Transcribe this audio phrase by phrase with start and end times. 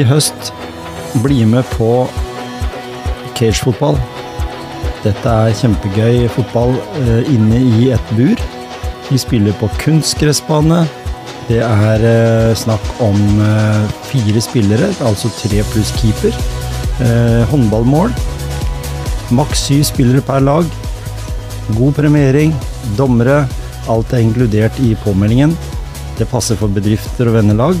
[0.00, 0.52] i høst,
[1.24, 2.06] bli med på
[3.36, 3.98] cagefotball.
[5.04, 8.40] Dette er kjempegøy fotball eh, inne i et bur.
[9.08, 10.82] Vi spiller på kunstgressbane.
[11.48, 16.36] Det er eh, snakk om eh, fire spillere, altså tre pluss keeper.
[17.00, 18.12] Eh, håndballmål.
[19.34, 20.68] Maks syv spillere per lag.
[21.78, 22.54] God premiering.
[22.98, 23.42] Dommere.
[23.90, 25.56] Alt er inkludert i påmeldingen.
[26.18, 27.80] Det passer for bedrifter og vennelag.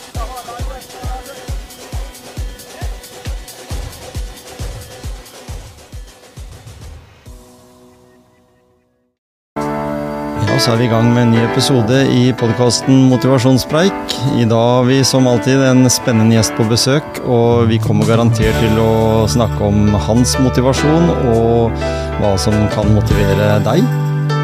[10.61, 14.11] Så er vi i gang med en ny episode i podkasten Motivasjonspreik.
[14.37, 18.53] I dag har vi som alltid en spennende gjest på besøk, og vi kommer garantert
[18.61, 21.73] til å snakke om hans motivasjon og
[22.21, 23.81] hva som kan motivere deg.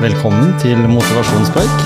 [0.02, 1.86] Velkommen til Motivasjonspreik.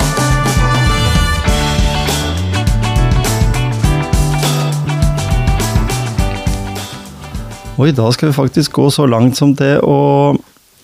[7.75, 9.99] Og i dag skal vi faktisk gå så langt som til å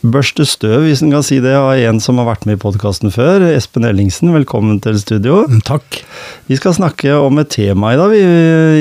[0.05, 3.11] børste støv, hvis en kan si det, av en som har vært med i podkasten
[3.13, 3.43] før.
[3.49, 5.39] Espen Ellingsen, velkommen til studio.
[5.67, 6.01] Takk.
[6.49, 8.21] Vi skal snakke om et tema i dag vi,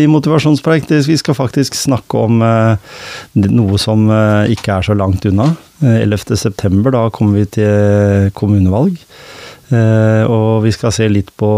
[0.02, 0.90] i Motivasjonspreik.
[0.90, 3.00] Vi skal faktisk snakke om eh,
[3.46, 5.50] noe som eh, ikke er så langt unna.
[5.80, 6.36] Eh, 11.
[6.36, 9.00] september, da kommer vi til kommunevalg.
[9.72, 11.50] Eh, og vi skal se litt på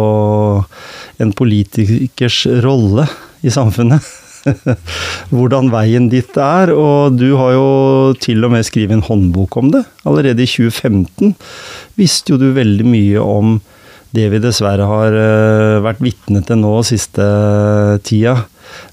[1.18, 3.08] en politikers rolle
[3.42, 4.06] i samfunnet.
[5.34, 7.70] Hvordan veien ditt er, og du har jo
[8.22, 9.84] til og med skrevet en håndbok om det.
[10.08, 11.34] Allerede i 2015
[11.98, 13.58] visste jo du veldig mye om
[14.16, 17.24] det vi dessverre har eh, vært vitne til nå siste
[18.08, 18.38] tida,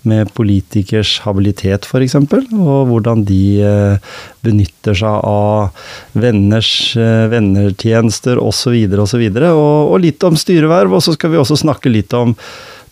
[0.07, 4.13] med politikers habilitet f.eks., og hvordan de eh,
[4.45, 6.69] benytter seg av venners
[6.99, 8.75] eh, vennertjenester osv.
[9.03, 9.25] osv.
[9.25, 12.35] Og, og, og litt om styreverv, og så skal vi også snakke litt om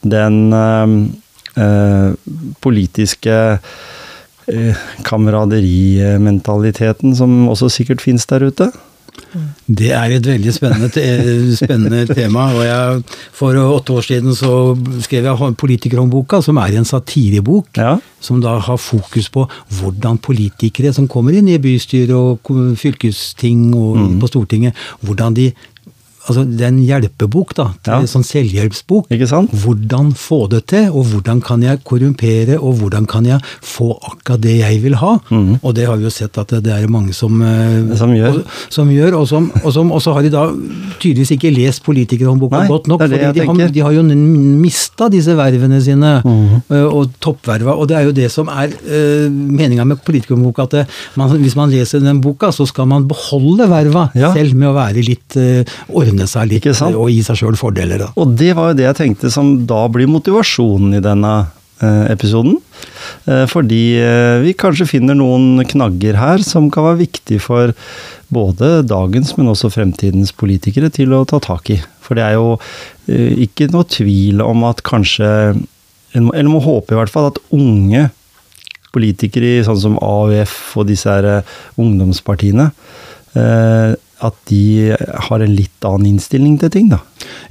[0.04, 0.52] den
[2.64, 3.36] politiske
[4.48, 8.72] eh, kameraderimentaliteten som også sikkert finnes der ute.
[9.70, 11.04] Det er et veldig spennende, te
[11.58, 12.48] spennende tema.
[12.54, 13.04] og jeg,
[13.38, 14.74] For åtte år siden så
[15.06, 17.68] skrev jeg Politikerhåndboka, som er en satirebok.
[17.78, 17.98] Ja.
[18.24, 19.46] Som da har fokus på
[19.80, 22.40] hvordan politikere som kommer inn i bystyre og
[22.80, 24.20] fylkesting og Mm.
[24.22, 25.52] på Stortinget, hvordan de
[26.24, 27.66] Altså, det er en hjelpebok, da.
[27.84, 28.00] Det er Ja.
[28.00, 29.10] En sånn selvhjelpsbok.
[29.12, 29.52] Ikke sant?
[29.52, 34.42] Hvordan få det til, og hvordan kan jeg korrumpere, og hvordan kan jeg få akkurat
[34.42, 35.18] det jeg vil ha.
[35.30, 35.60] Mhm.
[35.64, 38.40] Og det har vi jo sett at det er mange som, eh, Som gjør.
[38.40, 40.46] Og, som gjør, og som, og som også har de da
[41.04, 43.04] tydeligvis ikke lest politikerhåndboka godt nok.
[43.04, 44.04] fordi de har, de har jo
[44.64, 46.64] mista disse vervene sine, mm.
[46.72, 47.76] eh, og toppverva.
[47.78, 50.86] Og det er jo det som er uh, meninga med politikerhåndboka, at det,
[51.20, 54.34] man, hvis man leser den boka, så skal man beholde verva, Ja.
[54.36, 55.64] selv med å være litt uh,
[55.94, 58.06] ordne seg litt eh, og gi seg sjøl fordeler.
[58.06, 58.12] da.
[58.20, 61.60] Og det var jo det jeg tenkte som da blir motivasjonen i denne eh,
[62.12, 62.58] episoden.
[63.26, 67.74] Eh, fordi eh, vi kanskje finner noen knagger her som kan være viktig for
[68.34, 71.80] både dagens, men også fremtidens politikere til å ta tak i.
[72.04, 72.58] For det er jo
[73.08, 75.30] eh, ikke noe tvil om at kanskje
[76.14, 78.04] Eller må håpe i hvert fall at unge
[78.94, 82.68] politikere i sånn som AUF og disse her eh, ungdomspartiene
[83.34, 84.94] eh, at de
[85.28, 87.02] har en litt annen innstilling til ting, da.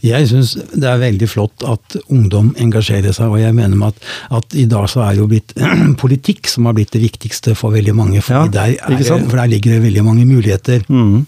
[0.05, 4.09] Jeg syns det er veldig flott at ungdom engasjerer seg, og jeg mener med at,
[4.41, 5.55] at i dag så er jo blitt
[6.03, 8.23] politikk som har blitt det viktigste for veldig mange.
[8.23, 10.85] Ja, der, er, for der ligger det veldig mange muligheter.
[10.89, 11.27] Mhm.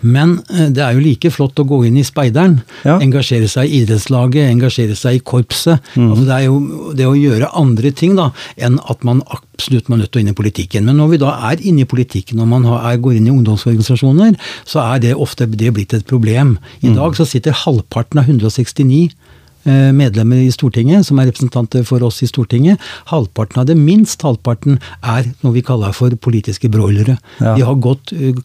[0.00, 2.58] Men eh, det er jo like flott å gå inn i speideren.
[2.86, 2.98] Ja.
[3.02, 5.80] Engasjere seg i idrettslaget, engasjere seg i korpset.
[5.94, 6.10] Mm.
[6.10, 10.00] Altså det er jo det å gjøre andre ting da, enn at man absolutt må
[10.00, 10.86] nødt til å inn i politikken.
[10.88, 13.34] Men når vi da er inne i politikken, og man har, er, går inn i
[13.34, 14.38] ungdomsorganisasjoner,
[14.68, 16.56] så er det ofte det blitt et problem.
[16.56, 16.90] Mhm.
[16.90, 19.18] I dag så sitter halvparten av 169 eh,
[19.66, 22.80] medlemmer i Stortinget, som er representanter for oss i Stortinget.
[23.10, 27.16] Halvparten av det, minst halvparten, er noe vi kaller for politiske broilere.
[27.40, 27.54] Ja.
[27.58, 28.36] De har, gått, eh,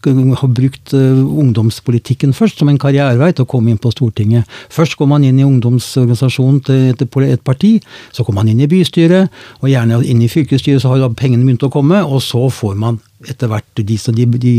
[0.41, 4.49] har brukt eh, ungdomspolitikken først som en karrierevei til å komme inn på Stortinget.
[4.73, 7.77] Først går man inn i ungdomsorganisasjonen til et, et parti,
[8.11, 9.31] så kommer man inn i bystyret,
[9.61, 12.99] og gjerne inn i fylkesstyret, så har pengene begynt å komme, og så får man
[13.31, 14.55] etter hvert de, de, de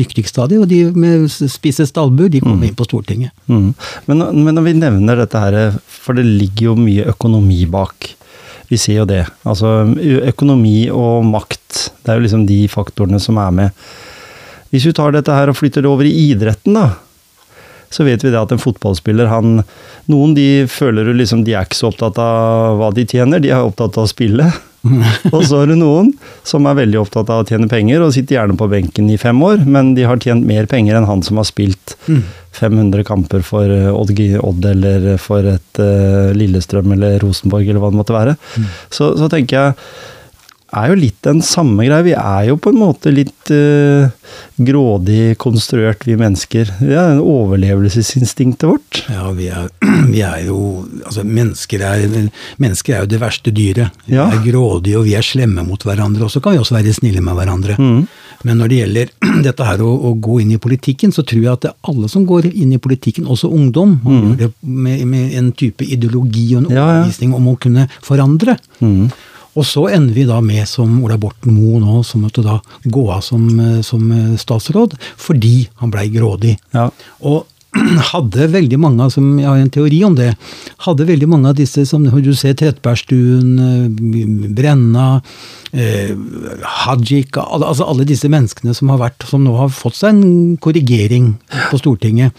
[0.00, 3.34] dyktigste av de, og de med spissest albuer, de kommer inn på Stortinget.
[3.46, 3.72] Mm.
[4.08, 8.12] Men, men når vi nevner dette her, for det ligger jo mye økonomi bak.
[8.70, 9.22] Vi ser jo det.
[9.46, 9.78] Altså
[10.32, 13.88] økonomi og makt, det er jo liksom de faktorene som er med.
[14.72, 16.88] Hvis vi tar dette her og flytter det over i idretten, da.
[17.90, 19.60] Så vet vi det at en fotballspiller, han
[20.06, 23.64] Noen de føler liksom de er ikke så opptatt av hva de tjener, de er
[23.66, 24.46] opptatt av å spille.
[25.34, 26.12] og så er det noen
[26.46, 29.40] som er veldig opptatt av å tjene penger, og sitter gjerne på benken i fem
[29.42, 31.96] år, men de har tjent mer penger enn han som har spilt
[32.56, 37.90] 500 kamper for eh, Odd, Odd eller for et uh, Lillestrøm eller Rosenborg eller hva
[37.92, 38.36] det måtte være.
[38.88, 39.74] Så, så tenker jeg
[40.74, 42.02] er jo litt den samme greia.
[42.06, 44.08] Vi er jo på en måte litt uh,
[44.58, 46.72] grådig konstruert, vi mennesker.
[46.80, 49.02] Det er overlevelsesinstinktet vårt.
[49.12, 49.68] Ja, vi er,
[50.14, 50.58] vi er jo
[51.06, 52.02] Altså, mennesker er,
[52.62, 53.94] mennesker er jo det verste dyret.
[54.08, 54.26] Vi Ja.
[54.32, 56.26] er grådige, og vi er slemme mot hverandre.
[56.26, 57.76] Og så kan vi også være snille med hverandre.
[57.78, 59.12] Men når det gjelder
[59.46, 62.10] dette her å, å gå inn i politikken, så tror jeg at det er alle
[62.10, 64.52] som går inn i politikken, også ungdom, mm.
[64.66, 67.30] med, med en type ideologi og en Ja, ja.
[67.36, 68.58] om å kunne forandre.
[68.80, 69.08] Mm.
[69.56, 73.08] Og så ender vi da med, som Ola Borten Moe nå, som måtte da gå
[73.12, 76.56] av som, eh, som eh, statsråd, fordi han blei grådig.
[76.76, 76.90] Ja.
[77.24, 77.46] Og
[78.12, 80.30] hadde veldig mange, som jeg har en teori om det,
[80.86, 85.08] hadde veldig mange av disse som du ser Trettebergstuen, eh, Brenna,
[85.72, 86.14] eh,
[86.84, 91.34] Hajik, altså alle disse menneskene som har vært, som nå har fått seg en korrigering
[91.70, 92.36] på Stortinget,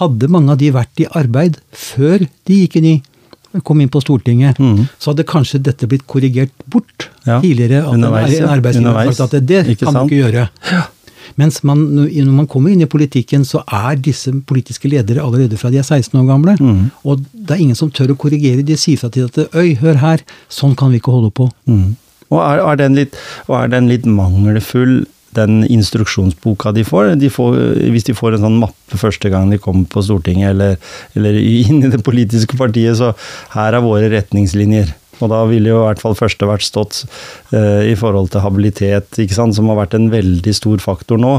[0.00, 3.00] hadde mange av de vært i arbeid før de gikk inn i
[3.62, 4.58] kom inn på Stortinget,
[4.98, 7.84] så hadde kanskje dette blitt korrigert bort Ja, tidligere.
[7.84, 8.50] At underveis, en, ja.
[8.56, 10.10] arbeidsgiver sagt at det, Ikke kan sant?
[10.10, 10.48] du ikke gjøre.
[11.40, 15.70] Mens man, når man kommer inn i politikken, så er disse politiske ledere allerede fra
[15.72, 16.54] de er 16 år gamle.
[16.60, 16.90] Mm.
[17.02, 18.62] Og det er ingen som tør å korrigere.
[18.66, 21.48] De sier fra til at øy, hør her, sånn kan vi ikke holde på.
[21.70, 21.96] Mm.
[22.30, 23.18] Og er, er, den litt,
[23.48, 25.04] og er den litt mangelfull,
[25.36, 27.14] den instruksjonsboka de får?
[27.20, 27.58] de får?
[27.94, 30.76] Hvis de får en sånn mappe første gang de kommer på Stortinget, eller,
[31.18, 33.12] eller inn i det politiske partiet, så
[33.56, 34.94] her er våre retningslinjer.
[35.22, 37.02] Og da ville jo i hvert fall første vært stått
[37.54, 41.34] eh, i forhold til habilitet, som har vært en veldig stor faktor nå.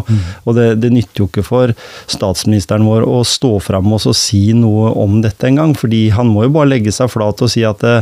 [0.45, 1.73] Og det, det nytter jo ikke for
[2.11, 6.53] statsministeren vår å stå fram og si noe om dette engang, fordi han må jo
[6.55, 8.01] bare legge seg flat og si at eh,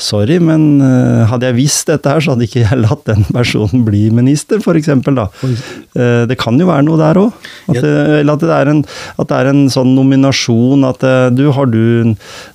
[0.00, 3.84] sorry, men eh, hadde jeg visst dette her, så hadde ikke jeg latt den personen
[3.86, 4.90] bli minister, f.eks.
[5.16, 5.26] da.
[5.96, 7.34] Eh, det kan jo være noe der òg.
[7.70, 7.80] At,
[8.20, 8.84] eller at, det er en-
[9.20, 11.80] at det er en sånn nominasjon at eh, du, har du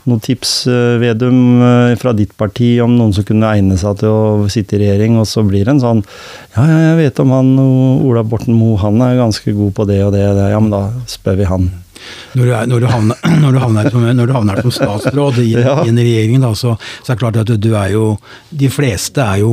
[0.08, 2.54] noen tips, eh, Vedum, eh, fra ditt parti
[2.84, 5.76] om noen som kunne egne seg til å sitte i regjering, og så blir det
[5.76, 6.04] en sånn
[6.56, 10.02] Ja, ja, jeg vet om han Ola Borten Moe, han er ganske god på det
[10.06, 10.52] og det og det.
[10.54, 11.68] Ja, men da spør vi han.
[12.36, 15.40] Når du, er, når, du havner, når, du havner som, når du havner som statsråd
[15.44, 15.78] i, Ja.
[15.86, 18.06] i en regjering, da, så, så er det klart at du, du er jo
[18.50, 19.52] De fleste er jo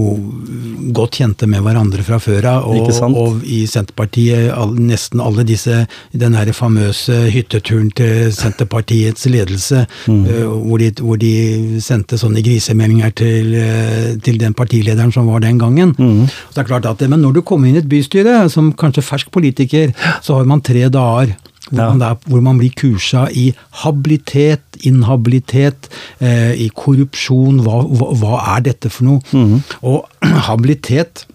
[0.95, 2.67] godt kjente med hverandre fra før av.
[2.69, 9.87] Og, og i Senterpartiet, all, nesten alle disse Den her famøse hytteturen til Senterpartiets ledelse,
[10.09, 10.25] Mm.
[10.27, 15.43] uh, hvor, de, hvor de sendte sånne grisemeldinger til, eh, til den partilederen som var
[15.45, 15.93] den gangen.
[15.99, 16.27] Mm.
[16.29, 19.05] Så det er klart at, Men når du kommer inn i et bystyre, som kanskje
[19.05, 19.93] fersk politiker,
[20.23, 21.35] så har man tre dager
[21.71, 23.53] hvor, man, der, hvor man blir kursa i
[23.85, 25.89] habilitet, inhabilitet,
[26.21, 27.63] eh, i korrupsjon.
[27.65, 29.21] Hva, hva, hva er dette for noe?
[29.33, 29.63] Mhm.
[29.83, 30.09] Og
[30.49, 31.27] habilitet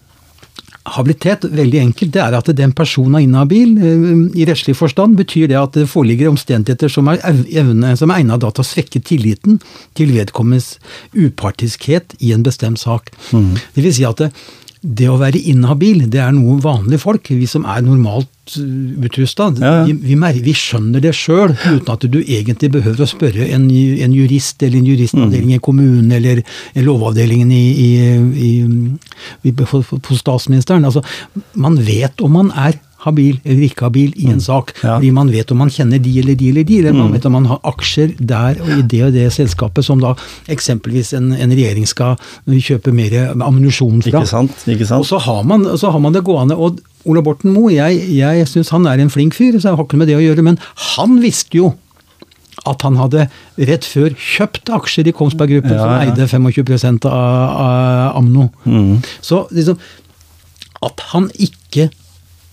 [0.88, 3.74] Habilitet, veldig enkelt, det er at den personen er inhabil.
[3.76, 7.20] eh, I rettslig forstand betyr det at det foreligger omstendigheter som er,
[7.52, 9.60] evne, som er egnet til å svekke tilliten
[10.00, 10.78] til vedkommendes
[11.12, 13.12] upartiskhet i en bestemt sak.
[13.76, 14.32] Det vil si at det,
[14.88, 19.72] det å være inhabil, det er noe vanlige folk, vi som er normalt utrusta, Ja,
[19.82, 19.84] ja.
[19.90, 24.16] vi, vi, vi skjønner det sjøl, uten at du egentlig behøver å spørre en, en
[24.16, 26.44] jurist eller en juristavdeling i kommunen eller
[26.80, 27.90] lovavdelingen i, i,
[28.48, 28.52] i,
[29.44, 30.88] i, på, på statsministeren.
[30.88, 31.04] Altså,
[31.60, 34.96] man vet om man er habil eller ikke habil i en sak, Ja.
[34.98, 37.32] fordi man vet om man kjenner de eller de eller de, eller man vet om
[37.38, 40.16] man har aksjer der og i det og det selskapet som da
[40.50, 42.16] eksempelvis en, en regjering skal
[42.48, 44.22] kjøpe mer ammunisjon fra.
[44.24, 44.64] Ikke sant?
[44.68, 45.00] Ikke sant?
[45.06, 46.58] Og så har man, så har man det gående.
[46.58, 49.86] Og Ola Borten Moe, jeg, jeg syns han er en flink fyr, så jeg har
[49.86, 50.44] ikke med det å gjøre.
[50.44, 50.58] Men
[50.98, 51.76] han visste jo
[52.68, 53.28] at han hadde
[53.70, 58.50] rett før kjøpt aksjer i Kongsberg Gruppen, Ja, som eide 25 av, av Amno.
[58.66, 58.98] Mm.
[59.24, 59.78] Så liksom
[60.84, 61.88] At han ikke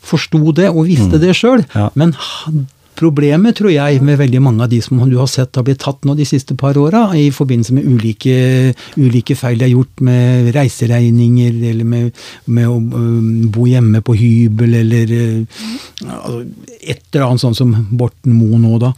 [0.04, 1.64] forsto det og visste det sjøl.
[1.64, 1.76] Mm.
[1.76, 1.90] Ja.
[1.98, 2.14] Men
[2.98, 6.06] problemet, tror jeg, med veldig mange av de som du har sett har blitt tatt
[6.06, 8.36] nå de siste par åra, i forbindelse med ulike,
[9.00, 12.78] ulike feil de har gjort med reiseregninger, eller med, med å
[13.54, 15.14] bo hjemme på hybel, eller
[16.06, 16.44] altså,
[16.80, 18.94] et eller annet sånt som Borten Moe nå, da.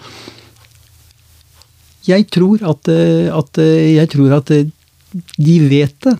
[2.06, 6.14] Jeg tror at, at jeg tror at de vet det,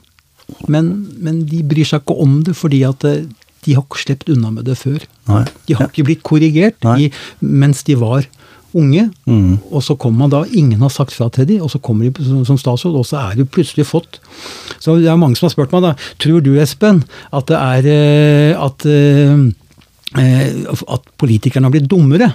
[0.71, 0.89] men,
[1.23, 3.05] men de bryr seg ikke om det fordi at
[3.67, 5.05] de har ikke sluppet unna med det før.
[5.29, 5.45] Nei.
[5.69, 7.11] De har ikke blitt korrigert i,
[7.43, 8.29] mens de var
[8.77, 9.07] unge.
[9.27, 9.59] Mm.
[9.71, 12.27] Og så kommer man da, ingen har sagt fra til dem, og så kommer de
[12.47, 14.21] som, statsråd, og så er de plutselig fått.
[14.83, 17.03] Så det er mange som har spurt meg da, tror du Espen
[17.35, 19.47] at det er eh, at, eh,
[20.23, 22.33] eh, at politikerne har blitt dummere?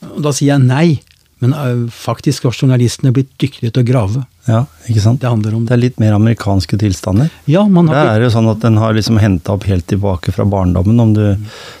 [0.00, 1.00] og da sier jeg nei.
[1.40, 1.54] Men
[1.88, 4.22] faktisk har journalistene blitt dyktigere til å grave.
[4.50, 5.20] Ja, ikke sant?
[5.22, 7.30] Det handler om Det er litt mer amerikanske tilstander.
[7.50, 9.86] Ja, man har Der er det jo sånn at den har liksom henta opp helt
[9.90, 10.98] tilbake fra barndommen.
[11.00, 11.24] Om du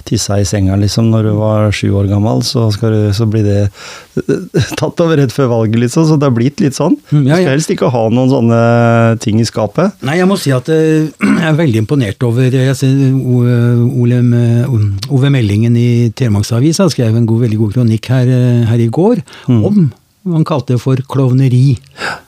[0.06, 3.46] tissa i senga liksom når du var sju år gammel, så, skal du, så blir
[3.46, 3.60] det
[4.80, 6.06] tatt over rett før valget, liksom.
[6.08, 6.96] Så det har blitt litt sånn.
[7.10, 8.60] Mm, Du skal helst ikke ha noen sånne
[9.24, 9.96] ting i skapet.
[10.06, 11.10] Nei, jeg må si at eh,
[11.42, 14.20] jeg er veldig imponert over jeg ser, Ole,
[15.10, 19.24] Ove Meldingen i Telemarksavisa skrev en god, veldig god kronikk her, eh, her i går
[19.50, 19.88] om
[20.28, 21.78] han kalte det for klovneri,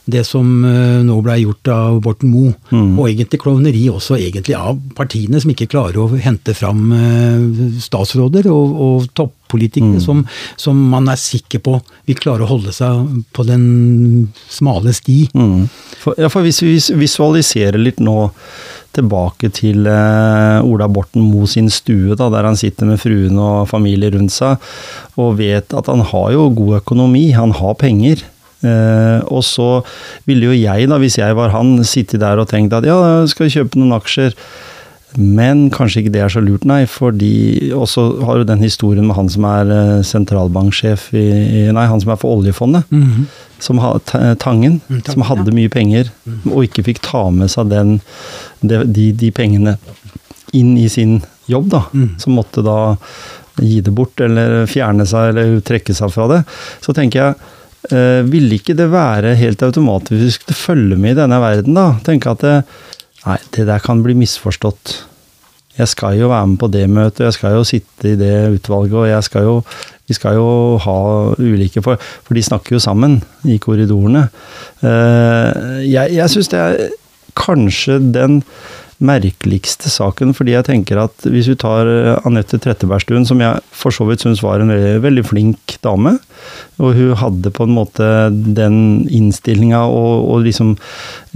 [0.08, 2.54] det som eh, nå blei gjort av Borten Moe.
[2.96, 8.48] Og egentlig klovneri også egentlig av partiene som ikke klarer å hente fram eh, statsråder
[8.52, 10.24] og, og toppolitikere som,
[10.56, 11.76] som man er sikker på
[12.08, 13.04] vil klare å holde seg
[13.36, 13.66] på den
[14.48, 15.26] smale sti.
[15.36, 15.68] Mm.
[16.00, 18.30] For, ja, for hvis vi visualiserer litt nå
[18.96, 23.70] tilbake til eh, Ola Borten Moe sin stue, da, der han sitter med fruen og
[23.70, 24.60] familie rundt seg,
[25.20, 28.24] og vet at han har jo god økonomi, han har penger.
[28.62, 29.70] Eh, og så
[30.28, 32.98] ville jo jeg, da, hvis jeg var han, sitte der og tenkt at ja,
[33.30, 34.36] skal vi kjøpe noen aksjer?
[35.18, 36.84] Men kanskje ikke det er så lurt, nei.
[36.88, 41.24] fordi også har du den historien med han som er eh, sentralbanksjef i
[41.74, 42.88] Nei, han som er for oljefondet.
[43.62, 45.54] Som ha, Ta- Tangen, Mm, Tangen, som hadde ja.
[45.60, 46.08] mye penger,
[46.50, 47.98] og ikke fikk ta med seg den,
[48.62, 49.76] de, de, pengene
[50.56, 51.84] inn i sin jobb, da.
[51.92, 52.08] Mm.
[52.18, 52.78] Som måtte da
[53.60, 56.40] gi det bort, eller fjerne seg, eller trekke seg fra det.
[56.84, 57.52] Så tenker jeg,
[57.92, 61.90] eh, ville ikke det være helt automatisk å følge med i denne verden, da?
[62.06, 62.56] Tenke at det,
[63.26, 64.96] nei, det der kan bli misforstått.
[65.78, 68.96] Jeg skal jo være med på det møtet, jeg skal jo sitte i det utvalget,
[68.98, 69.54] og jeg skal jo,
[70.08, 70.48] vi skal jo
[70.84, 70.96] ha
[71.40, 74.26] ulike For, for de snakker jo sammen i korridorene.
[74.84, 76.90] Eh, Jeg, jeg syns det er
[77.38, 78.42] kanskje den
[79.02, 83.94] merkeligste saken, fordi jeg tenker at hvis vi tar eh, Anette Trettebergstuen, som jeg for
[83.94, 86.16] så vidt syns var en veldig, veldig flink dame,
[86.82, 88.76] og hun hadde på en måte den
[89.10, 90.74] innstillinga og, og liksom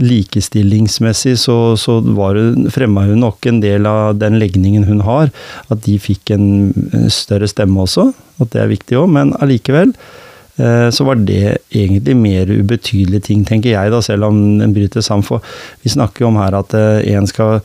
[0.02, 5.32] likestillingsmessig så, så hun, fremma hun nok en del av den legningen hun har,
[5.72, 6.46] at de fikk en
[6.92, 8.10] eh, større stemme også,
[8.42, 9.94] at det er viktig òg, men allikevel
[10.56, 15.26] så var det egentlig mer ubetydelige ting, tenker jeg, da, selv om en bryter sammen.
[15.26, 15.44] For
[15.82, 17.60] vi snakker jo om her at eh, en skal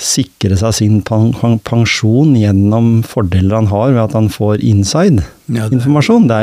[0.00, 6.26] sikre seg sin pen- pen- pensjon gjennom fordeler han har ved at han får inside-informasjon.
[6.30, 6.38] Det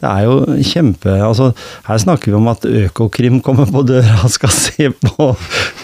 [0.00, 1.50] det er jo kjempe altså,
[1.88, 5.28] Her snakker vi om at Økokrim kommer på døra og skal se på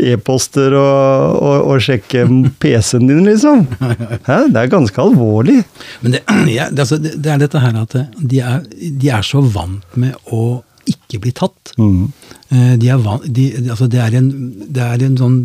[0.06, 2.24] e-poster og, og, og sjekke
[2.62, 3.66] PC-en din, liksom.
[3.80, 4.40] Hæ?
[4.52, 5.60] Det er ganske alvorlig.
[6.04, 6.24] Men det,
[6.58, 9.98] ja, det, altså, det, det er dette her at de er, de er så vant
[10.00, 11.74] med å ikke bli tatt.
[11.78, 12.10] Mm.
[12.50, 14.30] Eh, De er van, de, altså det, er en,
[14.68, 15.36] det er en sånn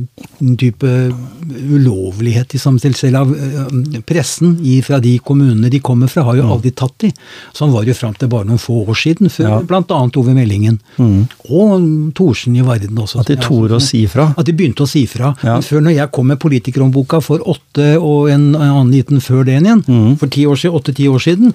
[0.57, 0.89] type
[1.69, 2.97] ulovlighet i samtidig.
[2.97, 3.33] Selv av
[4.07, 7.12] pressen i, fra de kommunene de kommer fra, har jo aldri tatt de.
[7.55, 9.59] Sånn var det jo fram til bare noen få år siden, før Ja.
[9.62, 10.79] blant Ove Meldingen.
[10.97, 13.19] Og Thorsen i Varden også.
[13.21, 14.33] At de torde å si fra.
[14.38, 15.35] At de begynte å si fra.
[15.43, 15.59] Ja.
[15.62, 19.83] Før når jeg kom med politikerhåndboka for åtte og en annen liten før den igjen,
[19.85, 20.17] Mm.
[20.17, 21.53] for ti år siden, åtte-ti år siden,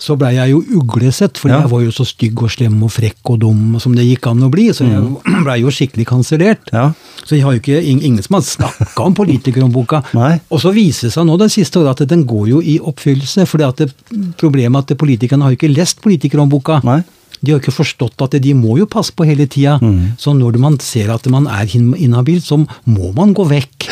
[0.00, 1.60] så blei jeg jo uglesett, for Ja.
[1.60, 4.40] jeg var jo så stygg og slem og frekk og dum som det gikk an
[4.40, 6.70] å bli, så jeg blei jo skikkelig kansellert.
[6.72, 6.78] Mm.
[6.78, 6.86] Ja.
[7.24, 10.02] Så jeg har jo ikke, ingen som har snakka om politikerhåndboka.
[10.18, 10.38] Nei.
[10.50, 13.46] Og så viser det seg nå det siste året at den går jo i oppfyllelse.
[13.50, 13.62] For
[14.40, 16.80] problemet er at politikerne har jo ikke lest politikerhåndboka.
[16.88, 17.00] Nei.
[17.38, 19.76] De har ikke forstått at de må jo passe på hele tida.
[19.82, 20.16] Mm.
[20.18, 23.86] Så når man ser at man er in- inhabil, så må man gå vekk.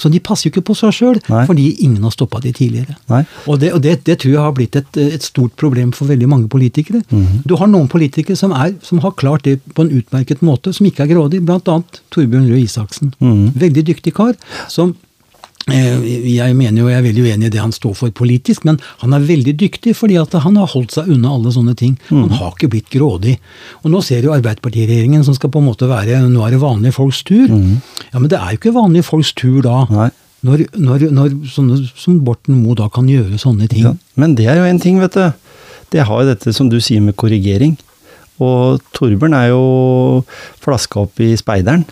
[0.00, 2.96] Så de passer jo ikke på seg sjøl, fordi ingen har stoppa de tidligere.
[3.12, 3.22] Nei.
[3.46, 6.28] Og, det, og det, det tror jeg har blitt et, et stort problem for veldig
[6.30, 7.04] mange politikere.
[7.10, 7.42] Mhm.
[7.48, 10.88] Du har noen politikere som, er, som har klart det på en utmerket måte, som
[10.88, 11.80] ikke er grådig, bl.a.
[12.14, 13.14] Torbjørn Røe Isaksen.
[13.20, 13.54] Mhm.
[13.60, 14.34] Veldig dyktig kar.
[14.68, 14.94] som
[15.68, 19.14] jeg mener jo, jeg er veldig uenig i det han står for politisk, men han
[19.16, 21.94] er veldig dyktig fordi at han har holdt seg unna alle sånne ting.
[22.10, 22.20] Mhm.
[22.26, 23.38] Han har ikke blitt grådig.
[23.82, 26.92] Og nå ser jo Arbeiderpartiregjeringen som skal på en måte være Nå er det vanlige
[26.98, 27.48] folks tur.
[27.48, 29.84] Ja, men det er jo ikke vanlige folks tur da.
[29.88, 29.96] Mhm.
[29.96, 30.10] Nei.
[30.44, 33.86] Når, når, når sånne som Borten Moe da kan gjøre sånne ting.
[33.86, 33.94] Ja.
[34.20, 35.32] Men det er jo en ting, vet du.
[35.94, 37.78] Det har jo dette som du sier med korrigering.
[38.44, 40.24] Og Torbjørn er jo
[40.60, 41.86] flaska opp i speideren.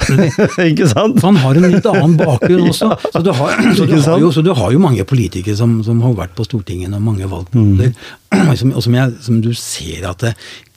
[0.70, 1.18] ikke sant?
[1.20, 2.88] For han har en litt annen bakgrunn også.
[2.92, 6.00] Ja, så, du har, så, du jo, så du har jo mange politikere som, som
[6.04, 7.92] har vært på Stortinget og mange valgperioder.
[7.94, 8.16] Mm.
[8.54, 10.20] Som, og som, jeg, som du ser at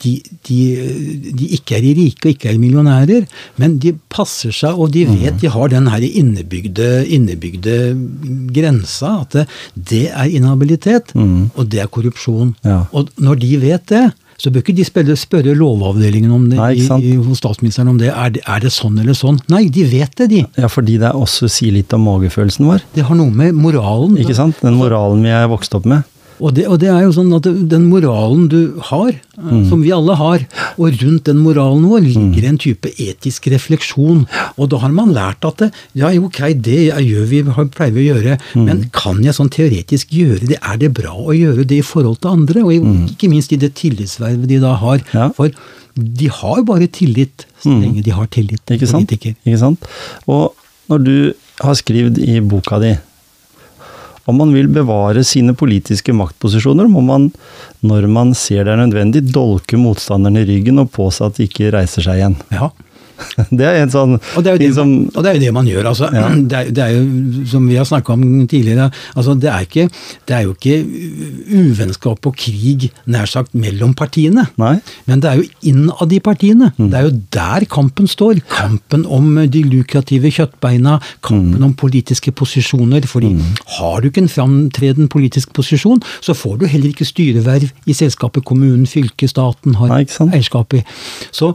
[0.02, 0.10] de,
[0.48, 0.56] de,
[1.38, 3.28] de ikke er i rike og ikke er millionærer,
[3.62, 5.12] men de passer seg, og de Mm.
[5.20, 7.76] vet de har den her innebygde, innebygde
[8.56, 9.20] grensa.
[9.22, 9.44] At det,
[9.92, 12.54] det er inhabilitet, og det er korrupsjon.
[12.58, 12.66] Mm.
[12.66, 12.80] Ja.
[12.90, 14.04] Og når de vet det,
[14.40, 18.10] så bør ikke de spørre, spørre Lovavdelingen om det, Nei, i, hos statsministeren om det.
[18.12, 18.42] Er, det.
[18.46, 19.38] er det sånn eller sånn?
[19.52, 20.42] Nei, de vet det, de.
[20.60, 22.84] Ja, fordi det også sier litt om magefølelsen vår.
[22.96, 24.58] Det har noe med moralen Ikke sant?
[24.64, 26.04] Den moralen vi er vokst opp med.
[26.42, 29.66] Og det, og det er jo sånn at den moralen du har, mm.
[29.70, 34.24] som vi alle har, og rundt den moralen vår ligger en type etisk refleksjon.
[34.58, 37.42] Og da har man lært at det, ja, ok, det gjør vi,
[37.76, 40.58] pleier vi å gjøre, men kan jeg sånn teoretisk gjøre det?
[40.60, 42.66] Er det bra å gjøre det i forhold til andre?
[42.66, 45.02] Og ikke minst i det tillitsvervet de da har.
[45.14, 45.30] Ja.
[45.36, 45.54] For
[45.94, 49.12] de har bare tillit så lenge de har tillit til Ikke sant?
[49.14, 49.86] Ikke sant?
[50.26, 50.56] Og
[50.90, 51.16] når du
[51.62, 52.96] har skrevet i boka di
[54.24, 57.28] om man vil bevare sine politiske maktposisjoner, må man,
[57.84, 61.72] når man ser det er nødvendig, dolke motstanderen i ryggen og påse at de ikke
[61.74, 62.38] reiser seg igjen.
[62.54, 62.70] Ja.
[63.58, 65.52] Det er en sånn Og det er jo det, som og det, er jo det
[65.56, 65.88] man gjør.
[65.92, 66.10] altså.
[66.14, 66.28] Ja.
[66.54, 69.86] Det, er, det er jo, som vi har snakka om tidligere, altså det, er ikke,
[70.28, 70.76] det er jo ikke
[71.56, 74.46] uvennskap og krig nær sagt mellom partiene.
[74.60, 74.74] Nei.
[75.08, 76.70] Men det er jo innad i partiene.
[76.76, 78.42] Det er jo der kampen står.
[78.52, 83.06] Kampen om de lukrative kjøttbeina, kampen om politiske posisjoner.
[83.08, 83.32] fordi
[83.78, 88.44] har du ikke en framtreden politisk posisjon, så får du heller ikke styreverv i selskapet
[88.44, 90.82] kommunen, fylket, staten har eierskap i.
[91.32, 91.54] Så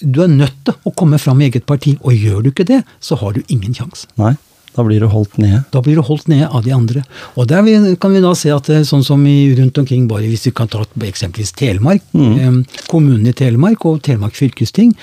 [0.00, 2.82] du er nødt til å komme fram i eget parti, og gjør du ikke det,
[3.04, 4.08] så har du ingen sjanse.
[4.20, 4.34] Nei,
[4.76, 5.62] da blir du holdt nede.
[5.74, 7.02] Da blir du holdt nede av de andre.
[7.34, 7.66] Og der
[8.00, 10.70] kan vi da se at er sånn som i, rundt omkring, bare hvis vi kan
[10.70, 12.62] ta eksempelvis Telemark, mm.
[12.90, 14.94] kommunen i Telemark og Telemark fylkesting,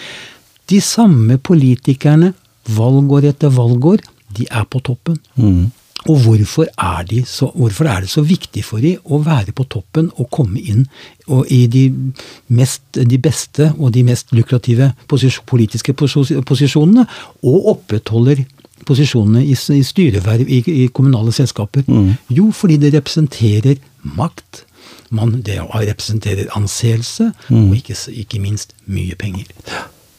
[0.67, 2.33] de samme politikerne
[2.75, 4.01] valgår etter valgår,
[4.37, 5.19] de er på toppen.
[5.39, 5.67] Mm.
[6.07, 9.65] Og hvorfor er, de så, hvorfor er det så viktig for dem å være på
[9.67, 10.85] toppen og komme inn
[11.27, 11.89] og i de,
[12.55, 17.03] mest, de beste og de mest lukrative posis, politiske posis- posisjonene,
[17.43, 18.45] og opprettholder
[18.87, 21.83] posisjonene i, i styreverv i, i kommunale selskaper?
[22.31, 23.75] Jo, fordi det representerer
[24.15, 24.63] makt.
[25.09, 29.51] Man, det representerer anseelse, og ikke, ikke minst mye penger.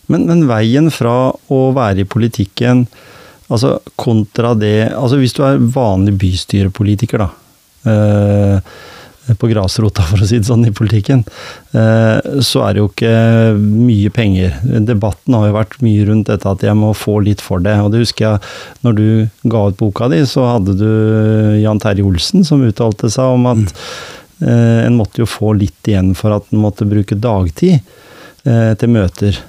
[0.09, 2.87] Men, men veien fra å være i politikken
[3.48, 7.30] Altså kontra det Altså hvis du er vanlig bystyrepolitiker, da.
[7.88, 8.78] Eh,
[9.36, 11.24] på grasrota, for å si det sånn, i politikken.
[11.76, 13.12] Eh, så er det jo ikke
[13.58, 14.56] mye penger.
[14.88, 17.76] Debatten har jo vært mye rundt dette at jeg må få litt for det.
[17.84, 20.88] Og det husker jeg når du ga ut boka di, så hadde du
[21.61, 23.76] Jan Terje Olsen som uttalte seg om at
[24.44, 28.96] eh, en måtte jo få litt igjen for at en måtte bruke dagtid eh, til
[28.96, 29.42] møter.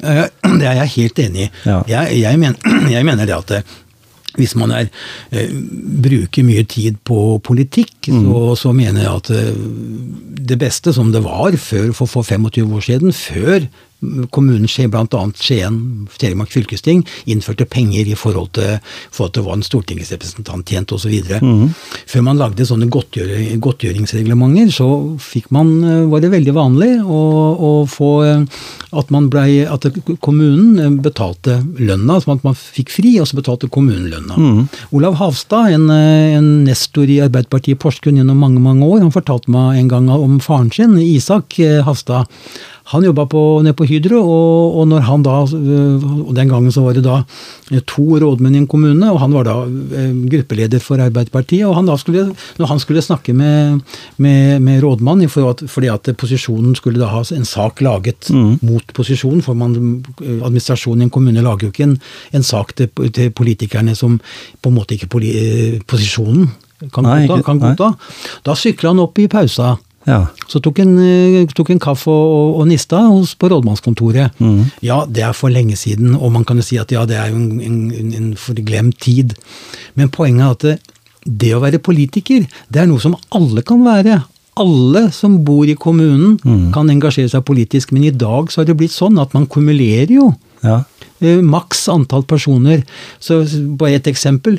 [0.00, 0.24] Eh,
[0.60, 1.50] Det er jeg helt enig i.
[1.68, 1.82] Ja.
[1.88, 2.56] Jeg, jeg, men,
[2.96, 3.62] jeg mener det at det,
[4.38, 4.86] hvis man er,
[5.36, 5.50] eh,
[6.02, 8.24] bruker mye tid på politikk, Mm.
[8.26, 9.52] så, så mener jeg at eh,
[10.48, 13.68] det beste som det var før, for, for 25 år siden, før
[14.30, 18.78] kommunen, annet Skien, Telemark fylkesting, innførte penger i forhold til,
[19.14, 21.14] forhold til hva en stortingsrepresentant tjente osv.
[21.42, 21.70] Mm.
[22.10, 24.88] Før man lagde sånne godtgjør, godtgjøringsreglementer, så
[25.22, 27.20] fikk man, eh, var det veldig vanlig å,
[27.54, 28.44] å få eh,
[28.92, 29.86] at, man blei- at
[30.24, 34.66] kommunen eh, betalte lønna, sånn at man fikk fri, og så betalte kommunen lønna.
[34.92, 39.52] Olav Havstad, en, en nestor i Arbeiderpartiet i Porsgrunn gjennom mange mange år, han fortalte
[39.52, 42.30] meg en gang om faren sin, Isak Havstad.
[42.90, 46.72] Han jobba på, nede på Hydro, og, og når han da øh, og Den gangen
[46.74, 47.20] så var det da
[47.70, 51.66] eh, to rådmenn i en kommune, og han var da eh, gruppeleder for Arbeiderpartiet.
[51.66, 53.80] og han da skulle, Når han skulle snakke med,
[54.16, 58.30] med, med rådmann, i forhold at, fordi at posisjonen skulle da ha en sak laget
[58.62, 61.96] mot posisjonen, for man, administrasjonen i en kommune lager jo ikke en,
[62.32, 64.18] en sak til, til politikerne som
[64.62, 65.32] på en måte ikke poli,
[65.86, 66.50] posisjonen
[66.90, 67.42] kan godta.
[67.46, 67.92] Kan godta.
[68.42, 69.76] Da sykla han opp i pausa.
[70.08, 70.26] Ja.
[70.50, 74.38] Så tok en, eh, tok en kaffe og, og, nista hos, på rådmannskontoret.
[74.82, 77.30] Ja, det er for lenge siden, og man kan jo si at ja, det er
[77.30, 77.60] jo en,
[77.92, 79.36] en, en, forglemt tid.
[79.94, 80.76] Men poenget er at det,
[81.24, 84.22] det å være politiker, det er noe som alle kan være.
[84.60, 86.34] Alle som bor i kommunen
[86.74, 90.12] kan engasjere seg politisk, men i dag så har det blitt sånn at man kumulerer
[90.12, 90.26] jo
[90.60, 90.82] ja.
[91.22, 92.82] eh, maks antall personer.
[93.22, 93.44] Så
[93.78, 94.58] bare et eksempel.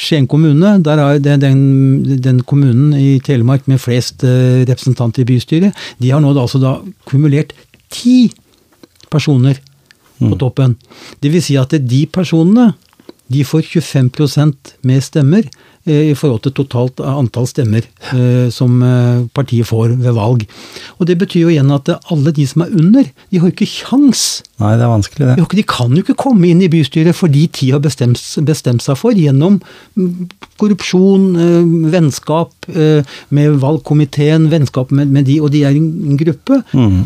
[0.00, 5.28] Skien kommune, der er det den, den kommunen i Telemark med flest eh, representanter i
[5.28, 7.52] bystyret, de har nå da altså da kumulert
[7.92, 8.30] ti
[9.10, 9.60] personer
[10.20, 10.76] på toppen.
[11.20, 12.72] Det vil si at de personene
[13.30, 15.46] de får 25% mer stemmer
[15.88, 20.44] i forhold til totalt antall stemmer eh, som eh, partiet får ved valg.
[20.98, 23.70] Og Det betyr jo igjen at alle de som er under, de har jo ikke
[23.70, 25.44] kjangs Nei, det er vanskelig, det.
[25.56, 29.16] De kan jo ikke komme inn i bystyret fordi de har bestemt, bestemt seg for,
[29.16, 29.56] gjennom
[29.96, 30.28] mm,
[30.60, 36.20] korrupsjon, eh, vennskap eh, med valgkomiteen, vennskap med, med de, og de er en en
[36.20, 36.60] gruppe.
[36.72, 37.00] Mm.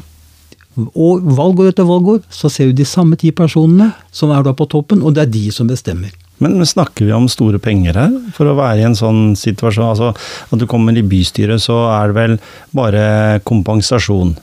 [0.99, 4.67] Og valgår etter valgår så ser du de samme ti personene som er da på
[4.71, 6.11] toppen, og det er de som bestemmer.
[6.42, 9.92] Men snakker vi om store penger her, for å være i en sånn situasjon?
[9.92, 10.11] Altså,
[10.51, 12.40] at du kommer i bystyret, så er det vel
[12.75, 13.05] bare
[13.47, 14.35] kompensasjon?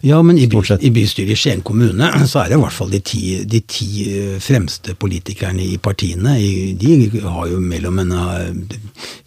[0.00, 2.92] Ja, men i, by, i bystyret i Skien kommune så er det i hvert fall
[2.92, 6.36] de ti, de ti eh, fremste politikerne i partiene.
[6.78, 8.76] De har jo mellom en eh,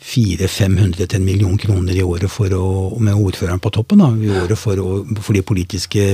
[0.07, 2.67] 400-500 til en million kroner i året for å,
[3.03, 6.05] med ordføreren på toppen, da, i året for, å, for de politiske,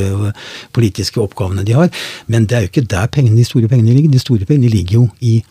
[0.74, 1.92] politiske oppgavene de har.
[2.32, 4.16] Men det er jo ikke der pengene, de store pengene ligger.
[4.16, 5.42] De store pengene ligger jo i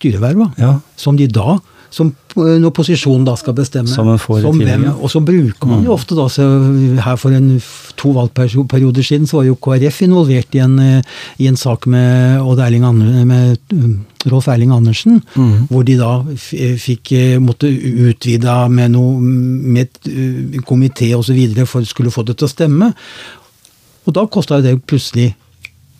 [0.00, 0.50] styreverva.
[0.58, 0.78] Ja.
[0.96, 1.60] Som de da
[1.90, 3.90] som eh, når posisjonen da skal bestemme.
[3.90, 6.46] Som en får i hvem, og så bruker man jo ofte da, så
[7.02, 7.56] her for en
[7.98, 12.38] to valgperioder siden, så var jo KrF involvert i en, eh, i en sak med,
[12.60, 12.86] Erling
[13.26, 13.98] med um,
[14.30, 15.18] Rolf Erling Andersen,
[15.70, 16.12] hvor de da
[16.54, 19.98] eh, fikk eh, måtte utvida med noe med
[20.68, 21.40] komité osv.
[21.66, 22.92] for skulle få det til å stemme.
[24.06, 25.32] Og da kosta det plutselig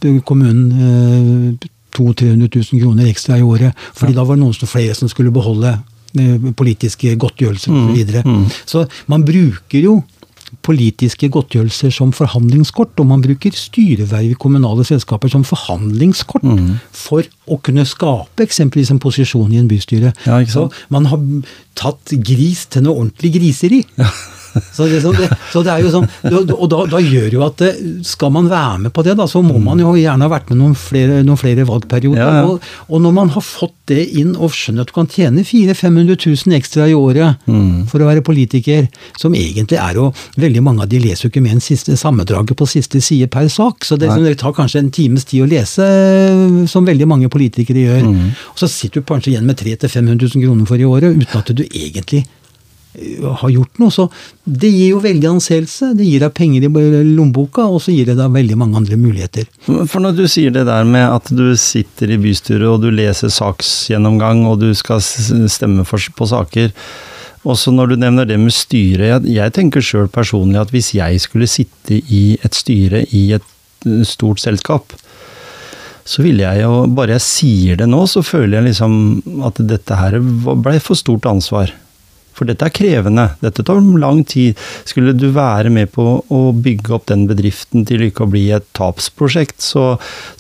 [0.05, 1.69] eh, kommunen eh,
[2.01, 3.75] 200 000-300 000 kroner ekstra i året.
[3.95, 5.75] fordi da var det noen som flere som skulle beholde
[6.19, 7.87] eh, politiske godtgjørelser osv.
[7.87, 8.25] Så, videre.
[8.67, 10.01] så man bruker jo
[10.67, 16.43] politiske godtgjørelser som forhandlingskort, og man bruker styreverv i kommunale selskaper som forhandlingskort
[16.91, 20.13] for å kunne skape eksempelvis en posisjon i en bystyre.
[20.27, 20.41] Ja.
[20.51, 21.23] Så man har
[21.79, 23.85] tatt gris til noe ordentlig griseri.
[24.75, 27.61] Så det, så det, så det er jo sånn, Og da, da gjør jo at
[27.63, 27.71] det,
[28.07, 30.59] skal man være med på det, da, så må man jo gjerne ha vært med
[30.63, 32.21] noen flere, noen flere valgperioder.
[32.21, 32.47] Ja, ja.
[32.49, 35.77] Og, og når man har fått det inn og skjønner at du kan tjene 400
[35.81, 37.87] 000-500 000 ekstra i året Mm.
[37.91, 38.87] for å være politiker,
[39.19, 40.09] som egentlig er jo
[40.41, 43.49] Veldig mange av de leser jo ikke med en siste sammendraget på siste side per
[43.53, 45.87] sak, så det, så det tar kanskje en times tid å lese,
[46.71, 48.07] som veldig mange politikere gjør.
[48.09, 48.29] Mm.
[48.55, 51.41] Og så sitter du kanskje igjen med 300 000-500 000 kroner for i året, uten
[51.41, 52.40] at du egentlig eh,
[53.41, 53.93] har gjort noe.
[53.95, 54.07] Så
[54.45, 55.93] det gir jo veldig anseelse.
[55.99, 56.71] Det gir deg penger i
[57.13, 59.47] lommeboka, og så gir det deg veldig mange andre muligheter.
[59.67, 63.33] For når du sier det der med at du sitter i bystyret og du leser
[63.33, 66.75] saksgjennomgang og du skal stemme på saker,
[67.49, 71.23] også når du nevner det med styret, jeg, jeg tenker sjøl personlig at hvis jeg
[71.23, 73.47] skulle sitte i et styre i et
[73.89, 74.93] eh, stort selskap,
[76.05, 79.97] så ville jeg jo Bare jeg sier det nå, så føler jeg liksom at dette
[79.97, 81.73] her blei for stort ansvar.
[82.41, 83.27] For dette er krevende.
[83.45, 84.57] Dette tar lang tid.
[84.89, 88.65] Skulle du være med på å bygge opp den bedriften til ikke å bli et
[88.77, 89.85] tapsprosjekt, så,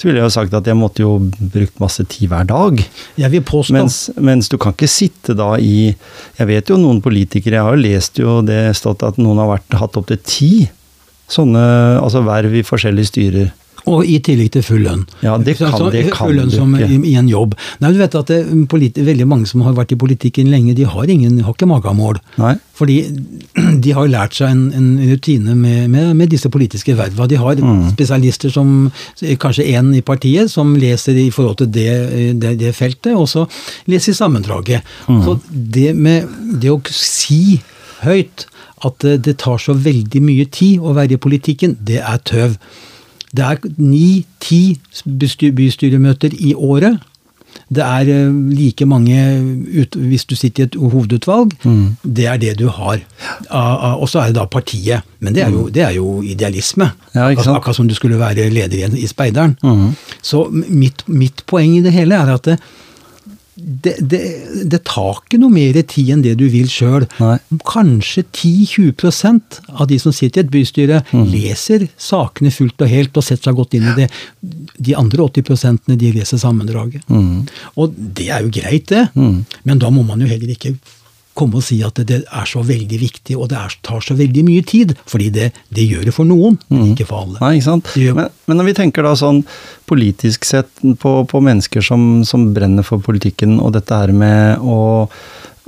[0.01, 1.19] så ville jeg jo sagt at jeg måtte jo
[1.53, 2.81] brukt masse tid hver dag.
[3.21, 6.99] Jeg vil påstå Mens, mens du kan ikke sitte da i Jeg vet jo noen
[7.05, 10.53] politikere, jeg har jo lest jo det stått at noen har vært, hatt opptil ti
[11.31, 11.63] sånne
[12.01, 13.51] altså verv i forskjellige styrer.
[13.89, 15.07] Og i tillegg til full lønn.
[15.25, 17.55] Ja, det kan- altså, det kan full lønn som i, i en jobb.
[17.81, 20.85] Nei, du vet at det, politi Veldig mange som har vært i politikken lenge, de
[20.85, 22.19] har, ingen, har ikke magamål.
[22.39, 22.55] Nei?
[22.77, 22.99] Fordi
[23.85, 27.27] de har lært seg en, en rutine med, med, med disse politiske verva.
[27.29, 27.91] De har Mm.
[27.93, 28.91] spesialister som
[29.21, 33.47] kanskje én i partiet, som leser i forhold til det, det, det feltet, og så
[33.91, 34.83] leser sammendraget.
[35.09, 35.25] Mm.
[35.25, 36.29] Så det med
[36.61, 37.61] det å si
[38.05, 38.47] høyt
[38.85, 42.55] at det, det tar så veldig mye tid å være i politikken, det er tøv.
[43.37, 46.99] Det er ni-ti bystyr- bystyremøter i året.
[47.71, 49.15] Det er eh, like mange
[49.83, 51.53] ut, hvis du sitter i et hovedutvalg.
[51.65, 51.97] Mm.
[52.03, 52.99] Det er det du har.
[53.99, 55.03] Og så er det da partiet.
[55.21, 56.91] Men det er jo, det er jo idealisme.
[57.15, 57.15] Mm.
[57.15, 57.57] Ja, sant?
[57.57, 59.57] Akkurat som du skulle være leder i, Speideren.
[59.63, 59.95] Mm.
[60.23, 62.49] Så mitt, mitt poeng i det hele er at
[63.61, 64.21] det, det,
[64.73, 67.07] det, tar ikke noe mer tid enn det du vil sjøl.
[67.69, 71.25] Kanskje 10-20 av de som sitter i et bystyre, Mm.
[71.33, 74.07] leser sakene fullt og helt og setter seg godt inn i det.
[74.79, 77.03] De andre 80% de leser sammendraget.
[77.11, 77.49] Mm.
[77.77, 79.09] Og det er jo greit, det.
[79.15, 79.45] Mm.
[79.65, 80.77] Men da må man jo heller ikke
[81.41, 84.45] komme og si at det er så veldig viktig, og det er, tar så veldig
[84.47, 84.95] mye tid.
[85.11, 87.41] Fordi det, det gjør det for noen, men ikke for alle.
[87.41, 87.43] Mm.
[87.47, 87.93] Nei, ikke sant?
[87.99, 89.43] Gjør- Men, men når vi tenker da sånn
[89.91, 90.71] politisk sett
[91.03, 94.79] på, på mennesker som, som brenner for politikken, og dette her med å,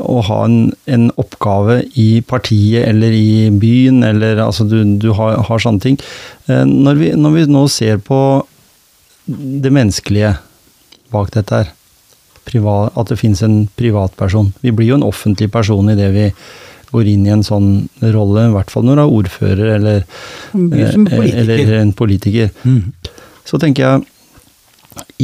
[0.02, 0.58] å ha en,
[0.90, 5.98] en oppgave i partiet eller i byen, eller altså du, du har, har sånne ting.
[6.48, 8.20] Eh, Når vi, når vi nå ser på
[9.26, 10.36] det menneskelige
[11.12, 11.68] bak dette her,
[12.44, 14.52] privat, at det finnes en privatperson.
[14.62, 16.28] Vi blir jo en offentlig person i det vi
[16.92, 20.96] går inn i en sånn rolle, i hvert fall når du er ordfører eller, eh,
[21.08, 21.38] politiker.
[21.38, 22.50] eller en politiker.
[22.64, 22.92] Mm.
[23.48, 24.02] Så tenker jeg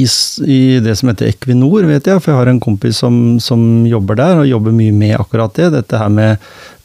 [0.01, 0.07] i,
[0.49, 4.17] i det som heter Equinor, vet jeg, for jeg har en kompis som, som jobber
[4.17, 5.69] der, og jobber mye med akkurat det.
[5.75, 6.39] Dette her med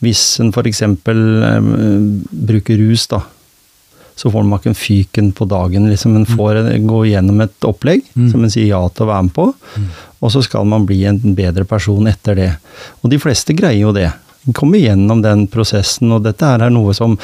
[0.04, 0.82] hvis en f.eks.
[0.84, 1.70] Eh,
[2.52, 3.22] bruker rus, da.
[4.20, 5.88] Så får man ikke en fyken på dagen.
[5.90, 8.30] liksom En får en- gå gjennom et opplegg Mm.
[8.32, 9.48] som en sier ja til å være med på,
[10.24, 12.52] og så skal man bli en bedre person etter det.
[13.02, 14.10] Og de fleste greier jo det.
[14.56, 17.18] Kommer gjennom den prosessen, og dette er noe som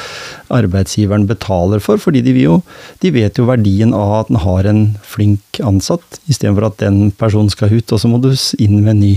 [0.52, 2.60] arbeidsgiveren betaler for, fordi de, jo,
[3.02, 7.52] de vet jo verdien av at en har en flink ansatt, istedenfor at den personen
[7.52, 9.14] skal ut, og så må du inn med en ny.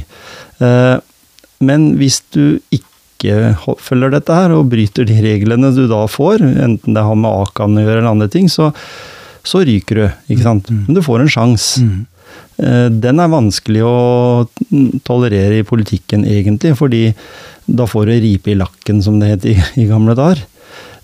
[0.64, 0.98] Eh,
[1.64, 2.90] Men hvis du ikke
[3.24, 7.32] ikke følger dette her, og bryter de reglene du da får, enten det har med
[7.48, 8.72] Akan å gjøre eller andre ting, så,
[9.48, 10.68] så ryker du, ikke sant.
[10.70, 11.84] Men du får en sjanse.
[11.84, 12.02] Mm.
[12.62, 14.48] Eh, Den er vanskelig å
[15.08, 17.06] tolerere i politikken, egentlig, fordi
[17.66, 20.44] da får du ripe i lakken, som det het i, i gamle dager.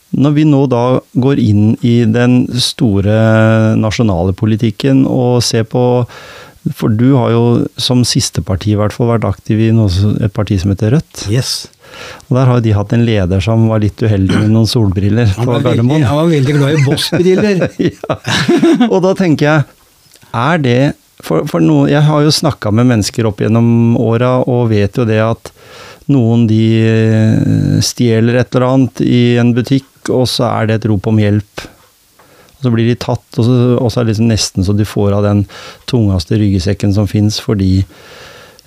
[0.09, 0.83] Når vi nå da
[1.21, 5.83] går inn i den store nasjonale politikken og ser på
[6.75, 7.43] For du har jo
[7.79, 9.87] som siste parti i hvert fall vært aktiv i noe,
[10.19, 11.21] et parti som heter Rødt.
[11.31, 11.69] Yes.
[12.27, 15.47] Og der har de hatt en leder som var litt uheldig med noen solbriller Han
[15.47, 16.03] på Gardermoen.
[16.03, 17.63] han var veldig glad i Boss-briller.
[17.87, 18.17] ja.
[18.89, 19.63] Og da tenker jeg,
[20.35, 20.79] er det
[21.19, 25.07] for, for noen, Jeg har jo snakka med mennesker opp gjennom åra og vet jo
[25.07, 25.51] det at
[26.09, 30.87] noen de eh, stjeler et eller annet i en butikk, og så er det et
[30.89, 31.65] rop om hjelp.
[32.59, 34.87] Og så blir de tatt, og så, og så er det liksom nesten så de
[34.87, 35.45] får av den
[35.89, 37.83] tungeste ryggsekken som fins, fordi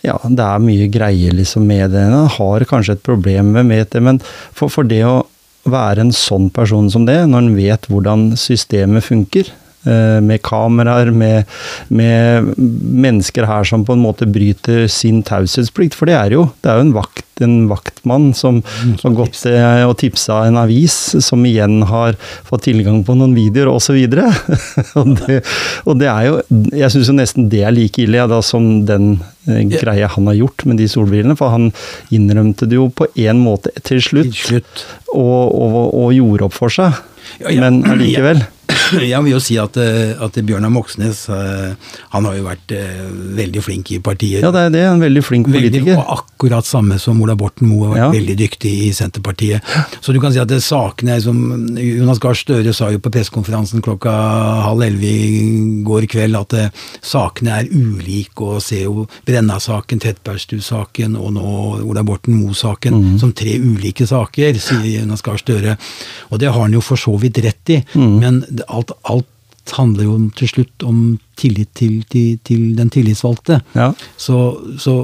[0.03, 2.07] ja, det er mye greier liksom med det.
[2.07, 4.23] En har kanskje et problem med det, men
[4.55, 5.23] for, for det å
[5.69, 9.53] være en sånn person som det, når en vet hvordan systemet funker,
[9.85, 11.49] med kameraer, med,
[11.91, 16.71] med mennesker her som på en måte bryter sin taushetsplikt, for det er jo, det
[16.71, 18.61] er jo en vakt, en vaktmann som
[19.03, 22.17] har gått til og tipsa en avis, som igjen har
[22.47, 23.99] fått tilgang på noen videoer osv.
[25.01, 25.41] og, det,
[25.89, 26.39] og det er jo,
[26.71, 29.17] jeg syns jo nesten det er like ille ja, da, som den
[29.49, 31.71] eh, greia han har gjort med de solbrillene, for han
[32.15, 34.85] innrømte det jo på en måte til Til slutt, slutt.
[35.13, 36.97] og, og, og gjorde opp for seg.
[37.41, 37.61] Ja, ja.
[37.61, 38.43] Men allikevel.
[38.93, 41.73] Jeg vil jo si at, eh, at Bjørnar Moxnes eh,
[42.13, 43.03] han har jo vært eh,
[43.39, 44.43] veldig flink i partiet.
[44.45, 44.83] Ja, det er det.
[44.89, 46.01] En veldig flink Veldig, politiker.
[46.03, 48.09] og akkurat samme som Ola Borten Moe har vært Ja.
[48.13, 49.65] veldig dyktig i Senterpartiet.
[50.05, 51.39] Så du kan si at det sakene som
[51.77, 54.13] Jonas Gahr Støre sa jo på pressekonferansen klokka
[54.69, 56.57] halv elleve i går kveld at
[57.01, 61.47] sakene er ulike, og ser jo Brenna-saken, Trettebergstuen-saken og nå
[61.89, 63.19] Ola Borten Moe-saken Mm.
[63.21, 65.79] som tre ulike saker, sier Jonas Gahr Støre.
[66.31, 68.17] Og det har han jo for så vidt rett i, Mm.
[68.21, 69.29] men alt, alt
[69.77, 73.61] handler jo til slutt om tillit til, til, til den tillitsvalgte.
[73.75, 73.93] Ja.
[74.17, 74.37] Så,
[74.79, 74.95] så,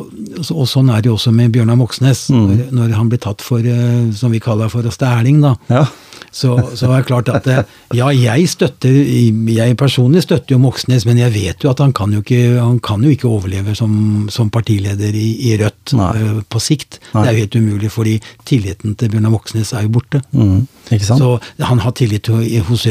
[0.42, 2.46] så, og sånn er det jo også med Bjørnar Moxnes, Mm.
[2.48, 5.54] når, når han blir tatt for, eh, som vi kaller for stæling, da.
[5.70, 5.86] Ja.
[6.34, 7.62] Så, så er det klart at eh,
[7.96, 12.12] ja, jeg støtter, jeg personlig støtter jo Moxnes, men jeg vet jo at han kan
[12.12, 16.10] jo ikke, han kan jo ikke overleve som, som partileder i, i Rødt Nei.
[16.20, 16.98] eh, på sikt.
[17.14, 17.22] Nei.
[17.22, 20.20] Det er jo helt umulig, fordi tilliten til Bjørnar Moxnes er jo borte.
[20.36, 20.66] Mm.
[20.92, 21.20] Ikke sant?
[21.20, 22.28] Så han har tillit
[22.68, 22.86] hos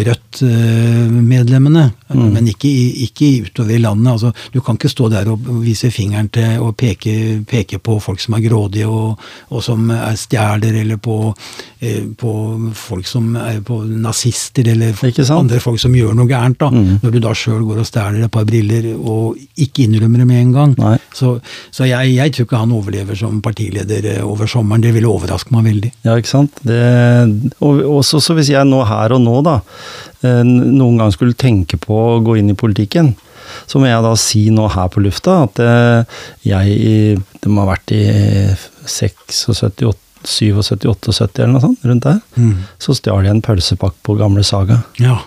[0.77, 2.31] Rødt-medlemmene, Mm.
[2.33, 4.11] men ikke, i- ikke utover i landet.
[4.13, 7.15] Altså, du kan ikke stå der og vise fingeren til og peke,
[7.47, 9.19] peke på folk som er grådige og,
[9.51, 11.17] og som er stjeler, eller på,
[11.81, 12.33] eh, på
[12.77, 14.93] folk som er på nazister, eller
[15.37, 16.57] andre folk som gjør noe gærent.
[16.59, 16.99] da, Mm.
[17.01, 20.41] Når du da sjøl går og stjeler et par briller og ikke innrømmer det med
[20.41, 20.75] en gang.
[20.77, 20.97] Nei.
[21.15, 21.39] Så,
[21.71, 24.83] så jeg, jeg tror ikke han overlever som partileder eh, over sommeren.
[24.83, 25.91] Det ville overraske meg veldig.
[26.05, 26.59] Ja, ikke sant.
[26.67, 26.77] Det,
[27.63, 29.57] og også så hvis jeg nå her og nå, da,
[30.23, 33.13] noen gang skulle tenke på å gå inn i politikken,
[33.69, 37.63] så må jeg da si nå her på lufta at eh, jeg i Det må
[37.63, 38.01] ha vært i
[38.83, 42.19] 76, 77, 78 eller noe sånt, rundt der.
[42.83, 44.81] Så stjal jeg en pølsepakke på Gamle Saga.
[44.99, 45.21] Ja.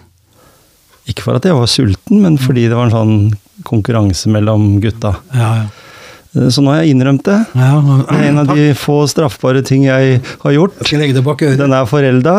[1.08, 3.14] Ikke for at jeg var sulten, men fordi det var en sånn
[3.68, 5.16] konkurranse mellom gutta.
[5.36, 5.70] Ja, ja.
[6.36, 7.38] Eh, Så nå har jeg innrømt det.
[7.58, 7.70] ja.
[8.10, 10.76] Det er en av de få straffbare ting jeg har gjort.
[10.80, 11.58] Jeg skal legge det bak øret.
[11.58, 12.36] Den er forelda.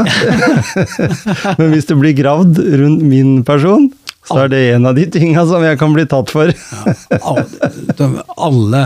[1.59, 3.89] Men hvis det blir gravd rundt min person,
[4.27, 6.51] så er det en av de tinga som jeg kan bli tatt for.
[7.21, 8.81] Alle, alle,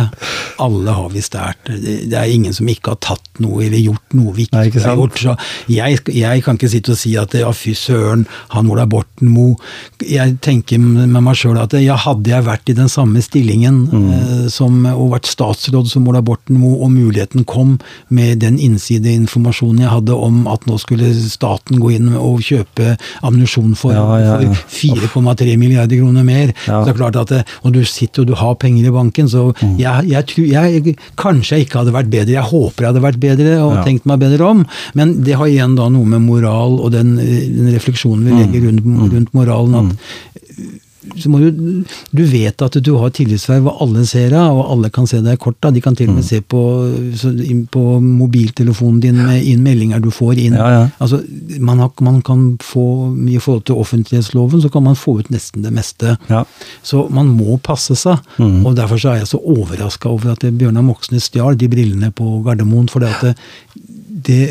[0.64, 1.68] alle har vi stært.
[1.68, 4.84] Det er ingen som ikke har tatt noe eller gjort noe vi ikke, Nei, ikke
[4.86, 5.20] har gjort.
[5.20, 5.36] Så
[5.72, 9.58] jeg, jeg kan ikke sitte og si at ja, fy søren, han Ola Borten Moe.
[10.06, 14.06] Jeg tenker med meg sjøl at ja, hadde jeg vært i den samme stillingen Mm.
[14.16, 17.76] eh, som, og vært statsråd som Ola Borten Moe, og muligheten kom
[18.14, 22.96] med den innsideinformasjonen jeg hadde om at nå skulle staten gå inn og kjøpe
[23.26, 24.54] ammunisjon for, Ja, ja, ja.
[25.12, 26.54] for 4,3 milliarder kroner mer.
[26.68, 26.80] Ja.
[26.82, 29.28] Så det er klart at det, Og du sitter og du har penger i banken,
[29.28, 29.78] så Mm.
[29.80, 33.20] jeg, jeg tror jeg, Kanskje jeg ikke hadde vært bedre, jeg håper jeg hadde vært
[33.20, 33.84] bedre og Ja.
[33.84, 37.74] tenkt meg bedre om, men det har igjen da noe med moral og den, den
[37.74, 38.40] refleksjonen vi Mm.
[38.52, 39.96] legger rundt, rundt moralen at
[41.30, 45.06] må du, du vet at du har tillitsverv, og alle ser deg, og alle kan
[45.08, 45.72] se deg i korta.
[45.72, 46.28] De kan til og med Mm.
[46.30, 46.62] se på,
[47.22, 47.32] så,
[47.72, 50.54] på mobiltelefonen din med inn meldinger du får inn.
[50.58, 50.84] Ja, ja.
[51.00, 51.22] Altså,
[51.60, 52.86] man, har, man kan få,
[53.30, 56.18] I forhold til offentlighetsloven så kan man få ut nesten det meste.
[56.30, 56.44] Ja.
[56.84, 58.18] Så man må passe seg.
[58.40, 58.66] Mm.
[58.66, 62.42] Og derfor så er jeg så overraska over at Bjørnar Moxnes stjal de brillene på
[62.46, 62.90] Gardermoen.
[62.90, 63.38] For det at
[64.26, 64.42] det,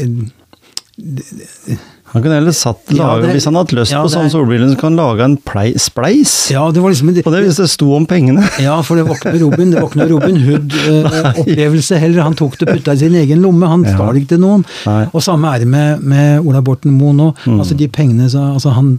[0.96, 1.78] det
[2.14, 4.30] Han kunne heller satt, Ja, lage, det- Hvis han hadde lyst ja, på det sånne
[4.30, 6.50] er- solbriller, så kan han lage en plei, spleis.
[6.50, 8.44] Ja, det var liksom Og det hvis det sto om pengene.
[8.62, 12.22] Ja, for det var ikke Robin, det var ikke noe Robin Hood-opplevelse heller.
[12.22, 13.94] Han tok det putta i sin egen lomme, han Ja.
[13.96, 14.64] stjal ikke til noen.
[14.86, 15.06] Nei.
[15.12, 17.30] Og samme er det med, med Ola Borten Moe nå.
[17.44, 17.58] Mm.
[17.60, 18.96] Altså de pengene, så, altså Han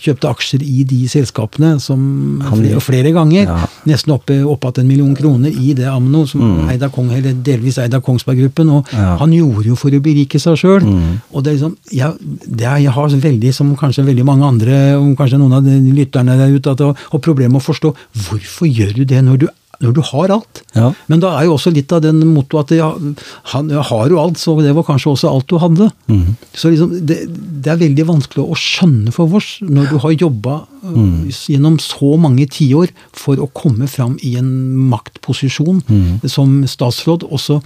[0.00, 3.44] kjøpte aksjer i de selskapene som Han- flere, flere ganger.
[3.46, 3.58] Ja.
[3.86, 6.68] Nesten oppe opp att en million kroner i det Amno, som Mm.
[6.70, 8.68] eid av Kong, eller delvis eid av Kongsberg Gruppen.
[8.70, 9.16] Og Ja.
[9.16, 10.80] han gjorde jo for å berike seg sjøl.
[10.82, 11.20] Mm.
[11.34, 14.76] Og det er liksom, jeg, er, jeg har veldig, som kanskje veldig mange andre,
[15.18, 17.94] kanskje noen av de lytterne der ute, at det har problemer med å forstå.
[18.26, 19.48] Hvorfor gjør du det når du,
[19.80, 20.62] når du har alt?
[20.76, 20.90] Ja.
[21.08, 23.14] Men da er jo også litt av den mottoet at jeg,
[23.54, 25.90] han jeg har jo alt, så det var kanskje også alt du hadde.
[26.10, 26.34] Mhm.
[26.52, 27.20] Så liksom, det,
[27.64, 31.26] det er veldig vanskelig å skjønne for oss når du har jobba Mm.
[31.28, 34.46] gjennom så mange tiår for å komme fram i en
[34.88, 36.22] maktposisjon Mm.
[36.24, 37.58] som statsråd, også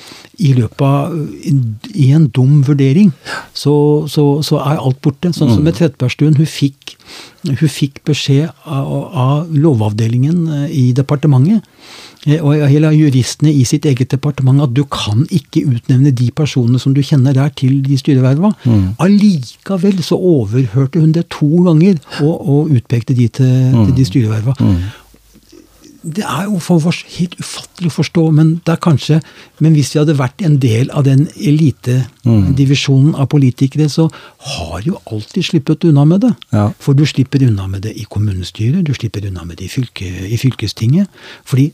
[0.43, 1.15] i løpet av
[1.95, 3.13] i en dum vurdering,
[3.55, 5.31] så, så, så er alt borte.
[5.31, 6.35] Sånn som med Trettebergstuen.
[6.35, 6.84] Hun fikk,
[7.45, 11.65] hun fikk beskjed av, av lovavdelingen eh, i departementet
[12.27, 16.81] eh, og hele juristene i sitt eget departement at du kan ikke utnevne de personene
[16.81, 18.55] som du kjenner der, til de styreverva.
[18.65, 18.95] Mm.
[19.05, 24.57] Allikevel så overhørte hun det to ganger og, og utpekte de til, til de styreverva.
[24.61, 25.04] Mm.
[26.05, 29.21] Det er jo for oss helt ufattelig å forstå, men det er kanskje
[29.65, 34.09] Men hvis vi hadde vært en del av den elitedivisjonen av politikere, så
[34.51, 36.33] har jo alltid sluppet unna med det.
[36.53, 36.67] Ja.
[36.83, 40.05] For du slipper unna med det i kommunestyret, du slipper unna med det i, fylke,
[40.05, 41.09] i fylkestinget.
[41.45, 41.71] fordi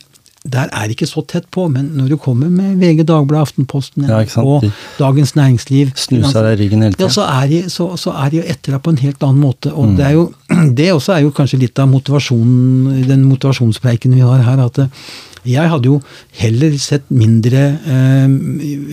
[0.49, 4.23] der er ikke så tett på, men når du kommer med VG, Dagbladet, Aftenposten Ja,
[4.41, 4.65] og
[4.97, 7.11] Dagens Næringsliv Snuser deg ryggen hele ja, tida.
[7.13, 9.69] så er, de, så, så er de jo etter deg på en helt annen måte.
[9.69, 9.77] Mm.
[9.77, 10.25] Og det, er jo,
[10.79, 14.65] det også er jo kanskje litt av motivasjonen, den motivasjonspreiken vi har her.
[14.65, 15.05] at eh,
[15.51, 16.01] jeg hadde jo
[16.41, 18.35] heller sett mindre eh,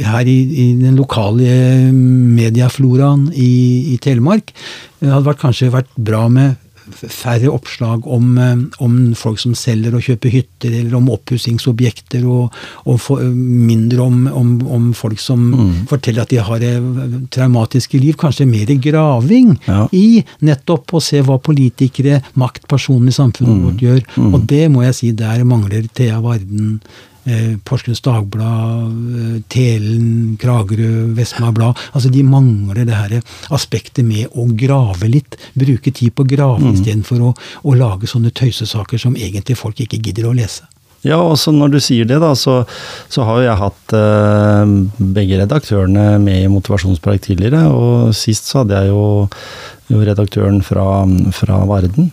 [0.08, 3.52] her i, i den lokale eh, mediafloraen i,
[3.96, 4.52] i Telemark.
[5.00, 6.60] Det hadde vært, kanskje vært bra med
[6.94, 12.54] færre oppslag om, eh, om folk som selger og kjøper hytter, eller om oppussingsobjekter, og,
[12.86, 15.48] og for, mindre om, om, om folk som
[15.90, 16.64] forteller at de har
[17.34, 18.16] traumatiske liv.
[18.20, 19.88] Kanskje mer graving Ja.
[19.92, 24.02] i nettopp å se hva politikere, maktpersoner i samfunnet vårt gjør.
[24.34, 26.80] Og det må jeg si, der mangler Thea Varden.
[27.28, 31.76] Eh, Porsgrunns Dagblad, eh, Telen, Kragerø, Vestma Blad.
[31.92, 33.18] Altså De mangler det her
[33.52, 35.36] aspektet med å grave litt.
[35.54, 36.74] Bruke tid på å grave Mm.
[36.74, 37.34] istedenfor å,
[37.68, 40.64] å lage sånne tøysesaker som egentlig folk ikke gidder å lese.
[41.04, 42.66] Ja, og når du sier det, da, så,
[43.10, 44.66] så har jeg hatt eh,
[44.98, 47.68] begge redaktørene med i Motivasjonspreik tidligere.
[47.70, 49.28] Og sist så hadde jeg jo,
[49.94, 52.10] jo redaktøren fra, fra Varden.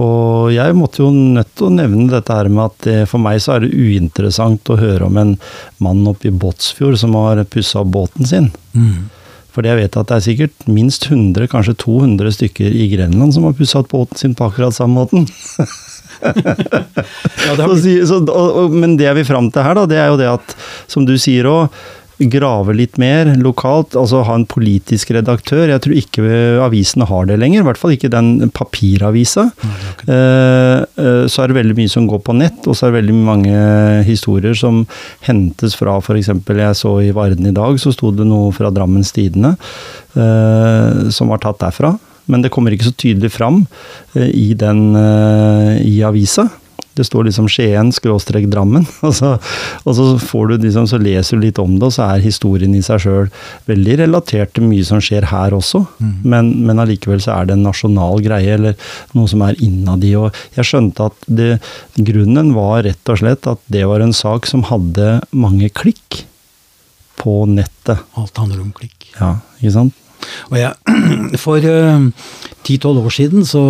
[0.00, 3.40] Og jeg måtte jo nødt til å nevne dette her med at det, for meg
[3.42, 5.36] så er det uinteressant å høre om en
[5.84, 8.50] mann oppe i Båtsfjord som har pussa opp båten sin.
[9.50, 13.48] Fordi jeg vet at det er sikkert minst 100, kanskje 200 stykker i Grenland som
[13.48, 15.26] har pussa opp båten sin på akkurat samme måten.
[16.20, 19.86] Ja, det har så, så, og, og, men det jeg vil fram til her, da,
[19.88, 20.52] det er jo det at,
[20.90, 21.78] som du sier òg,
[22.28, 23.96] grave litt mer lokalt.
[23.98, 25.70] Altså ha en politisk redaktør.
[25.70, 26.24] Jeg tror ikke
[26.64, 27.62] avisene har det lenger.
[27.62, 29.48] I hvert fall ikke den papiravisa.
[30.04, 33.00] Eh, eh, så er det veldig mye som går på nett, og så er det
[33.00, 33.64] veldig mange
[34.08, 34.84] historier som
[35.26, 36.30] hentes fra f.eks.
[36.30, 39.56] jeg så i Varden i dag, så sto det noe fra Drammens Tidende
[40.14, 41.96] eh, som var tatt derfra.
[42.30, 43.64] Men det kommer ikke så tydelig fram
[44.14, 44.92] i den
[45.82, 46.44] i avisa.
[46.98, 49.36] Det står liksom Skien skråstrek Drammen, og så,
[49.84, 52.74] og så får du liksom, så leser du litt om det, og så er historien
[52.76, 53.30] i seg sjøl
[53.70, 55.84] veldig relatert til mye som skjer her også.
[56.22, 60.14] Men, men allikevel så er det en nasjonal greie, eller noe som er innad i.
[60.18, 61.52] Og jeg skjønte at det,
[61.96, 66.24] grunnen var rett og slett at det var en sak som hadde mange klikk
[67.20, 68.00] på nettet.
[68.18, 69.10] Alt handler om klikk.
[69.18, 69.99] Ja, ikke sant?
[70.50, 70.72] Og jeg,
[71.44, 71.68] for
[72.66, 73.62] ti-tolv år siden så,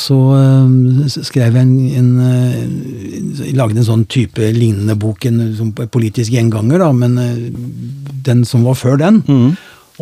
[0.00, 6.34] så eh, skrev jeg en, en eh, Lagde en sånn type lignende bok, en politisk
[6.34, 7.46] gjenganger, da, men eh,
[8.26, 9.22] den som var før den.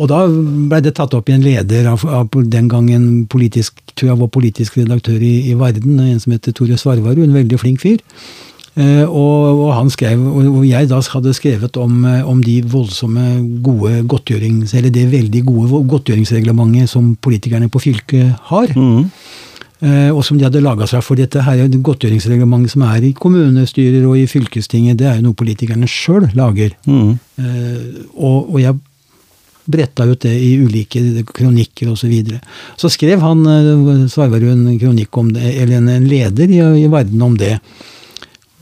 [0.01, 4.13] Og da ble det tatt opp i en leder av, av den gangen politisk, tror
[4.13, 7.83] jeg var politisk redaktør i, i Varden, en som heter Tore Svarvarud, en veldig flink
[7.83, 7.99] fyr.
[8.73, 13.25] Eh, og, og han skrev, og jeg da hadde skrevet om, eh, om de voldsomme
[13.65, 14.73] gode godtgjørings...
[14.73, 18.73] Eller det veldig gode godtgjøringsreglementet som politikerne på fylket har.
[18.73, 19.09] Mhm.
[19.83, 24.05] Eh, og som de hadde laga seg for dette her godtgjøringsreglementet som er i kommunestyrer
[24.07, 26.71] og i fylkestinget, det er jo noe politikerne sjøl lager.
[26.87, 27.81] Eh,
[28.15, 28.79] og, og jeg
[29.63, 32.05] bretta ut det i ulike kronikker osv.
[32.05, 32.39] Så, videre.
[32.79, 33.43] så skrev han
[34.11, 37.57] Svarvarud en kronikk om det, eller en, leder i, i Verden om det,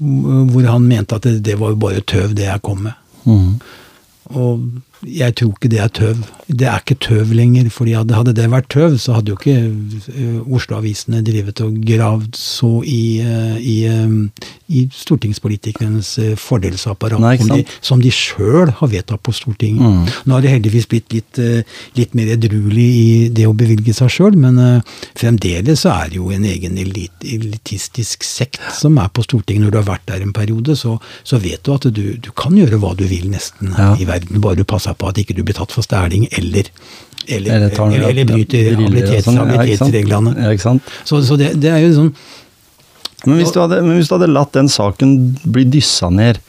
[0.01, 2.95] hvor han mente at det, det var jo bare tøv, det jeg kom med.
[3.23, 3.59] Mm.
[4.25, 4.63] Og
[5.07, 6.21] jeg tror ikke det er tøv.
[6.47, 7.69] Det er ikke tøv lenger.
[7.69, 12.71] fordi Hadde det vært tøv, så hadde jo ikke uh, Oslo-avisene drevet og gravd så
[12.85, 14.31] i, uh, i, um,
[14.67, 19.81] i stortingspolitikernes fordelsapparat Nei, som de, som de sjøl har vedtatt på Stortinget.
[19.81, 20.11] Mm.
[20.27, 21.39] Nå har det heldigvis blitt litt,
[21.97, 24.59] litt mer edruelig i det å bevilge seg sjøl, men
[25.17, 29.65] fremdeles så er det jo en egen elit, elitistisk sekt som er på Stortinget.
[29.65, 30.97] Når du har vært der en periode, så,
[31.27, 33.91] så vet du at du, du, kan gjøre hva du vil nesten ja.
[33.99, 36.69] i verden, bare du passer på at ikke du blir tatt for stæling eller
[37.27, 39.37] eller, eller, eller, eller bryter sånn.
[39.37, 40.31] habilitetsreglene.
[40.41, 40.87] Ja, sant?
[41.05, 42.13] Så, så det, det, er jo sånn
[43.27, 45.11] men hvis, hadde, men hvis, du hadde, latt den saken
[45.45, 46.39] bli dyssa ned,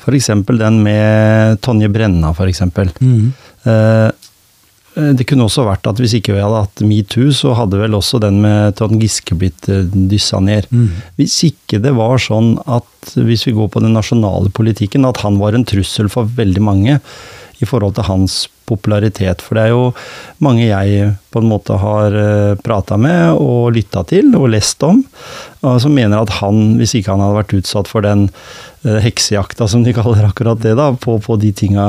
[0.00, 0.30] f.eks.
[0.48, 2.62] den med Tonje Brenna, f.eks.
[3.04, 3.34] Mm.
[3.68, 4.08] Eh,
[4.96, 7.96] Eh, det kunne også vært at hvis ikke vi hadde hatt metoo, så hadde vel
[7.98, 10.68] også den med Trond Giske blitt eh, dyssa ned.
[10.72, 10.88] Mm.
[11.20, 15.40] Hvis ikke det var sånn at, hvis vi går på den nasjonale politikken, at han
[15.42, 17.00] var en trussel for veldig mange
[17.62, 19.42] i forhold til hans popularitet.
[19.44, 19.92] For det er jo
[20.42, 25.04] mange jeg på en måte har eh, prata med og lytta til og lest om,
[25.62, 28.28] som mener at han, hvis ikke han hadde vært utsatt for den
[28.86, 31.86] heksejakta, som de kaller akkurat det, da, på, på de tinga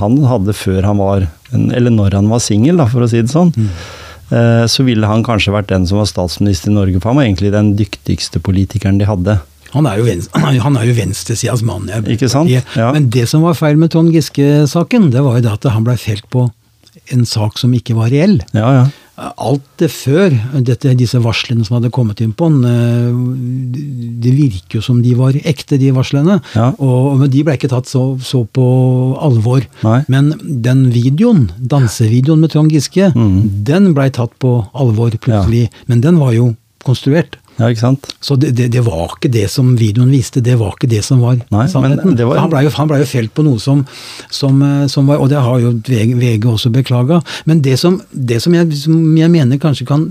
[0.00, 3.54] han hadde før han var eller når han var singel, for å si det sånn.
[3.56, 3.70] Mm.
[4.30, 7.28] Eh, så ville han kanskje vært den som var statsminister i Norge, for han var
[7.28, 9.38] egentlig den dyktigste politikeren de hadde.
[9.74, 11.90] Han er jo, venstre, han er jo venstresidas mann.
[12.10, 12.52] Ikke sant?
[12.52, 12.92] Ja.
[12.94, 15.98] Men det som var feil med Trond Giske-saken, det var jo det at han blei
[16.00, 16.48] felt på
[17.14, 18.40] en sak som ikke var reell.
[18.56, 18.88] Ja, ja.
[19.18, 20.30] Alt det før,
[20.62, 23.80] dette, disse varslene som hadde kommet inn på den, eh,
[24.22, 26.38] det virker jo som de var ekte, de varslene.
[26.54, 26.68] Ja.
[26.78, 28.68] Og, men de ble ikke tatt så, så på
[29.18, 29.66] alvor.
[29.82, 29.98] Nei.
[30.12, 33.64] Men den videoen, dansevideoen med Trond Giske, mm.
[33.66, 35.66] den blei tatt på alvor plutselig.
[35.90, 36.52] Men den var jo
[36.86, 37.40] konstruert.
[37.58, 38.06] Ja, ikke sant?
[38.22, 41.22] Så det, det, det, var ikke det som videoen viste, det var ikke det som
[41.24, 42.14] var Nei, sannheten.
[42.14, 42.38] Var...
[42.38, 43.82] Han blei jo, ble jo felt på noe som,
[44.30, 47.20] som, eh, som, var Og det har jo VG, VG også beklaga.
[47.50, 50.06] Men det som, det som, jeg, som jeg mener kanskje kan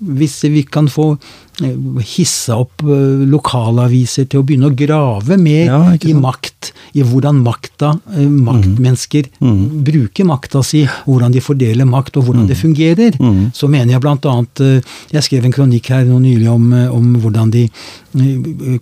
[0.00, 1.12] Hvis vi kan få
[1.60, 7.04] Eh, hissa opp eh, lokalaviser til å begynne å grave mer ja, i makt, i
[7.04, 9.48] hvordan makta, eh, maktmennesker mm.
[9.48, 9.64] mm.
[9.84, 12.50] bruker makta si, hvordan de fordeler makt og hvordan mm.
[12.50, 13.18] det fungerer.
[13.20, 13.42] Mm.
[13.56, 14.62] Så mener jeg blant annet
[15.10, 17.66] Jeg skrev en kronikk her nå nylig om, om hvordan de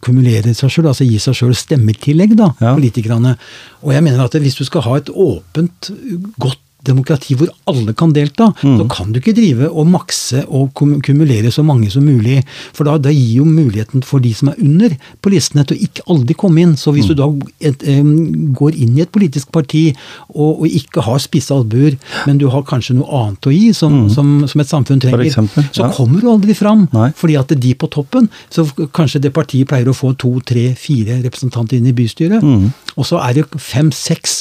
[0.04, 2.76] kumulerer seg sjøl, altså gir seg sjøl stemmetillegg, da, ja.
[2.76, 3.34] politikerne.
[3.82, 5.90] Og jeg mener at hvis du skal ha et åpent,
[6.38, 8.76] godt demokrati hvor alle kan delta, mm.
[8.79, 12.41] så kan du ikke drive og makse og kumulere så mange som mulig.
[12.76, 15.89] For da, da gir jo muligheten for de som er under på listene til å
[15.89, 16.76] ikke aldri komme inn.
[16.79, 17.12] Så hvis mm.
[17.12, 17.29] du da
[17.70, 19.89] et, um, går inn i et politisk parti
[20.29, 21.99] og, og ikke har spisse albuer,
[22.29, 24.09] men du har kanskje noe annet å gi som, mm.
[24.14, 25.74] som, som et samfunn trenger, eksempel, ja.
[25.81, 26.87] så kommer du aldri fram.
[26.95, 27.11] Nei.
[27.18, 31.18] Fordi at de på toppen, så kanskje det partiet pleier å få to, tre, fire
[31.24, 32.45] representanter inn i bystyret.
[32.45, 32.70] Mm.
[32.99, 34.41] Og så er det fem, seks,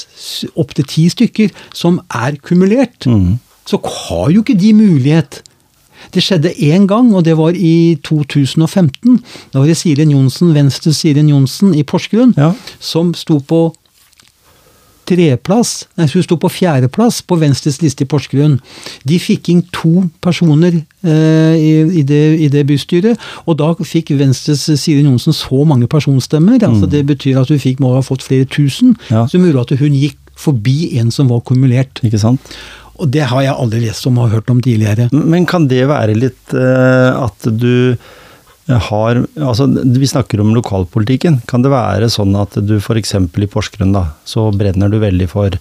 [0.57, 3.39] opptil ti stykker som er kumulert, mm.
[3.65, 5.41] så har jo ikke de mulighet.
[6.13, 9.23] Det skjedde én gang, og det var i 2015.
[9.53, 12.53] Da var det Siren Johnsen, Venstre Siren Johnsen i Porsgrunn, ja.
[12.79, 13.73] som sto på
[15.07, 18.57] treplass, nei, hun sto på fjerdeplass på Venstres liste i Porsgrunn.
[19.07, 21.71] De fikk inn to personer eh, i,
[22.01, 26.57] i, det, i, det, bystyret, og da fikk Venstres Siren Johnsen så mange personstemmer.
[26.59, 26.75] Altså mm.
[26.75, 29.25] altså Det betyr at hun fikk, må ha fått flere tusen, ja.
[29.27, 32.01] så mulig at hun gikk forbi en som var kumulert.
[32.05, 32.53] Ikke sant?
[32.97, 35.09] Og det har jeg aldri lest om og hørt om tidligere.
[35.13, 37.97] Men kan det være litt uh, at du
[38.67, 41.37] har Altså, vi snakker om lokalpolitikken.
[41.47, 43.13] Kan det være sånn at du f.eks.
[43.15, 45.55] i Porsgrunn, da, så brenner du veldig for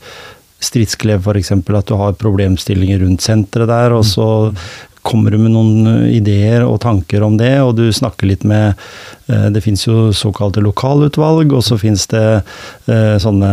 [0.58, 1.52] stridsklev f.eks.
[1.54, 4.26] At du har problemstillinger rundt senteret der, og så
[5.06, 8.74] kommer du med noen eh, ideer og tanker om det, og du snakker litt med
[9.30, 12.24] eh, Det fins jo såkalte lokalutvalg, og så fins det
[12.90, 13.50] eh, sånne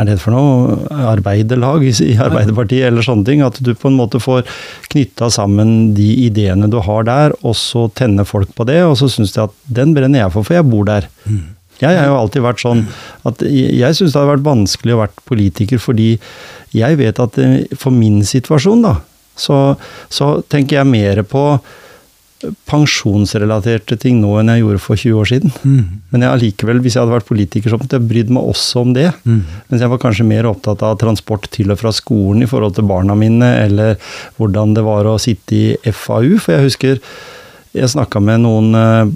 [0.00, 0.78] Er det for noe?
[1.16, 3.44] Arbeiderlag i Arbeiderpartiet, eller sånne ting.
[3.46, 4.46] At du på en måte får
[4.92, 9.10] knytta sammen de ideene du har der, og så tenner folk på det, og så
[9.12, 11.10] syns de at den brenner jeg for, for jeg bor der.
[11.26, 11.44] Mm.
[11.76, 12.86] Jeg har jo alltid vært sånn
[13.28, 16.14] at jeg syns det har vært vanskelig å være politiker fordi
[16.72, 17.36] jeg vet at
[17.76, 18.94] for min situasjon, da,
[19.36, 19.60] så,
[20.12, 21.48] så tenker jeg mer på
[22.68, 25.54] pensjonsrelaterte ting nå enn jeg gjorde for 20 år siden.
[25.64, 26.02] Mm.
[26.12, 28.92] Men jeg allikevel, hvis jeg hadde vært politiker, så måtte jeg brydd meg også om
[28.96, 29.06] det.
[29.24, 29.40] Mm.
[29.70, 32.88] Mens jeg var kanskje mer opptatt av transport til og fra skolen i forhold til
[32.88, 33.96] barna mine, eller
[34.36, 36.36] hvordan det var å sitte i FAU.
[36.36, 37.00] For jeg husker
[37.76, 38.70] jeg snakka med noen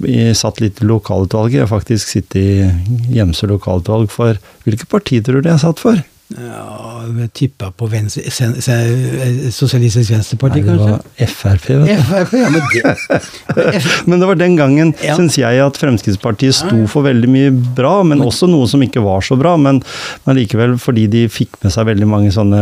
[0.05, 1.55] Jeg satt litt i lokalutvalget.
[1.55, 5.97] Jeg har faktisk sittet i Gjemse lokalutvalg for Hvilket parti tror du jeg satt for?
[6.37, 10.97] Ja, jeg tippa på venstre, sen, sen, Sosialistisk Venstreparti, kanskje?
[11.17, 12.03] det var Frp, vet du.
[12.11, 15.15] Frp, ja, men det Men det var den gangen, Ja.
[15.19, 19.23] syns jeg, at Fremskrittspartiet sto for veldig mye bra, men også noe som ikke var
[19.25, 19.55] så bra.
[19.61, 19.81] Men,
[20.25, 22.61] men likevel, fordi de fikk med seg veldig mange sånne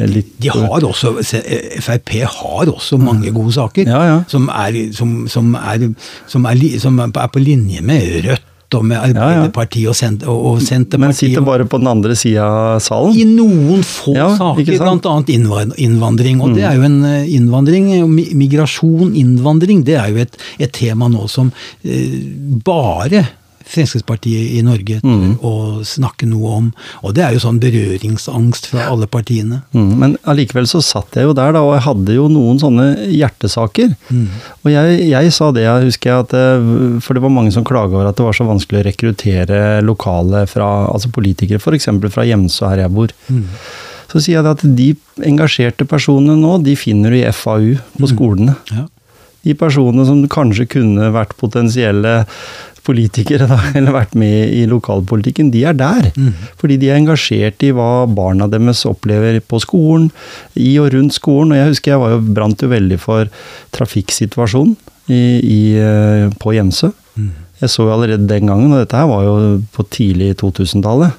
[0.00, 1.16] eh, litt De har også,
[1.84, 4.18] Frp har også mange gode saker, Ja, ja.
[4.30, 5.88] Som, er, som, som, er,
[6.26, 10.98] som, er, som er på linje med Rødt og med Arbeiderpartiet og, Sent og, og
[10.98, 13.14] Men sitter bare på den andre sida av salen.
[13.14, 14.66] I noen få Ja, saker?
[14.66, 15.00] Mm.
[15.00, 15.72] bl.a.
[15.86, 16.42] Innvandring.
[16.42, 17.90] Og det er jo en eh, innvandring,
[18.34, 21.52] migrasjon, innvandring, det er jo et, et tema nå som
[21.84, 22.16] eh,
[22.66, 23.26] bare
[23.66, 25.36] Fremskrittspartiet i Norge Mm.
[25.42, 26.66] å snakke noe om.
[27.02, 29.62] Og det er jo sånn berøringsangst fra alle partiene.
[29.74, 32.86] Mm, men allikevel så satt jeg jo der, da, og jeg hadde jo noen sånne
[33.10, 33.94] hjertesaker.
[34.64, 37.64] Og jeg, jeg sa det, jeg husker jeg, at eh, For det var mange som
[37.66, 41.88] klaga over at det var så vanskelig å rekruttere lokale fra, altså politikere, f.eks.
[42.14, 43.12] fra Hjemsø, her jeg bor.
[44.06, 44.90] Så sier jeg det at de
[45.26, 48.54] engasjerte personene nå, de finner du i FAU på skolene.
[48.70, 48.86] Ja.
[49.46, 52.24] De personene som kanskje kunne vært potensielle
[52.86, 56.10] politikere, da, eller vært med i lokalpolitikken, de er der.
[56.60, 60.08] Fordi de er engasjert i hva barna deres opplever på skolen,
[60.54, 61.52] i og rundt skolen.
[61.54, 63.30] Og jeg husker jeg var jo, brant jo veldig for
[63.76, 64.76] trafikksituasjonen
[65.12, 65.60] i, i,
[66.40, 67.30] på på Mm.
[67.62, 69.36] Jeg så jo allerede den gangen, og dette her var jo
[69.72, 71.14] på tidlig 2000-tallet.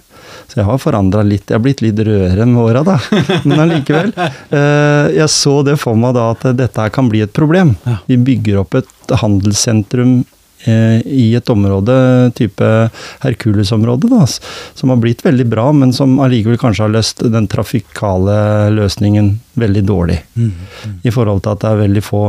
[0.48, 1.48] Så jeg har forandra litt.
[1.50, 2.98] Jeg har blitt litt rødere med åra, da.
[3.48, 4.12] Men allikevel.
[4.18, 7.74] eh, Jeg så det for meg da at dette her kan bli et problem.
[8.06, 10.37] Vi bygger opp et handelssentrum eh,
[10.68, 11.96] i et område,
[12.38, 12.68] type
[13.24, 18.38] Hercules-område, da, som har blitt veldig bra, men som allikevel kanskje har løst den trafikale
[18.76, 20.20] løsningen veldig dårlig.
[21.04, 22.24] I forhold til at det er veldig få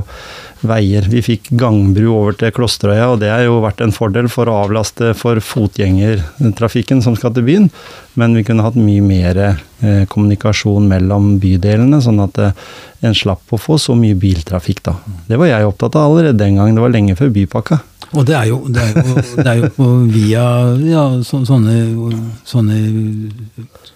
[0.67, 1.07] veier.
[1.11, 4.57] Vi fikk gangbru over til Klosterøya, og det har jo vært en fordel for å
[4.65, 7.69] avlaste for fotgjengertrafikken som skal til byen.
[8.19, 12.65] Men vi kunne hatt mye mer eh, kommunikasjon mellom bydelene, sånn at eh,
[13.07, 14.97] en slapp å få så mye biltrafikk da.
[15.29, 17.83] Det var jeg opptatt av allerede den gang, det var lenge før bypakka.
[18.17, 20.45] Og det er jo, det er jo, det er jo via
[20.89, 21.75] ja, så, sånne,
[22.49, 22.79] sånne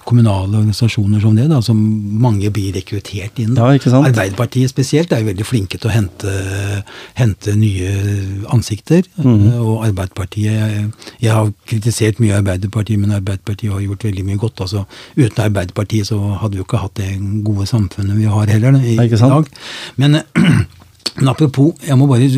[0.05, 1.79] kommunale organisasjoner som det, da, som
[2.23, 3.55] mange blir rekruttert inn.
[3.57, 4.09] Ja, ikke sant?
[4.11, 6.35] Arbeiderpartiet spesielt er jo veldig flinke til å hente,
[7.19, 7.93] hente nye
[8.53, 9.07] ansikter.
[9.17, 9.49] Mm.
[9.63, 10.93] Og Arbeiderpartiet
[11.23, 14.67] Jeg har kritisert mye Arbeiderpartiet, men Arbeiderpartiet har gjort veldig mye godt.
[14.67, 14.85] altså
[15.17, 17.11] Uten Arbeiderpartiet så hadde vi jo ikke hatt det
[17.47, 19.51] gode samfunnet vi har heller i, i dag.
[19.97, 20.21] Men
[21.17, 22.29] Men apropos, jeg må bare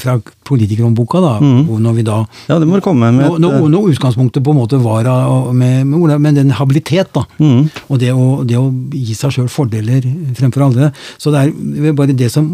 [0.00, 0.14] fra
[0.48, 1.66] politikerhåndboka, da, Mm.
[1.82, 3.24] når vi da Ja, det må komme med.
[3.26, 7.12] et, når, eh, når utgangspunktet på en måte var med, med, Ola- men den habilitet,
[7.12, 7.68] da, Mm.
[7.90, 10.00] og det å, det å gi seg sjøl fordeler
[10.34, 11.52] fremfor andre Så det
[11.88, 12.46] er bare det som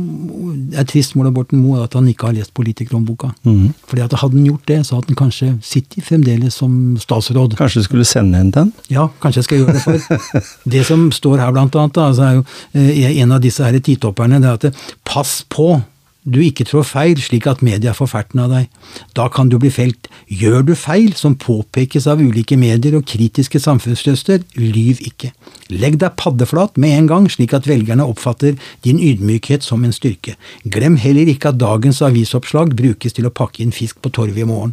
[0.76, 3.32] er trist med Borten Moe, at han ikke har lest politikerhåndboka.
[3.46, 3.74] Mm.
[3.86, 7.54] Fordi at Hadde han gjort det, så hadde han kanskje sittet fremdeles som statsråd.
[7.56, 8.72] Kanskje du skulle sende en til den?
[8.88, 10.42] Ja, kanskje jeg skal gjøre det for.
[10.70, 12.44] Det som står her, blant annet, da, altså er jo
[12.74, 14.74] eh, en av disse her titopperne, det er at
[15.14, 15.76] pass på
[16.24, 18.68] du ikke trår feil slik at media får ferten av deg.
[19.16, 20.08] Da kan du bli felt.
[20.32, 25.34] Gjør du feil som påpekes av ulike medier og kritiske samfunnsrøster, lyv ikke.
[25.68, 28.56] Legg deg paddeflat med en gang, slik at velgerne oppfatter
[28.86, 30.38] din ydmykhet som en styrke.
[30.64, 34.48] Glem heller ikke at dagens avisoppslag brukes til å pakke inn fisk på torvet i
[34.48, 34.72] morgen.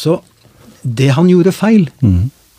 [0.00, 0.22] Så
[0.80, 1.90] det han gjorde feil,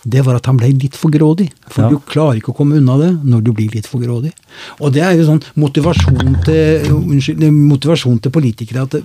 [0.06, 1.52] det var at han ble litt for grådig.
[1.70, 1.90] For Ja.
[1.90, 4.32] du klarer ikke å komme unna det når du blir litt for grådig.
[4.80, 9.04] Og det er jo sånn motivasjon til, unnskyld, motivasjon til politikere at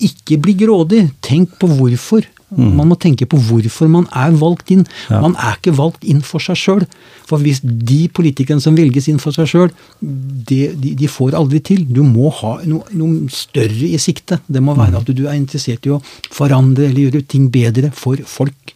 [0.00, 1.10] ikke bli grådig.
[1.20, 2.24] Tenk på hvorfor.
[2.56, 4.86] Man må tenke på hvorfor man er valgt inn.
[5.10, 5.20] Ja.
[5.20, 6.86] Man er ikke valgt inn for seg sjøl.
[7.28, 9.68] For hvis de politikerne som velges inn for seg sjøl,
[10.00, 11.84] de, de, de får aldri til.
[11.84, 14.40] Du må ha noe, noe større i sikte.
[14.48, 16.00] Det må være at du er interessert i å
[16.32, 18.74] forandre eller gjøre ting bedre for folk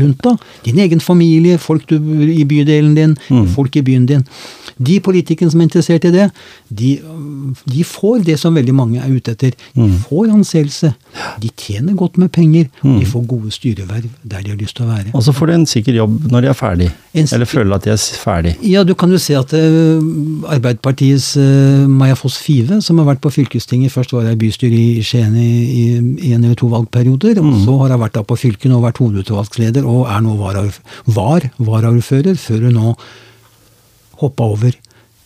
[0.00, 0.44] rundt deg.
[0.66, 1.96] Din egen familie, folk du,
[2.30, 3.16] i bydelen din,
[3.54, 4.24] folk i byen din.
[4.78, 6.28] De politikerne som er interessert i det,
[6.68, 6.96] de,
[7.70, 9.54] de får det som veldig mange er ute etter.
[9.76, 10.90] De får anseelse.
[11.42, 12.68] De tjener godt med penger.
[12.82, 15.12] og De får gode styreverv der de har lyst til å være.
[15.14, 16.90] Og så får de en sikker jobb når de er ferdig.
[17.22, 18.54] Eller føler at de er ferdig.
[18.66, 23.22] Ja, du kan jo se at uh, Arbeiderpartiets uh, Maja Foss Five, som har vært
[23.24, 25.84] på fylkestinget, først var jeg i bystyret i Skien i,
[26.32, 29.83] en eller to valgperioder, og så har hun vært da på fylket og vært hovedutvalgsleder,
[29.84, 32.94] og er nå var varaordfører, før hun nå
[34.22, 34.74] hoppa over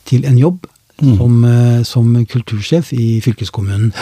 [0.09, 0.67] til en jobb
[0.99, 3.93] som, eh, som kultursjef i fylkeskommunen.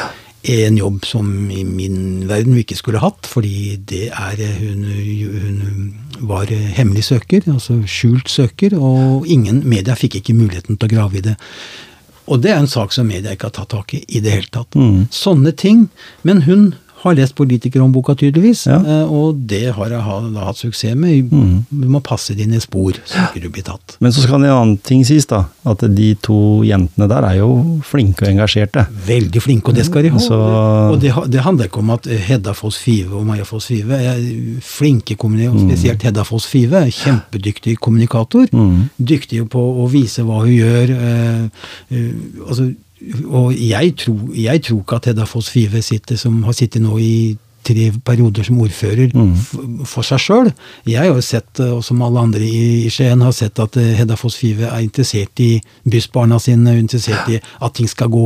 [0.43, 4.85] En jobb som i min verden vi ikke skulle hatt, fordi det er eh, hun,
[4.87, 10.89] hun var eh, hemmelig søker, altså skjult søker, og ingen media fikk ikke muligheten til
[10.89, 11.37] å grave i det.
[12.27, 14.51] Og det er en sak som media ikke har tatt tak i i det hele
[14.51, 14.75] tatt.
[14.75, 15.07] Mm.
[15.15, 15.89] Sånne ting.
[16.27, 16.73] Men hun
[17.07, 18.67] har lest politikerhåndboka, tydeligvis.
[18.67, 18.79] Ja.
[18.83, 21.31] eh, Og det har jeg da hatt suksess med.
[21.71, 23.97] Du må passe dine spor, så ikke du blir tatt.
[24.01, 25.45] Men så skal en annen ting sies, da.
[25.67, 28.87] At de to jentene der er jo flinke og engasjerte.
[29.07, 30.19] Veldig flinke, og det skal de ha.
[30.19, 33.91] Så- Og det, det handler ikke om at Hedda Foss Five og Maja Foss Five
[33.93, 34.21] er
[34.63, 36.73] flinke kommunikatorer, spesielt Hedda Foss Five.
[36.77, 38.47] er Kjempedyktig kommunikator.
[38.53, 38.89] Mm.
[38.99, 40.91] Dyktig på å vise hva hun gjør.
[40.91, 41.49] eh,
[41.91, 42.13] eh,
[42.49, 42.75] altså,
[43.29, 46.97] og jeg tror, jeg tror ikke at Hedda Foss Five sitter, som har sittet nå
[47.03, 47.37] i
[47.67, 49.33] tre perioder som ordfører Mm.
[49.85, 50.53] for seg sjøl.
[50.87, 53.97] Jeg har jo sett, eh, og som alle andre i Skien, har sett at eh,
[53.99, 58.23] Hedda Foss Five er interessert i bussbarna sine, interessert i at ting skal gå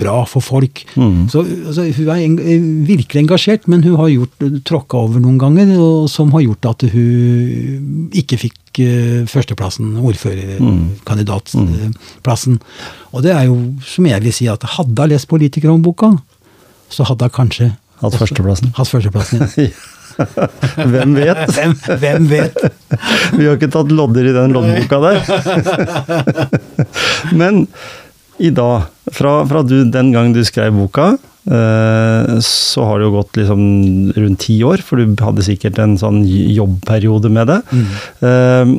[0.00, 0.82] bra for folk.
[0.96, 1.28] Mm.
[1.28, 5.38] Så altså, Hun er en, er virkelig engasjert, men hun har gjort tråkka over noen
[5.38, 12.60] ganger, og som har gjort at hun ikke fikk eh, førsteplassen, ordførerkandidatplassen.
[13.10, 16.08] Og det er jo, som jeg vil si, at hadde hun lest politikerhåndboka,
[16.90, 17.68] så hadde hun kanskje
[18.00, 18.72] Hatt førsteplassen.
[18.78, 19.50] Hatt førsteplassen ja.
[20.92, 21.38] Hvem vet?
[21.56, 22.56] hvem, hvem vet?
[23.36, 25.16] Vi har ikke tatt lodder i den loddboka der.
[27.36, 27.66] Men
[28.40, 31.06] i dag, fra, fra du, den gang du skrev boka,
[31.44, 33.62] så har det jo gått liksom
[34.12, 37.60] rundt ti år, for du hadde sikkert en sånn jobbperiode med det.
[37.72, 38.78] Mm.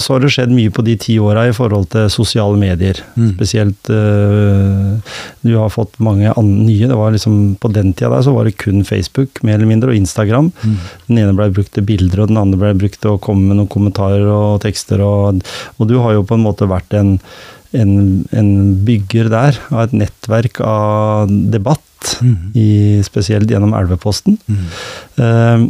[0.00, 3.02] så har det skjedd mye på de ti åra i forhold til sosiale medier.
[3.18, 3.34] Mm.
[3.34, 5.12] Spesielt eh,
[5.44, 6.88] Du har fått mange an nye.
[6.88, 9.92] Det var liksom, på den tida der så var det kun Facebook, mer eller mindre,
[9.92, 10.50] og Instagram.
[10.62, 10.76] Mm.
[11.10, 13.60] Den ene ble brukt til bilder, og den andre ble brukt til å komme med
[13.60, 15.04] noen kommentarer og tekster.
[15.04, 15.44] Og,
[15.76, 17.18] og du har jo på en måte vært en,
[17.76, 18.50] en, en
[18.86, 22.36] bygger der av et nettverk av debatt, mm.
[22.56, 22.70] i,
[23.06, 24.38] spesielt gjennom Elveposten.
[24.48, 24.64] Mm.
[25.24, 25.66] Eh,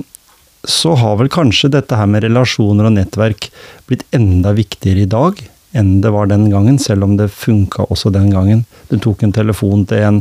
[0.69, 3.49] så har vel kanskje dette her med relasjoner og nettverk
[3.89, 5.41] blitt enda viktigere i dag
[5.77, 8.65] enn det var den gangen, selv om det funka også den gangen.
[8.91, 10.17] Du tok en telefon til en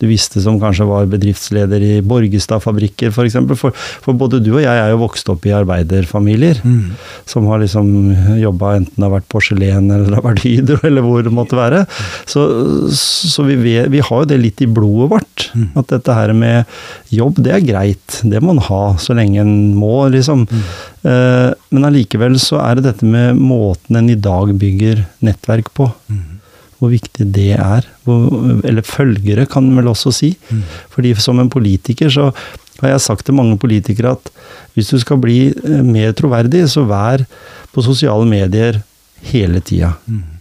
[0.00, 3.36] du visste som kanskje var bedriftsleder i Borgestad-fabrikker f.eks.
[3.56, 3.72] For,
[4.04, 6.92] for både du og jeg er jo vokst opp i arbeiderfamilier Mm.
[7.26, 7.86] som har liksom
[8.40, 11.56] jobba enten det har vært porselen eller det har vært Hydro eller hvor det måtte
[11.56, 11.84] være.
[12.28, 12.44] Så,
[12.92, 15.46] så vi, vet, vi har jo det litt i blodet vårt.
[15.78, 16.68] At dette her med
[17.14, 18.20] jobb, det er greit.
[18.22, 20.44] Det må en ha så lenge en må, liksom.
[20.50, 25.86] Eh, men allikevel så er det dette med måten en i dag bygger nettverk på.
[26.80, 27.86] Hvor viktig det er.
[28.04, 28.26] Hvor,
[28.68, 30.34] eller følgere, kan en vel også si.
[30.92, 32.30] Fordi som en politiker så
[32.82, 34.30] har jeg sagt til mange politikere at
[34.76, 37.24] hvis du skal bli eh, mer troverdig, så vær
[37.74, 38.80] på sosiale medier
[39.30, 39.94] hele tida.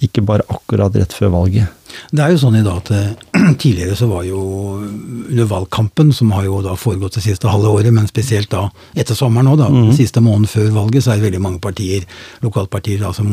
[0.04, 1.68] Ikke bare akkurat rett før valget.
[2.12, 4.40] Det er jo sånn i dag at eh, tidligere så var jo
[4.80, 9.18] under valgkampen, som har jo da foregått det siste halve året, men spesielt da etter
[9.18, 9.92] sommeren nå, da, Mm.
[9.96, 12.06] siste måneden før valget, så er det veldig mange partier,
[12.42, 13.28] lokalpartier da, som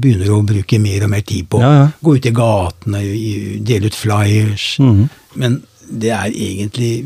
[0.00, 1.88] begynner å bruke mer og mer tid på Ja, ja.
[2.02, 3.02] gå ut i gatene,
[3.66, 4.76] dele ut flyers.
[4.78, 5.08] Mm.
[5.36, 7.04] Men det er egentlig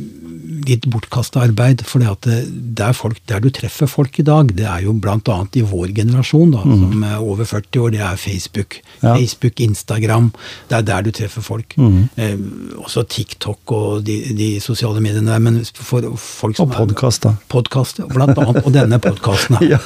[0.67, 2.37] litt bortkasta arbeid, for det
[2.79, 5.39] der, folk, der du treffer folk i dag, det er jo bl.a.
[5.57, 8.79] i vår generasjon, da, som er over 40 år, det er Facebook.
[9.03, 9.15] Ja.
[9.17, 10.31] Facebook, Instagram,
[10.71, 11.77] det er der du treffer folk.
[11.77, 12.09] Mm.
[12.17, 12.35] Eh,
[12.83, 17.35] også TikTok og de, de sosiale mediene der, men for folk som Og podkast, da.
[17.53, 19.59] Podkast, blant annet, og denne podkasten.
[19.67, 19.81] Ja.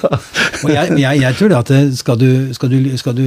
[0.65, 3.25] Og jeg, jeg, jeg tror det at det, skal, du, skal, du, skal du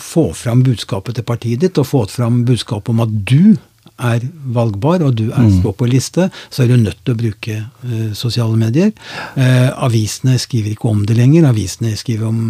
[0.00, 3.56] få fram budskapet til partiet ditt, og få fram budskapet om at du
[4.00, 4.24] er
[4.54, 5.60] valgbar, og du er Mm.
[5.60, 8.92] står på liste, så er du nødt til å bruke uh, sosiale medier.
[9.36, 11.48] Uh, avisene skriver ikke om det lenger.
[11.48, 12.40] Avisene skriver om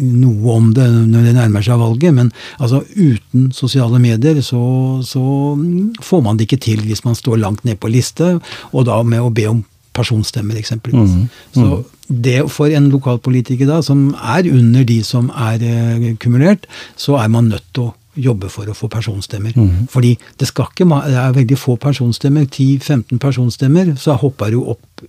[0.00, 4.62] noe om det når det nærmer seg valget, men altså uten sosiale medier så,
[5.04, 5.22] så
[5.56, 8.38] mm, får man det ikke til hvis man står langt ned på liste,
[8.72, 11.10] og da med å be om personstemmer, eksempelvis.
[11.10, 11.28] Mhm.
[11.54, 17.16] Så det for en lokalpolitiker da, som er under de som er uh, kumulert, så
[17.22, 19.56] er man nødt til å jobbe for å få personstemmer.
[19.56, 19.88] Mm.
[19.90, 25.04] Fordi det, skal ikke, det er veldig få personstemmer, 10-15 personstemmer, så hopper du opp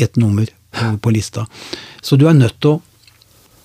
[0.00, 1.46] et nummer på, på lista.
[2.02, 2.80] Så du er nødt til å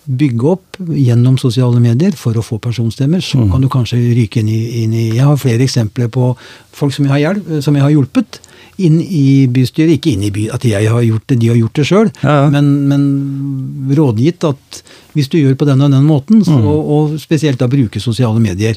[0.06, 3.24] bygge opp gjennom sosiale medier for å få personstemmer.
[3.26, 6.34] Så kan du kanskje ryke inn i, inn i Jeg har flere eksempler på
[6.76, 8.39] folk som jeg har, hjelp, som jeg har hjulpet
[8.86, 9.95] inn i bystyret.
[9.97, 12.38] Ikke inn i by, at jeg har gjort det, de har gjort det sjøl, Ja,
[12.43, 12.49] ja.
[12.53, 14.82] men, men rådgitt at
[15.16, 18.76] hvis du gjør på den og den måten, så, og spesielt da bruke sosiale medier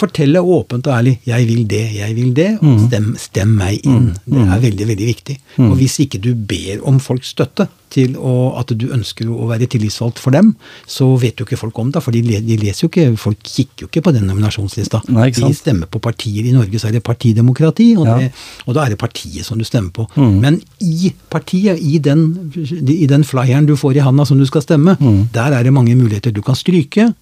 [0.00, 4.14] Fortelle åpent og ærlig 'jeg vil det, jeg vil det', og stem, stem meg inn.
[4.26, 5.36] Det er veldig veldig viktig.
[5.58, 9.66] Og hvis ikke du ber om folks støtte til å, at du ønsker å være
[9.66, 10.54] tillitsvalgt for dem,
[10.86, 12.02] så vet jo ikke folk om det.
[12.02, 15.02] For de, de leser jo ikke, folk kikker jo ikke på den nominasjonslista.
[15.10, 15.30] Nei.
[15.30, 16.46] De stemmer på partier.
[16.46, 18.28] I Norge så er det partidemokrati, og, Ja.
[18.66, 20.06] og da er det partiet som du stemmer på.
[20.16, 20.40] Mm.
[20.40, 22.52] Men i partiet, i den,
[22.88, 25.28] i den flyeren du får i handa som du skal stemme, Mm.
[25.32, 26.32] der er det mange muligheter.
[26.32, 27.12] Du kan stryke,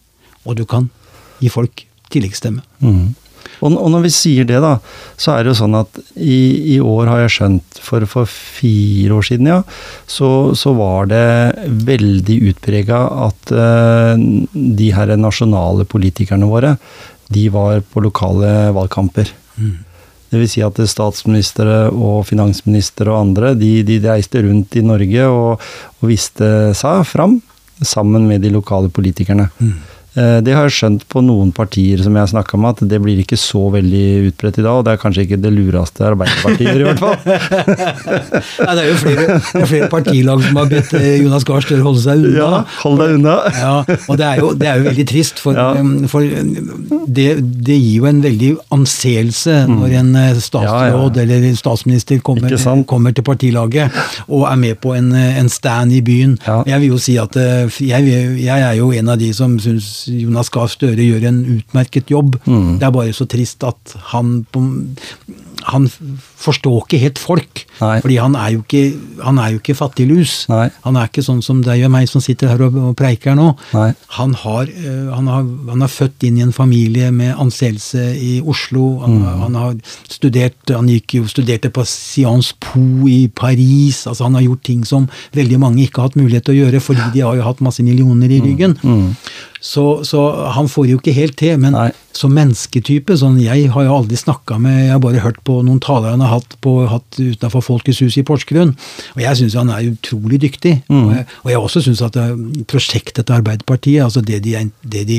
[0.44, 0.90] og du kan
[1.40, 2.62] gi folk tilleggsstemme.
[2.84, 3.08] Mm.
[3.58, 4.76] Og, og, når vi sier det, da,
[5.18, 9.16] så er det jo sånn at i, i år har jeg skjønt, for, for fire
[9.18, 9.58] år siden, ja,
[10.10, 11.24] så, så var det
[11.88, 14.14] veldig utprega at uh,
[14.52, 16.76] de her nasjonale politikerne våre,
[17.34, 19.34] de var på lokale valgkamper.
[19.58, 19.76] Mm.
[20.28, 25.28] Det vil si at statsministre og finansministre og andre, de, de reiste rundt i Norge
[25.32, 27.38] og, og viste seg fram
[27.84, 29.48] sammen med de lokale politikerne.
[29.58, 29.76] Mm.
[30.16, 33.00] Eh, det har jeg skjønt på noen partier som jeg har snakka med, at det
[33.02, 34.80] blir ikke så veldig utbredt i dag.
[34.80, 37.16] Og det er kanskje ikke det lureste Arbeiderpartiet i hvert fall.
[38.66, 41.84] Nei, det er jo flere, er flere, partilag som har bedt eh, Jonas Gahr Støre
[41.84, 42.38] holde seg unna.
[42.38, 43.36] Ja, hold deg unna.
[43.58, 45.68] Ja, og det er jo, det er jo veldig trist, for, ja.
[46.10, 47.28] For det,
[47.68, 49.76] det, gir jo en veldig anseelse mm.
[49.82, 52.56] når en eh, statsråd ja, eller statsminister kommer,
[52.88, 53.94] kommer, til partilaget
[54.26, 56.36] og er med på en, en stand i byen.
[56.66, 58.08] Jeg vil jo si at jeg,
[58.40, 62.38] jeg er jo en av de som syns Jonas Gahr Støre gjør en utmerket jobb.
[62.46, 62.78] Mm.
[62.78, 64.44] Det er bare så trist at han
[65.68, 65.88] han
[66.38, 67.64] forstår ikke helt folk.
[67.78, 68.00] Nei.
[68.02, 68.82] fordi han er jo ikke,
[69.22, 70.32] han er jo ikke fattiglus.
[70.50, 70.66] Nei.
[70.82, 73.52] Han er ikke sånn som deg og meg som sitter her og, og preiker nå.
[74.16, 78.38] Han har, uh, han, har, han er født inn i en familie med anseelse i
[78.42, 78.98] Oslo.
[79.04, 79.28] Han, mm.
[79.44, 79.76] han har
[80.10, 84.04] studert han gikk jo, studerte på Sciences Po i Paris.
[84.06, 86.82] altså Han har gjort ting som veldig mange ikke har hatt mulighet til å gjøre,
[86.82, 88.48] fordi de har jo hatt masse millioner i mm.
[88.48, 88.78] ryggen.
[88.82, 88.98] Mm.
[88.98, 89.14] Mm.
[89.60, 90.20] Så, så,
[90.54, 91.58] han får jo ikke helt til.
[91.60, 91.88] Men Nei.
[92.14, 95.80] som mennesketype sånn, Jeg har jo aldri snakka med Jeg har bare hørt på noen
[95.82, 98.74] taler han har hatt, på, hatt utenfor Folkets hus i Porsgrunn.
[99.16, 100.74] Og jeg syns han er utrolig dyktig.
[100.88, 101.00] Mm.
[101.00, 102.18] Og, jeg, og jeg også syns at
[102.70, 105.18] prosjektet til Arbeiderpartiet, altså det de, det de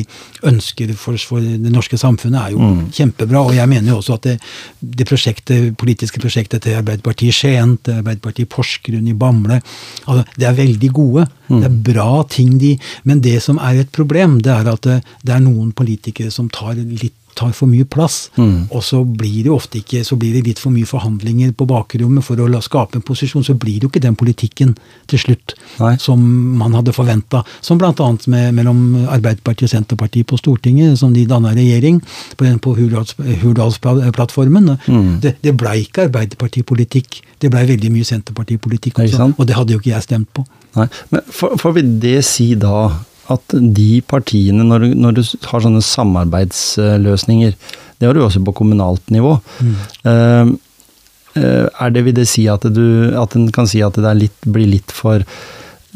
[0.49, 2.81] ønsker for, for, det norske samfunnet, er jo mm.
[2.95, 3.43] kjempebra.
[3.49, 4.37] Og jeg mener jo også at det,
[4.79, 9.61] det prosjektet, politiske prosjektet til Arbeiderpartiet Skien, til Arbeiderpartiet i Porsgrunn, i Bamble,
[10.05, 11.27] altså, det er veldig gode.
[11.49, 11.59] Mm.
[11.59, 14.99] Det er bra ting de Men det som er et problem, det er at det,
[15.25, 18.27] det er noen politikere som tar litt tar for mye plass.
[18.37, 18.67] Mm.
[18.75, 22.25] Og så blir det ofte ikke, så blir det litt for mye forhandlinger på bakrommet
[22.25, 23.45] for å skape en posisjon.
[23.45, 24.75] Så blir det jo ikke den politikken
[25.09, 25.95] til slutt Nei.
[26.01, 26.21] som
[26.59, 27.43] man hadde forventa.
[27.65, 28.09] Som bl.a.
[28.55, 32.01] mellom Arbeiderpartiet og Senterpartiet på Stortinget, som de danna regjering
[32.37, 34.75] på, på Hurdalsplattformen.
[34.87, 35.11] Mm.
[35.23, 37.21] Det, det blei ikke Arbeiderpartipolitikk.
[37.39, 39.31] Det blei veldig mye Senterpartipolitikk også.
[39.37, 40.45] Og det hadde jo ikke jeg stemt på.
[40.77, 42.89] Nei, men Får vi det si da
[43.29, 45.21] at de partiene, når, når, du
[45.51, 47.53] har sånne samarbeidsløsninger
[47.99, 49.35] Det har du også på kommunalt nivå.
[49.59, 49.75] Mm.
[50.07, 54.47] Uh, er det, vil det si at, du, at en kan si at det litt,
[54.47, 55.25] blir litt for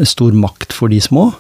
[0.04, 1.32] stor makt for de små?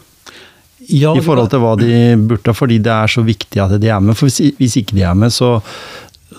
[0.89, 1.93] Ja, I forhold til hva de
[2.27, 4.17] burde, fordi det er så viktig at de er med.
[4.19, 5.57] For hvis, hvis ikke de er med, så,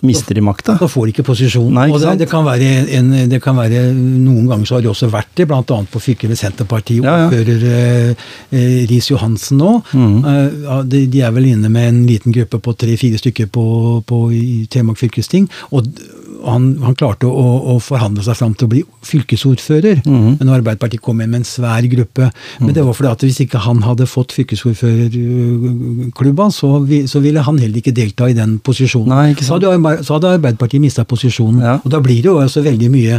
[0.03, 0.77] mister de makta.
[0.81, 1.71] Da får de ikke posisjon.
[1.75, 4.91] Nei, ikke og det, det, kan en, det, kan være Noen ganger så har de
[4.93, 5.63] også vært det, bl.a.
[5.63, 7.05] på fylket ved Senterpartiet.
[7.05, 7.43] Ja, ja.
[7.45, 8.11] Eh,
[8.51, 9.77] eh, Riis-Johansen nå.
[9.93, 10.19] Mm.
[10.33, 13.67] Eh, de, de, er vel inne med en liten gruppe på tre-fire stykker på,
[14.09, 14.21] på,
[14.73, 15.49] Telemark fylkesting.
[15.71, 15.89] og
[16.47, 19.97] han, han, klarte å, å, forhandle seg fram til å bli fylkesordfører.
[20.07, 20.31] Mm.
[20.41, 22.25] Men Arbeiderpartiet kom inn med en svær gruppe.
[22.31, 22.67] Mm.
[22.67, 26.69] Men det var fordi at hvis ikke han hadde fått fylkesordførerklubba, så,
[27.11, 29.15] så, ville han heller ikke delta i den posisjonen.
[29.15, 29.69] Nei, så, hadde,
[30.03, 31.61] så, hadde, Arbeiderpartiet mista posisjonen.
[31.65, 31.75] Ja.
[31.83, 33.15] Og da blir det jo også veldig mye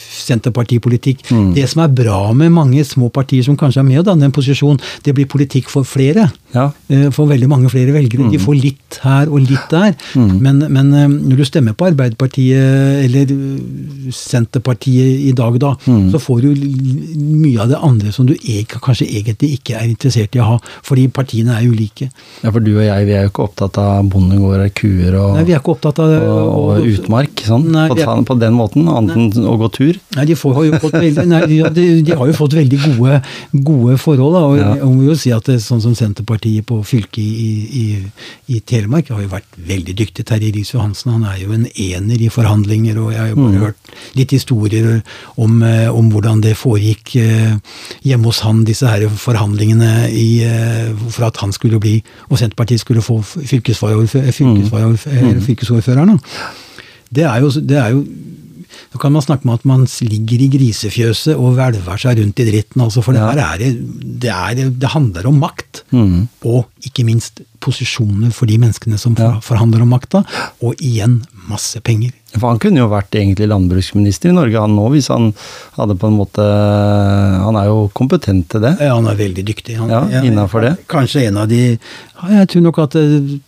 [0.00, 1.24] senterpartipolitikk.
[1.30, 1.50] Mm.
[1.56, 4.34] Det som er bra med mange små partier som kanskje er med å danne en
[4.34, 6.28] posisjon, det blir politikk for flere.
[6.54, 6.70] Ja.
[6.90, 8.26] Eh, for veldig mange flere velgere.
[8.26, 8.32] Mm.
[8.34, 9.94] De får litt her og litt der.
[10.18, 10.32] Mm.
[10.42, 16.08] Men, men, eh, når du stemmer på Arbeiderpartiet eller eh, Senterpartiet i dag, da, mm.
[16.12, 16.50] så får du
[17.20, 18.34] mye av det andre som du
[18.70, 20.58] kanskje egentlig ikke er interessert i å ha.
[20.86, 22.10] Fordi partiene er ulike.
[22.42, 25.46] Ja, for du og jeg vi er jo ikke opptatt av bondegårder, kuer og, Nei,
[25.46, 28.56] vi er ikke opptatt av, og, og, og utmark sånn, nei, på, er, på, den
[28.56, 30.00] måten, annet enn å gå tur.
[30.16, 33.20] Nei, de, får, har, fått veldig, nei, de, de har jo fått veldig gode,
[33.54, 34.34] gode forhold.
[34.34, 34.68] Da, og ja.
[34.80, 37.84] jeg må jo si at det, sånn som Senterpartiet på fylket i, i,
[38.54, 40.24] i, Telemark har jo vært veldig dyktig.
[40.28, 43.64] Terje Riis-Johansen han er jo en ener i forhandlinger, og jeg har jo bare mm.
[43.64, 44.88] hørt litt historier
[45.36, 47.58] om, eh, om, hvordan det foregikk eh,
[48.06, 52.82] hjemme hos han, disse her forhandlingene i, eh, for at han skulle bli, og Senterpartiet
[52.82, 54.60] skulle få fylkesordføreren.
[54.60, 55.40] Mm.
[55.44, 56.18] fylkesordføreren
[57.10, 58.04] det er jo, det er jo
[58.92, 62.48] så kan man snakke om at man ligger i grisefjøset og hvelver seg rundt i
[62.48, 62.84] dritten.
[62.84, 63.30] Altså, for ja.
[63.36, 63.76] det, er,
[64.24, 65.84] det, er, det, handler om makt.
[65.94, 66.28] Mm.
[66.48, 69.34] Og ikke minst posisjoner for de menneskene som ja.
[69.44, 70.24] forhandler om makta.
[70.64, 72.14] Og igjen masse penger.
[72.36, 75.32] For Han kunne jo vært egentlig landbruksminister i Norge han nå, hvis han
[75.74, 78.76] hadde på en måte Han er jo kompetent til det?
[78.78, 79.80] Ja, han er veldig dyktig.
[79.80, 80.76] Han, ja, Innafor det?
[80.90, 83.38] Kanskje en av de Jeg tror nok at eh,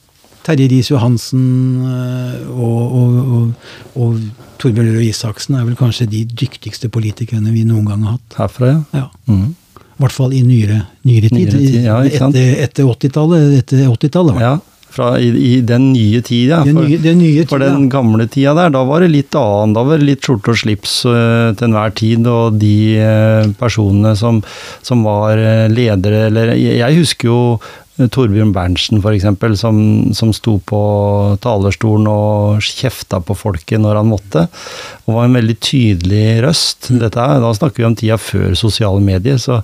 [0.47, 1.43] Terje Riis-Johansen
[1.87, 4.17] eh, og, og, og, og
[4.63, 8.39] Torbjørn Røe Isaksen er vel kanskje de dyktigste politikerne vi noen gang har hatt.
[8.39, 9.05] Herfra, ja.
[9.05, 9.09] ja.
[9.31, 9.53] Mm.
[9.93, 11.39] I hvert fall i nyere, nyere tid.
[11.39, 13.57] Nyere tid ja, etter, etter 80-tallet.
[13.61, 14.57] Etter 80 ja,
[14.93, 16.63] fra i, i den nye tida.
[16.67, 19.77] Den For, nye, den nye for den gamle tida der, da var det litt annet.
[19.77, 24.15] Da var det litt skjorte og slips uh, til enhver tid, og de uh, personene
[24.19, 24.43] som,
[24.85, 27.41] som var uh, ledere eller Jeg jeg husker jo
[27.99, 29.27] Torbjørn Berntsen f.eks.,
[29.61, 29.77] som,
[30.17, 30.79] som sto på
[31.45, 34.47] talerstolen og kjefta på folket når han måtte.
[35.05, 36.89] Og var en veldig tydelig røst.
[36.89, 39.61] Dette, er- da snakker vi om tida før sosiale medier, så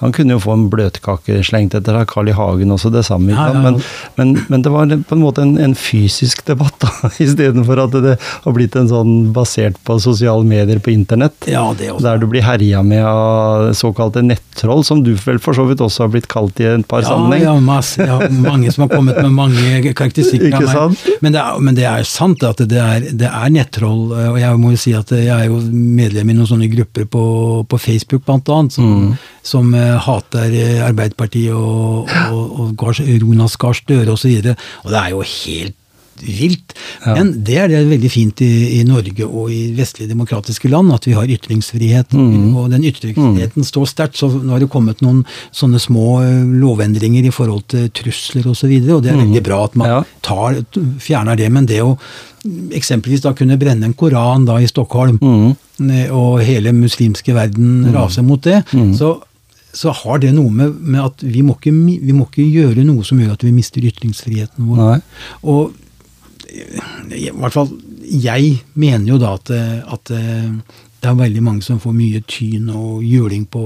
[0.00, 2.08] han kunne jo få en bløtkake slengt etter seg.
[2.14, 2.34] Carl I.
[2.38, 3.30] Hagen også det samme.
[3.34, 3.60] Ja, ja.
[3.64, 3.80] Men,
[4.18, 8.16] men, men det var på en måte en, en fysisk debatt, da, istedenfor at det
[8.44, 11.50] har blitt en sånn basert på sosiale medier på internett.
[11.50, 11.66] Ja.
[11.78, 16.06] Der du blir herja med av såkalte nettroll, som du vel for så vidt også
[16.06, 17.63] har blitt kalt i et par Ja, sammenheng.
[17.64, 21.04] Masse, ja, mange som har kommet med mange karakteristikker av meg.
[21.24, 24.12] Men det, er, men det er sant at det er, det er nettroll.
[24.34, 27.24] Og jeg må jo si at jeg er jo medlem i noen sånne grupper på,
[27.68, 29.14] på Facebook blant annet, som, Mm.
[29.42, 34.30] som eh, hater eh, Arbeiderpartiet og, og, og Jonas Gahr Støre osv.
[34.30, 34.54] Og, så
[34.84, 35.80] og det er jo helt
[36.22, 36.74] vilt.
[37.06, 37.14] Ja.
[37.18, 41.06] Men det er det veldig fint i, i Norge og i vestlige demokratiske land, at
[41.08, 42.12] vi har ytringsfrihet.
[42.14, 42.54] Mm.
[42.56, 44.16] Og den ytringsfriheten står sterkt.
[44.20, 48.54] Så nå har det kommet noen sånne små eh, lovendringer i forhold til trusler osv.,
[48.54, 49.92] og, så videre, og det er veldig bra at man Mm.
[49.94, 50.02] Ja.
[50.22, 50.54] tar,
[51.02, 51.50] fjerner det.
[51.52, 55.56] Men det å mm, eksempelvis da kunne brenne en koran da i Stockholm, Mm.
[55.90, 58.94] eh, og hele muslimske verden raser mot det, Mm.
[58.96, 59.16] så
[59.74, 63.02] så har det noe med, med at vi må, ikke, vi må ikke gjøre noe
[63.02, 64.76] som gjør at vi mister ytringsfriheten vår.
[64.78, 65.00] Nei.
[65.50, 65.72] Og
[66.54, 67.70] i hvert fall
[68.04, 70.10] jeg mener jo da at, at
[71.04, 73.62] det er veldig mange som får mye tyn og juling på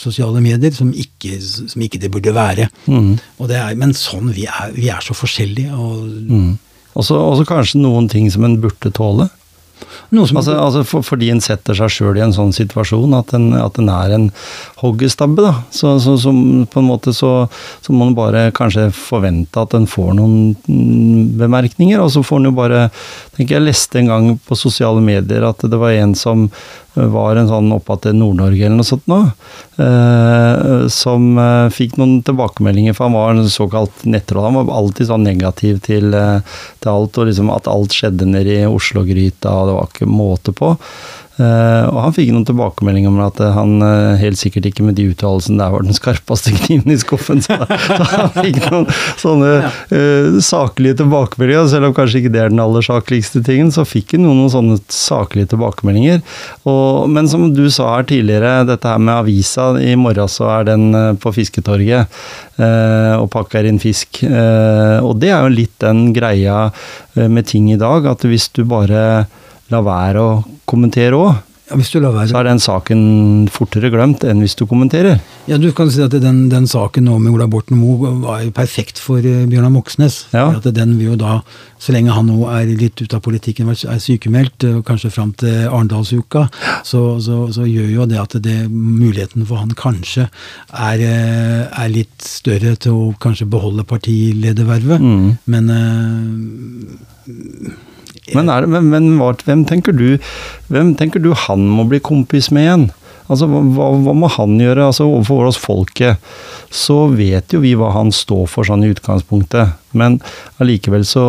[0.00, 2.68] sosiale medier som ikke, som ikke det burde være.
[2.86, 3.18] Mm.
[3.36, 5.72] Og det er, men sånn, vi er, vi er så forskjellige.
[5.76, 6.52] Og Mm.
[6.92, 9.28] Og så og så kanskje noen ting som en burde tåle.
[10.12, 13.78] Altså, altså for, fordi en setter seg sjøl i en sånn situasjon, at en, at
[13.80, 14.28] en er en
[14.82, 15.54] hoggestabbe, da.
[15.74, 16.32] Så, så, så,
[16.72, 17.32] på en måte så,
[17.84, 20.54] så må en bare kanskje forvente at en får noen
[21.38, 22.86] bemerkninger, og så får en jo bare
[23.36, 26.48] tenker Jeg leste en gang på sosiale medier at det var en som
[26.94, 29.20] var en sånn oppad til Nord-Norge eller noe sånt nå,
[29.80, 34.44] eh, som eh, fikk noen tilbakemeldinger, for han var en såkalt nettroll.
[34.50, 38.58] Han var alltid sånn negativ til, eh, til alt, og liksom at alt skjedde nede
[38.60, 40.74] i Oslo-gryta, og det var ikke måte på.
[41.40, 44.98] Eh, og han fikk noen tilbakemeldinger om at eh, han eh, helt sikkert ikke med
[44.98, 47.40] de uttalelsene der var den skarpeste kniven i skuffen.
[47.44, 48.88] Så, så han fikk noen
[49.20, 53.86] sånne uh, saklige tilbakemeldinger, selv om kanskje ikke det er den aller sakligste tingen, så
[53.88, 56.20] fikk han noen, noen sånne saklige tilbakemeldinger.
[56.68, 60.68] Og, men som du sa her tidligere, dette her med avisa, i morgen så er
[60.68, 60.90] den
[61.22, 62.10] på Fisketorget
[62.60, 64.24] uh, og pakker inn fisk.
[64.26, 66.66] Uh, og det er jo litt den greia
[67.14, 69.24] med ting i dag, at hvis du bare
[69.72, 70.34] lar være å
[70.68, 71.40] kommentere òg,
[71.72, 73.02] ja, hvis du lar være så er den saken
[73.52, 75.20] fortere glemt enn hvis du kommenterer.
[75.48, 78.50] Ja, du kan si at den, den saken nå med Ola Borten Moe var jo
[78.54, 80.26] perfekt for eh, Bjørnar Moxnes.
[80.34, 80.50] Ja.
[80.58, 81.38] At den vil jo da,
[81.80, 85.54] så lenge han nå er litt ute av politikken, er sykemeldt, eh, kanskje fram til
[85.70, 86.42] Arendalsuka,
[86.88, 91.94] så, så, så gjør jo det at det, muligheten for han kanskje er, eh, er
[91.94, 95.00] litt større til å kanskje beholde partiledervervet.
[95.00, 95.28] Mm.
[95.54, 97.80] Men eh,
[98.30, 100.08] Men, det, men, men hvem, tenker du,
[100.70, 102.84] hvem tenker du han må bli kompis med igjen?
[103.32, 104.86] Altså, hva, hva- må han gjøre?
[104.90, 106.20] Altså, overfor oss folket
[106.72, 109.74] så vet jo vi hva han står for sånn i utgangspunktet.
[109.98, 110.18] Men
[110.62, 111.24] allikevel så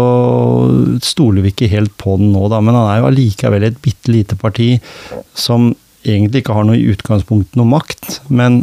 [1.06, 2.60] stoler vi ikke helt på den nå, da.
[2.64, 4.76] Men han er jo allikevel et bitte lite parti
[5.38, 5.72] som
[6.04, 8.20] egentlig ikke har noe i utgangspunktet noe makt.
[8.30, 8.62] Men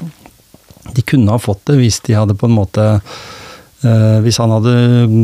[0.95, 2.87] de kunne ha fått det hvis de hadde på en måte
[3.81, 4.73] Hvis han hadde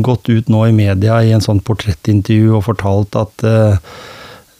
[0.05, 3.91] gått ut nå i media i en sånn portrettintervju og fortalt at eh,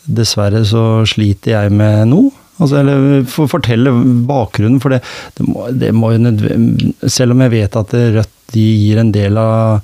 [0.05, 2.29] dessverre så sliter jeg med noe.
[2.57, 3.91] Altså, eller for, fortelle
[4.29, 5.01] bakgrunnen, for det,
[5.37, 9.11] det, må, det må jo nødvendig Selv om jeg vet at Rødt de gir en
[9.13, 9.83] del av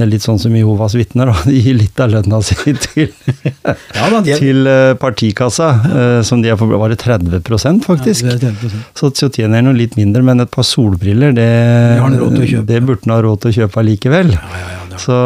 [0.00, 1.42] det er litt sånn som Jehovas vitner, da.
[1.44, 6.40] De gir litt av lønna si til, ja da, de til eh, partikassa, eh, som
[6.40, 8.24] de er på Var det 30 faktisk?
[8.24, 8.86] Ja, det er 30%.
[8.96, 11.48] Så, så tjener de noe litt mindre, men et par solbriller, det,
[12.00, 12.64] har kjøpe.
[12.70, 14.32] det burde han ha råd til å kjøpe allikevel.
[14.32, 15.16] Ja, ja, ja, det Så,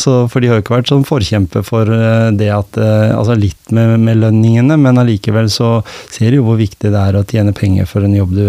[0.00, 3.34] så, for de har jo ikke vært sånn forkjempe for eh, det at eh, Altså
[3.36, 5.82] litt med, med lønningene, men allikevel så
[6.12, 8.44] ser du jo hvor viktig det er å tjene penger for en jobb du,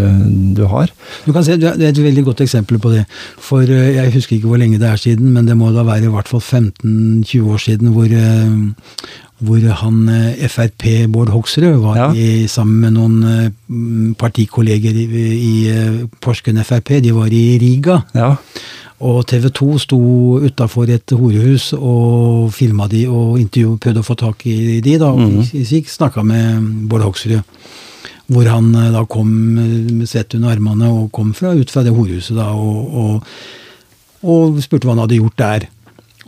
[0.58, 0.92] du har.
[1.26, 3.06] Du kan se, Det er et veldig godt eksempel på det.
[3.44, 6.08] For eh, Jeg husker ikke hvor lenge det er siden, men det må da være
[6.08, 8.12] i hvert fall 15-20 år siden hvor,
[9.48, 10.00] hvor han
[10.50, 12.08] Frp, Bård Hoksrud, var Ja.
[12.14, 15.06] i, sammen med noen partikolleger i,
[15.38, 15.56] i
[16.24, 16.98] Porsgrunn Frp.
[17.04, 18.02] De var i Riga.
[18.18, 18.36] Ja.
[19.06, 20.00] Og TV 2 sto
[20.42, 23.38] utafor et horehus og filma de og
[23.78, 24.96] prøvde å få tak i de.
[24.98, 27.38] da, og fikk snakka med Bård Hoksrud.
[28.28, 31.86] Hvor han eh, da kom eh, med svett under armene og kom fra, ut fra
[31.86, 33.30] det horehuset da, og, og,
[34.28, 35.68] og spurte hva han hadde gjort der.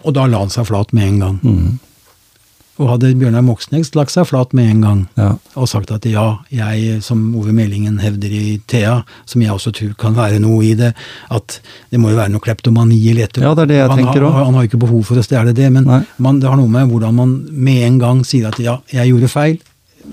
[0.06, 1.42] Og da la han seg flat med en gang.
[1.44, 1.74] Mm.
[2.80, 5.34] Og hadde Bjørnar Moxnes lagt seg flat med en gang Ja.
[5.60, 9.94] og sagt at ja, jeg, som Ove Meldingen hevder i Thea, som jeg også tror
[10.00, 10.94] kan være noe i det,
[11.30, 11.60] at
[11.92, 14.24] det må jo være noe kleptomani eller et Ja, det er det jeg han, tenker
[14.24, 14.46] også.
[14.46, 16.88] han har jo ikke behov for å stjele det, men man, det har noe med
[16.88, 19.60] hvordan man med en gang sier at ja, jeg gjorde feil,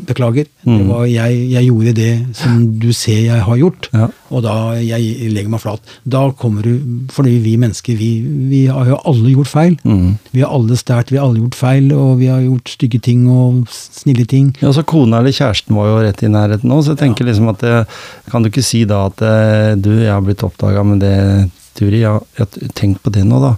[0.06, 0.88] beklager, det Mm.
[0.88, 4.08] var, jeg, jeg gjorde det som du ser jeg har gjort, Ja.
[4.30, 5.80] og da jeg legger meg flat.
[6.06, 6.80] Da kommer du,
[7.14, 8.20] fordi vi mennesker, vi,
[8.50, 9.76] vi har jo alle gjort feil.
[9.84, 10.18] Mm.
[10.32, 13.28] Vi har alle stært, vi har alle gjort feil, og vi har gjort stygge ting
[13.30, 14.54] og snille ting.
[14.60, 17.48] Ja, så Kona eller kjæresten var jo rett i nærheten nå, så jeg tenker liksom
[17.54, 17.86] at det,
[18.30, 22.00] Kan du ikke si da at eh, du, jeg har blitt oppdaga med det, Turi.
[22.00, 22.44] Ja, ja,
[22.74, 23.54] tenk på det nå, da.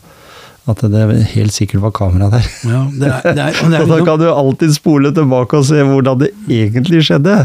[0.68, 2.46] At det helt sikkert var kamera der.
[2.68, 5.80] Ja, det er, det er, det er da kan du alltid spole tilbake og se
[5.86, 7.36] hvordan det egentlig skjedde.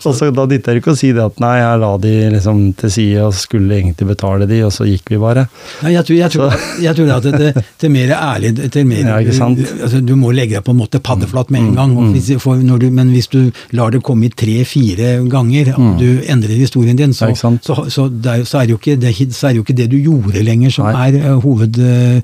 [0.00, 2.62] Og så Da nytter det ikke å si det at nei, jeg la de liksom
[2.80, 5.46] til side og skulle egentlig betale de, og så gikk vi bare.
[5.84, 9.46] Nei, jeg tror, jeg tror, jeg tror at det, til mer ærlig til mer, Ja?
[9.50, 11.96] Altså, Du må legge deg på en måte paddeflat med en gang.
[11.98, 16.00] Og hvis, for når du, men hvis du lar det komme i tre-fire ganger, at
[16.00, 17.56] du endrer historien din, så, så,
[17.90, 18.06] så,
[18.60, 21.08] er, jo- ikke, det, jo ikke det du gjorde lenger som Nei.
[21.10, 22.20] er eh, hoved, eh,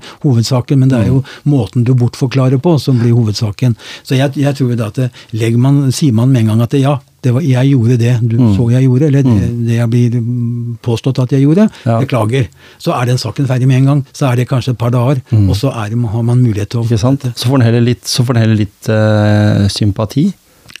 [0.47, 3.75] hovedsaken, men det er jo måten du bortforklarer på som blir hovedsaken.
[4.03, 4.95] Så jeg, jeg tror da at
[5.31, 8.13] det, man, sier man med en gang at det, ja, det var, jeg gjorde det
[8.29, 11.99] du så jeg gjorde, eller det, det jeg blir mm, påstått at jeg gjorde, Ja.
[11.99, 12.47] beklager.
[12.79, 14.03] Så er den saken ferdig med en gang.
[14.13, 16.85] Så er det kanskje et par dager, og så er har man mulighet til å
[16.85, 17.25] Ikke sant?
[17.35, 20.29] Så får den heller litt, så får den heller litt eh, sympati,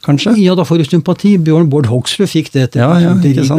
[0.07, 0.33] kanskje?
[0.41, 1.35] Ja, da får du sympati.
[1.43, 3.13] Bjørn Bård Hoksrud fikk det etter Ja, ja?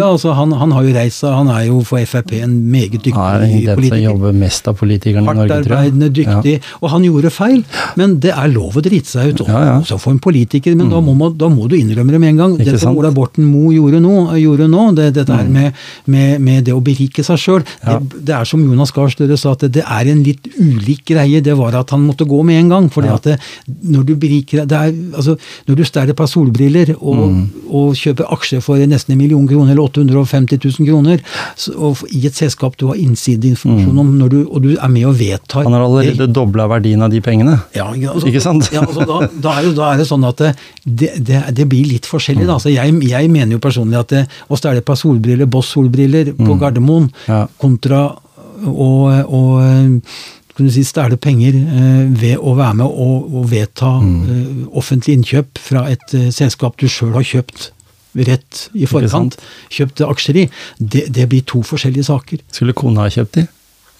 [0.09, 3.15] Altså, han, han har jo reist seg, han er jo for Frp en meget dyktig
[3.15, 3.39] politiker.
[3.39, 5.65] Han er den som jobber mest av politikerne i Norge, tror jeg.
[5.69, 6.55] Hardtarbeidende, dyktig.
[6.83, 7.63] Og han gjorde feil,
[8.01, 9.45] men det er lov å drite seg ut.
[9.49, 9.77] Ja, ja.
[9.83, 12.41] Også for en politiker, men da, må man, da må du innrømme det med en
[12.43, 12.57] gang.
[12.59, 12.97] Ikke det som?
[12.99, 15.77] Ola Borten Moe gjorde nå, gjorde nå det, dette her med,
[16.11, 17.99] med, med det å berike seg sjøl, Ja.
[17.99, 21.05] det, det er som Jonas Gahr Støre sa, at det, det er en litt ulik
[21.13, 21.41] greie.
[21.45, 22.89] Det var at han måtte gå med en gang.
[22.93, 23.15] fordi Ja.
[23.19, 23.37] at det,
[23.85, 25.37] når du beriker det er, altså,
[25.69, 27.39] Når du stjeler par solbriller og, Mm.
[27.75, 31.21] og kjøper aksjer for nesten en million kroner, eller 850 000 kroner,
[31.59, 35.05] så, og i et selskap du har innsideinformasjon om, når du, og du er med
[35.11, 35.65] og vedtar Mm.
[35.69, 37.59] Han har allerede dobla verdien av de pengene.
[37.75, 38.71] ja, altså, Ikke sant?
[38.73, 40.37] Ja, altså, da, da, er jo, da er det sånn at
[40.85, 42.47] det, det, det blir litt forskjellig.
[42.47, 42.55] Da.
[42.59, 46.59] Altså, jeg, jeg mener jo personlig at det, å stjele et par solbriller, Boss-solbriller på
[46.61, 47.29] Gardermoen, Mm.
[47.29, 47.47] Ja.
[47.59, 48.01] kontra
[48.65, 48.89] å,
[50.67, 54.23] du si, stjele penger eh, ved å være med og, og vedta Mm.
[54.31, 57.71] eh, offentlig innkjøp fra et eh, selskap du sjøl har kjøpt
[58.27, 59.37] rett i forkant,
[59.71, 60.49] kjøpt aksjer i,
[60.81, 62.39] det, det blir to forskjellige saker.
[62.51, 63.47] Skulle kona ha kjøpt de,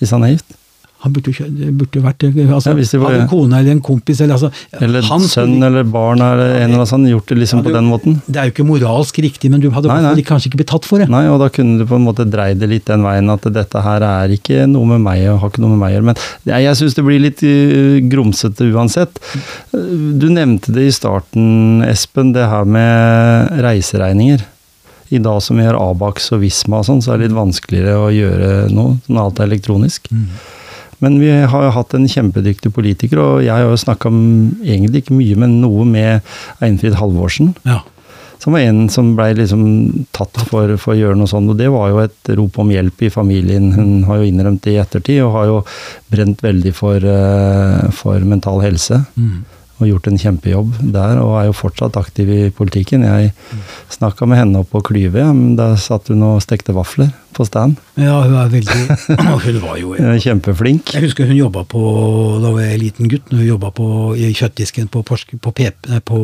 [0.01, 0.57] hvis han er gift?
[1.05, 4.51] Han burde, jo vært altså, Ja, det var- Hadde kone eller en kompis eller altså,
[4.83, 7.77] Eller han sønn eller barn eller en eller annen sånn, gjort det liksom på Ja,
[7.77, 8.17] du- den måten?
[8.27, 10.23] Det er jo ikke moralsk riktig, men du hadde Nei, nei.
[10.23, 11.09] kanskje ikke blitt tatt for det.
[11.09, 13.81] Nei, og da kunne du på en måte dreid det litt den veien at dette
[13.81, 16.05] her er ikke noe med meg og har ikke noe med meg å gjøre.
[16.11, 16.15] Men
[16.51, 19.23] jeg, jeg syns det blir litt uh, grumsete uansett.
[20.19, 24.43] Du nevnte det i starten, Espen, det her med reiseregninger.
[25.11, 27.95] I dag som vi har Abax og Visma og sånn, så er det litt vanskeligere
[27.97, 30.11] å gjøre noe når alt er elektronisk.
[31.05, 34.11] Men vi har jo hatt en kjempedyktig politiker, og jeg har jo snakka
[34.67, 36.27] egentlig ikke mye, men noe med
[36.65, 37.55] Einfrid Halvorsen.
[37.69, 37.83] Ja.
[38.39, 39.63] Som var en som blei liksom
[40.15, 43.07] tatt for, for å gjøre noe sånt, og det var jo et rop om hjelp
[43.07, 43.73] i familien.
[43.75, 45.61] Hun har jo innrømt det i ettertid, og har jo
[46.11, 49.01] brent veldig for, eh, for mental helse.
[49.19, 49.41] Mm.
[49.79, 53.07] Og gjort en kjempejobb der, og er jo fortsatt aktiv i politikken.
[53.07, 53.35] Jeg
[53.95, 57.79] snakka med henne oppe på Klyve, men da satt hun og stekte vafler på stand.
[57.97, 58.99] ja, hun er veldig
[59.47, 60.93] Hun var jo er Kjempeflink.
[60.97, 61.83] Jeg husker hun jobba på
[62.43, 63.87] da var jeg liten gutt, når hun jobba på,
[64.19, 66.19] i kjøttdisken på, Porsk, på, PP, på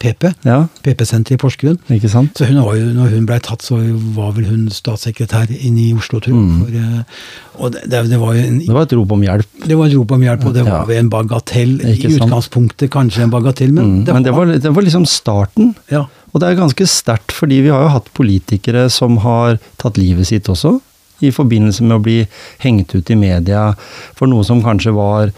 [0.00, 0.28] PP.
[0.46, 1.78] Ja, PP-senteret i Porsgrunn.
[1.96, 2.36] ikke sant?
[2.38, 3.80] Så hun var jo, når hun blei tatt, så
[4.16, 6.44] var vel hun statssekretær inne i Oslo, tror jeg.
[6.44, 6.82] Mm.
[6.84, 7.22] Eh,
[7.58, 9.48] og det, det, det var jo en Det var et rop om hjelp.
[9.66, 10.98] det var et rop om hjelp, og det var Ja.
[11.00, 11.74] en bagatell.
[11.82, 14.04] I utgangspunktet kanskje en bagatell, men, Mm.
[14.12, 15.74] Men det var, det var liksom starten.
[15.90, 16.04] ja.
[16.38, 20.28] Og det er ganske sterkt, fordi vi har jo hatt politikere som har tatt livet
[20.30, 20.76] sitt også.
[21.18, 22.20] I forbindelse med å bli
[22.62, 23.72] hengt ut i media
[24.14, 25.32] for noe som kanskje var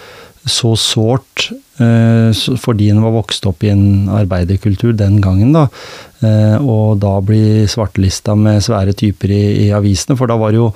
[0.45, 1.47] så sårt
[1.81, 5.67] eh, fordi en var vokst opp i en arbeiderkultur den gangen, da.
[6.21, 10.61] Eh, og da bli svartelista med svære typer i, i avisene, for da var det
[10.61, 10.69] jo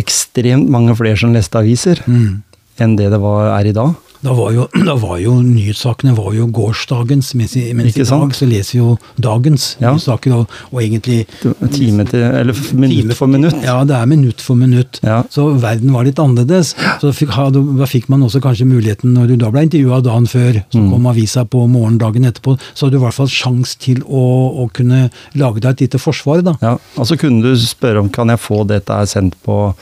[0.00, 2.42] ekstremt mange flere som leste aviser Mm.
[2.76, 3.96] enn det det var, er i dag.
[4.24, 8.32] Da var jo, da var jo nyhetssakene var jo gårsdagens, mens, i- mens i dag
[8.36, 9.92] så leser jo dagens Ja.
[9.92, 11.26] nyhetssaker, og, og egentlig
[11.74, 13.56] Time til, eller minutt time- for minutt.
[13.62, 15.00] Ja, det er minutt for minutt.
[15.04, 15.22] Ja.
[15.30, 16.72] Så verden var litt annerledes.
[17.02, 20.62] Så fikk, da fikk man også kanskje muligheten, når du da ble intervjua dagen før,
[20.72, 20.90] så Mm.
[20.92, 24.24] kom avisa på morgendagen etterpå, så hadde du i hvert fall sjans til å,
[24.64, 26.56] å kunne lage deg et lite forsvar, da.
[26.62, 29.74] Ja, så kunne du spørre om kan jeg få dette her sendt på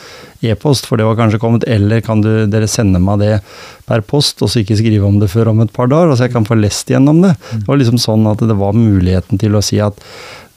[0.51, 3.33] e-post, for det var kanskje kommet, eller kan du, dere sende meg det
[3.89, 6.13] per post, og så ikke skrive om det før om et par dager.
[6.13, 7.35] Altså jeg kan få lest gjennom det.
[7.53, 9.99] Det var liksom sånn at det var muligheten til å si at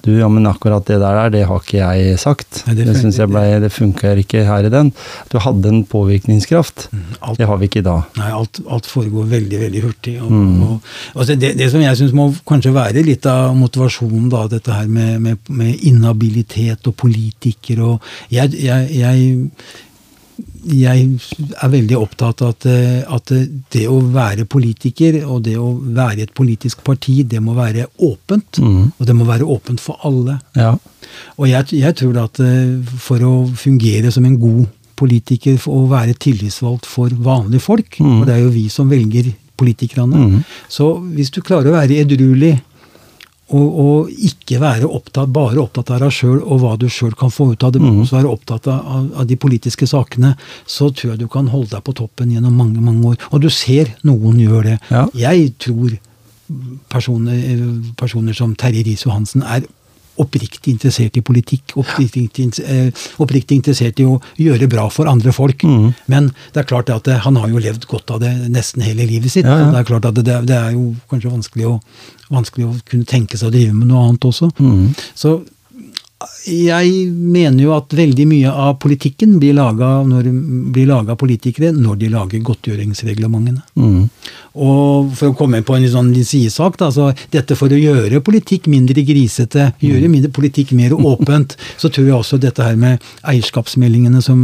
[0.06, 2.62] du, ja, men akkurat det der, det har ikke jeg sagt.
[2.68, 4.92] Nei, det det syns jeg ble, det funker ikke her i den.
[5.34, 6.88] Du hadde en påvirkningskraft.
[7.22, 8.04] alt- Det har vi ikke i dag.
[8.20, 10.16] Nei, alt, alt foregår veldig veldig hurtig.
[10.22, 10.62] Og, Mm.
[10.64, 10.82] og,
[11.16, 14.88] altså det, det som jeg syns må kanskje være litt av motivasjonen, da, dette her
[14.88, 18.02] med, med, med inhabilitet og politikere og
[18.32, 19.50] jeg, jeg, jeg,
[20.66, 21.06] jeg
[21.62, 23.34] er veldig opptatt av at, eh, at
[23.74, 27.88] det å være politiker og det å være i et politisk parti, det må være
[28.06, 28.62] åpent.
[28.62, 28.92] Mm.
[28.98, 30.40] Og det må være åpent for alle.
[30.58, 30.74] Ja.
[31.38, 36.16] Og jeg, jeg tror at eh, for å fungere som en god politiker, og være
[36.24, 38.22] tillitsvalgt for vanlige folk, mm.
[38.22, 40.38] og det er jo vi som velger politikerne, mm.
[40.72, 42.56] så hvis du klarer å være edruelig
[43.54, 47.30] og, og ikke være opptatt, bare opptatt av deg sjøl og hva du sjøl kan
[47.30, 48.02] få ut av det, men Mhm.
[48.02, 50.36] også være opptatt av, av, av de politiske sakene,
[50.66, 53.18] så tror jeg du kan holde deg på toppen gjennom mange mange år.
[53.32, 54.80] Og du ser noen gjør det.
[54.90, 55.06] Ja.
[55.14, 55.94] Jeg tror
[56.90, 57.38] personer,
[57.98, 59.66] personer som Terje Riis-Johansen er
[60.22, 62.28] oppriktig interessert i politikk, oppriktig,
[62.64, 65.64] eh, oppriktig interessert i å gjøre bra for andre folk.
[65.64, 65.94] Mm.
[66.12, 69.08] Men det er klart at eh, han har jo levd godt av det nesten hele
[69.10, 69.46] livet sitt.
[69.46, 69.72] Ja, ja.
[69.74, 71.76] Det er klart at det, det er jo kanskje vanskelig å,
[72.34, 74.52] vanskelig å kunne tenke seg å drive med noe annet også.
[74.60, 74.94] Mm.
[75.18, 75.40] Så
[76.46, 82.44] jeg mener jo at veldig mye av politikken blir laga av politikere når de lager
[82.46, 83.64] godtgjøringsreglementene.
[83.80, 84.10] Mm.
[84.66, 88.70] Og for å komme på en sånn sidesak, da, så dette for å gjøre politikk
[88.72, 94.22] mindre grisete, gjøre mindre politikk mer åpent, så tror jeg også dette her med eierskapsmeldingene
[94.24, 94.40] som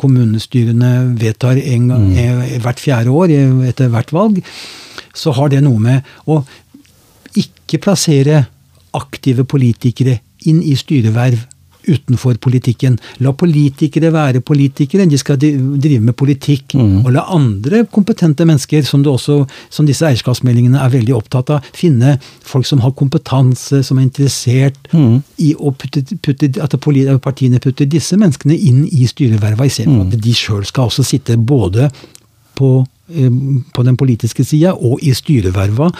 [0.00, 2.58] kommunestyrene vedtar en gang, mm.
[2.64, 4.42] hvert fjerde år eh, etter hvert valg,
[5.14, 6.42] så har det noe med å
[7.38, 8.44] ikke plassere
[8.94, 10.20] aktive politikere
[10.50, 11.42] inn i styreverv
[11.88, 12.96] utenfor politikken.
[13.24, 16.74] La politikere være politikere, de skal drive med politikk.
[16.78, 17.02] Mm.
[17.04, 19.42] Og la andre kompetente mennesker, som, også,
[19.72, 24.90] som disse eierskapsmeldingene er veldig opptatt av, finne folk som har kompetanse, som er interessert
[24.92, 25.20] mm.
[25.44, 30.16] i putte, putte, at partiene putter disse menneskene inn i styreverva, istedenfor mm.
[30.16, 31.90] at de sjøl skal også sitte både
[32.58, 32.76] på,
[33.74, 35.90] på den politiske sida og i styreverva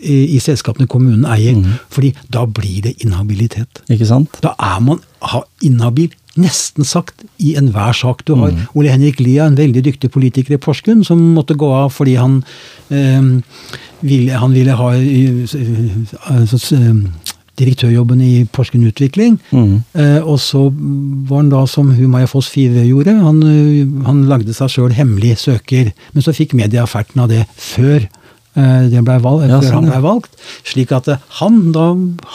[0.00, 1.56] eh, i selskapene kommunen eier.
[1.56, 1.78] Mm.
[1.88, 3.80] fordi da blir det inhabilitet.
[3.90, 4.28] Ikke sant?
[4.42, 5.00] Da er man
[5.62, 8.40] inhabil, nesten sagt, i enhver sak du Mm.
[8.40, 8.52] har.
[8.74, 12.44] Ole Henrik Lia, en veldig dyktig politiker i Porsgrunn, som måtte gå av fordi han
[12.90, 13.42] øh,
[14.02, 15.48] ville, han ville ha øh,
[16.28, 16.94] altså, eh,
[17.60, 19.36] direktørjobben i Porsgrunn Utvikling.
[19.52, 19.74] Mm.
[19.94, 24.54] Eh, og så var han da, som Maja Foss Five gjorde, han, eh, han lagde
[24.56, 25.92] seg sjøl hemmelig søker.
[26.14, 28.08] Men så fikk media ferten av det før.
[28.56, 30.30] eh, Det ble valg, Ja, før sånn, han ble valgt.
[30.66, 31.84] Slik at eh, han da,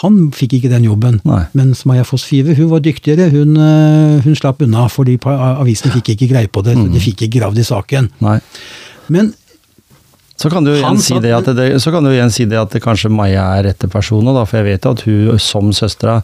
[0.01, 1.19] han fikk ikke den jobben.
[1.27, 1.41] Nei.
[1.53, 3.29] Mens Maja Foss Five hun var dyktigere.
[3.33, 6.77] Hun, eh, hun slapp unna, fordi avisen fikk ikke greie på det.
[6.77, 6.93] Mm.
[6.93, 8.09] De fikk ikke gravd i saken.
[8.23, 8.39] Nei.
[9.09, 9.33] Men
[10.37, 12.73] Så kan du igjen si det at det, så kan du igjen si det at
[12.75, 16.17] det kanskje Maja er rette personen, da, for jeg vet jo at hun som søstera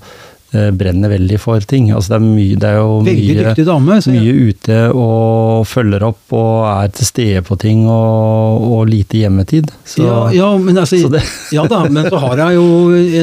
[0.51, 1.85] eh, brenner veldig for ting.
[1.95, 3.99] Altså det er, mye, det er jo mye, dame.
[4.11, 9.71] Mye ute og følger opp og er til stede på ting og, og lite hjemmetid.
[9.87, 11.23] Så, ja, ja, men altså, så det-
[11.55, 12.67] ja da, men så har jeg jo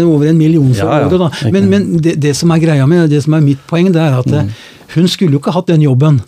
[0.09, 1.51] over en million for Ja, året, da.
[1.53, 4.19] Men, men det, det som er greia med det som er mitt poeng, det er
[4.23, 4.49] at Mm.
[4.49, 4.67] eh,
[4.97, 6.23] hun skulle jo ikke hatt den jobben.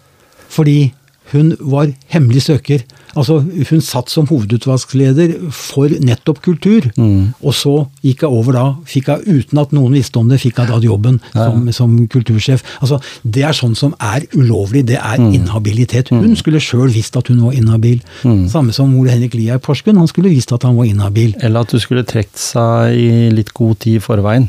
[0.52, 0.92] Fordi
[1.32, 2.82] hun var hemmelig søker.
[3.16, 6.86] Altså, Hun satt som hovedutvalgsleder for nettopp kultur.
[6.96, 7.32] Mm.
[7.42, 7.74] Og så
[8.06, 10.78] gikk hun over da, fikk hun uten at noen visste om det, fikk hun da
[10.84, 12.62] jobben Ja, som, som kultursjef.
[12.80, 14.84] Altså, Det er sånn som er ulovlig.
[14.86, 15.32] Det er Mm.
[15.34, 16.08] inhabilitet.
[16.10, 18.00] Hun skulle sjøl visst at hun var inhabil.
[18.24, 18.48] Mm.
[18.48, 19.96] Samme som Ole Henrik Lia i Porsgrunn.
[19.98, 21.34] Han skulle visst at han var inhabil.
[21.42, 24.48] Eller at du skulle trukket seg i litt god tid i forveien.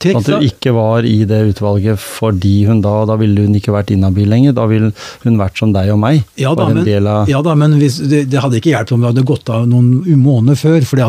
[0.00, 3.56] Sånn at hun du ikke var i det utvalget fordi hun da Da ville hun
[3.58, 4.54] ikke vært inhabil lenger.
[4.56, 4.92] Da ville
[5.24, 6.22] hun vært som deg og meg.
[6.40, 6.86] Ja da, men,
[7.28, 9.90] ja da, men hvis, det, det hadde ikke hjulpet om vi hadde gått av noen
[10.20, 10.86] måneder før.
[10.88, 11.02] For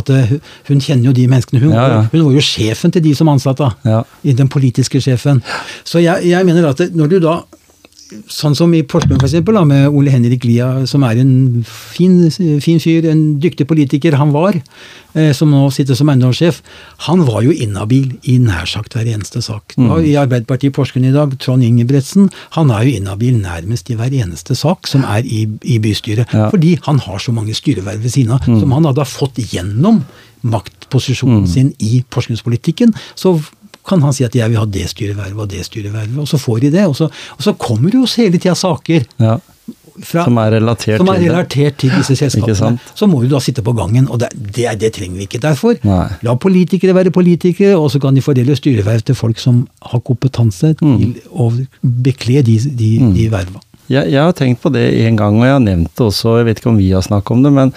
[0.68, 1.64] hun kjenner jo de menneskene.
[1.64, 2.02] Hun, Ja, ja.
[2.12, 3.72] hun var jo sjefen til de som ansatte.
[3.88, 4.04] Ja.
[4.28, 5.42] i Den politiske sjefen.
[5.88, 7.40] Så jeg, jeg mener at det, når du da
[8.32, 11.34] Sånn som i Porsgrunn for eksempel, med Ole Henrik Lia, som er en
[11.68, 12.16] fin,
[12.64, 14.58] fin fyr, en dyktig politiker han var,
[15.16, 16.62] eh, som nå sitter som eiendomssjef.
[17.08, 19.78] Han var jo inhabil i nær sagt hver eneste sak.
[19.78, 19.94] Mm.
[20.04, 24.12] I Arbeiderpartiet i Porsgrunn i dag, Trond Ingebretsen, han er jo inhabil nærmest i hver
[24.12, 26.28] eneste sak som er i, i bystyret.
[26.32, 26.48] Ja.
[26.48, 26.52] Mm.
[26.56, 30.04] Fordi han har så mange styreverv ved siden av, som han hadde fått gjennom
[30.42, 32.94] maktposisjonen sin i Porsgrunnspolitikken.
[33.16, 33.38] Så
[33.88, 36.60] kan han si at 'jeg vil ha det styrevervet og det styrevervet', og så får
[36.62, 36.86] de det.
[36.88, 39.38] Og så, og så kommer det jo hele tida saker ja.
[40.04, 42.80] fra, Som er relatert som er til relatert til disse selskapene.
[42.96, 45.76] Så må du da sitte på gangen, og det, det, det trenger vi ikke derfor.
[45.84, 46.08] Nei.
[46.22, 50.76] La politikere være politikere, og så kan de fordele styreverv til folk som har kompetanse
[50.82, 50.98] Mm.
[50.98, 51.52] til å
[51.82, 53.60] bekle de, de, de verva.
[53.90, 56.46] Jeg, jeg har tenkt på det en gang, og jeg har nevnt det også, jeg
[56.46, 57.74] vet ikke om vi har snakket om det, men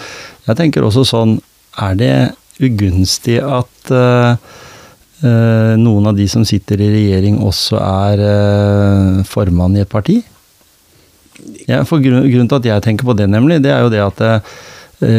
[0.47, 1.41] jeg tenker også sånn,
[1.81, 4.37] er det ugunstig at uh,
[5.81, 10.19] noen av de som sitter i regjering også er uh, formann i et parti?
[11.69, 14.03] Ja, for grunn, grunnen til at jeg tenker på det, nemlig, det er jo det
[14.05, 14.55] at Eh,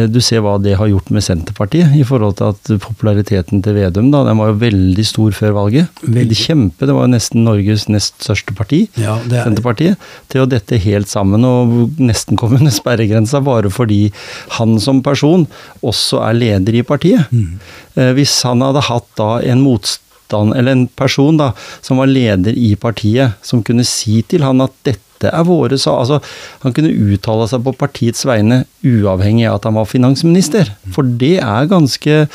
[0.10, 4.12] du ser hva det har gjort med Senterpartiet, i forhold til at populariteten til Vedum
[4.14, 6.02] da, den var jo veldig stor før valget.
[6.04, 10.02] Veldig kjempe, Det var jo nesten Norges nest største parti, ja, Senterpartiet.
[10.32, 14.10] Til å dette helt sammen og nesten komme under sperregrensa bare fordi
[14.58, 15.46] han som person
[15.86, 17.32] også er leder i partiet.
[17.32, 17.60] Mm.
[17.96, 21.52] Eh, hvis han hadde hatt da en motstand eller en person da,
[21.86, 25.78] som var leder i partiet, som kunne si til han at dette dette er våre
[25.80, 26.20] sa altså,
[26.64, 30.74] Han kunne uttale seg på partiets vegne uavhengig av at han var finansminister.
[30.92, 32.26] For det er ganske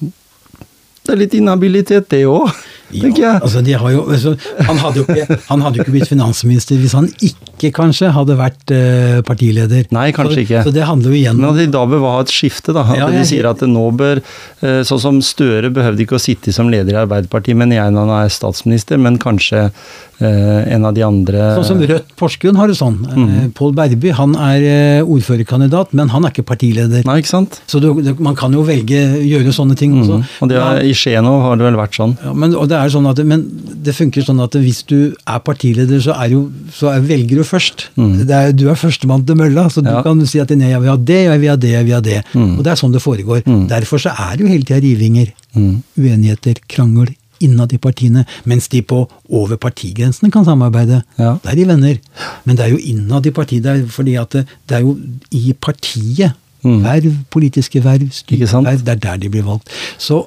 [0.00, 2.50] Det er litt inhabilitet, det òg
[2.90, 3.40] tenker jeg.
[3.40, 4.34] Altså, jo, altså,
[4.68, 5.38] han, hadde jo ikke,
[5.82, 9.86] ikke blitt finansminister hvis han ikke kanskje hadde vært eh, partileder.
[9.94, 10.64] Nei, kanskje så, ikke.
[10.68, 12.86] Så det handler jo igjen Men at de da bør ha et skifte, da.
[12.86, 16.54] At ja, de sier at nå bør uh, Sånn som Støre behøvde ikke å sitte
[16.54, 20.94] som leder i Arbeiderpartiet, men jeg når han er statsminister, men kanskje eh, en av
[20.96, 22.98] de andre Sånn som Rødt Porsgrunn har det sånn.
[23.04, 23.26] Mm.
[23.26, 24.66] Uh, Pål Berby han er
[25.02, 27.04] uh, ordførerkandidat, men han er ikke partileder.
[27.08, 27.60] Nei, ikke sant?
[27.70, 27.90] Så du,
[28.22, 30.02] man kan jo velge gjøre sånne ting mm.
[30.04, 30.20] også.
[30.44, 32.16] Og det er, I Skien har det vel vært sånn.
[32.24, 33.42] Ja, men, og det er sånn at, men
[33.86, 37.46] det funker sånn at hvis du er partileder, så, er jo, så er, velger du
[37.46, 37.88] først.
[37.98, 38.14] Mm.
[38.24, 40.02] Er, du er førstemann til mølla, så du ja.
[40.06, 42.02] kan si at nei, jeg vil ha det, jeg vil ha det, jeg vil ha
[42.04, 42.22] det.
[42.32, 42.56] Mm.
[42.56, 43.44] Og det er sånn det foregår.
[43.46, 43.66] Mm.
[43.72, 45.72] Derfor så er det jo hele tida rivinger, mm.
[46.00, 47.12] uenigheter, krangel
[47.44, 51.02] innad i partiene, mens de på over partigrensene kan samarbeide.
[51.18, 51.34] Ja.
[51.42, 52.00] Da er de venner.
[52.48, 54.96] Men det er jo innad i partiet, det er fordi at det, det er jo
[55.36, 56.36] i partiet
[56.66, 56.80] mm.
[56.84, 59.72] verv, politiske verv, styreverv, det er der de blir valgt.
[59.98, 60.24] Så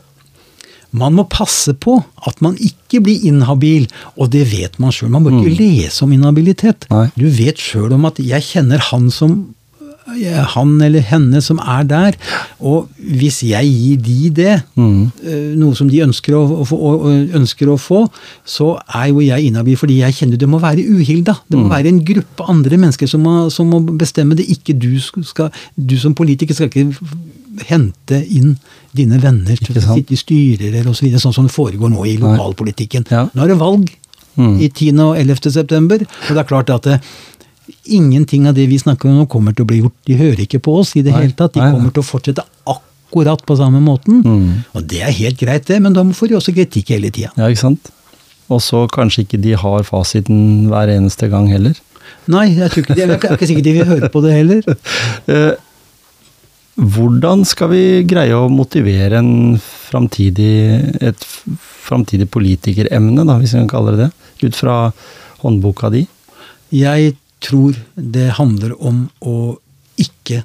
[0.91, 3.85] man må passe på at man ikke blir inhabil,
[4.17, 5.11] og det vet man sjøl.
[5.13, 5.59] Man må ikke mm.
[5.59, 6.89] lese om inhabilitet.
[6.89, 7.07] Nei.
[7.19, 9.39] Du vet sjøl om at jeg kjenner han som
[10.09, 12.17] han eller henne som er der.
[12.59, 15.11] Og hvis jeg gir de det, mm.
[15.23, 16.91] Eh, noe som de ønsker å, å,
[17.37, 18.07] ønsker å, få,
[18.45, 21.39] så er jo jeg inhabil, fordi jeg kjenner det må være uhilda.
[21.47, 21.73] Det må mm.
[21.73, 24.49] være en gruppe andre mennesker som må, som må bestemme det.
[24.49, 26.89] Ikke du skal Du som politiker skal ikke
[27.67, 28.55] hente inn
[28.95, 32.17] dine venner til å sitte i styrer osv., så sånn som det foregår nå i
[32.21, 33.07] lokalpolitikken.
[33.11, 33.27] Ja.
[33.33, 33.89] Nå er det valg
[34.35, 34.55] mm.
[34.59, 35.01] i 10.
[35.05, 35.51] og 11.
[35.53, 39.27] september, og det er klart at det, eh, ingenting av det vi snakker om nå
[39.29, 39.97] kommer til å bli gjort.
[40.09, 41.53] De hører ikke på oss i det nei, hele tatt.
[41.53, 44.23] De nei, kommer til å fortsette akkurat på samme måten.
[44.25, 44.65] Mm.
[44.73, 47.29] Og det er helt greit, det, men da får de også kritikk hele tida.
[47.37, 47.91] Ja, ikke sant.
[48.49, 51.77] Og så kanskje ikke de har fasiten hver eneste gang heller.
[52.29, 54.65] Nei, jeg tror ikke de, jeg er ikke sikkert de vil høre på det heller.
[56.79, 59.21] Eh, hvordan skal vi greie å motivere
[59.59, 61.25] framtidig, et
[61.85, 64.11] framtidig politikeremne, da, hvis vi kan kalle det det,
[64.47, 64.91] ut fra
[65.43, 66.05] håndboka di?
[66.71, 69.57] Jeg tror det handler om å
[69.99, 70.43] ikke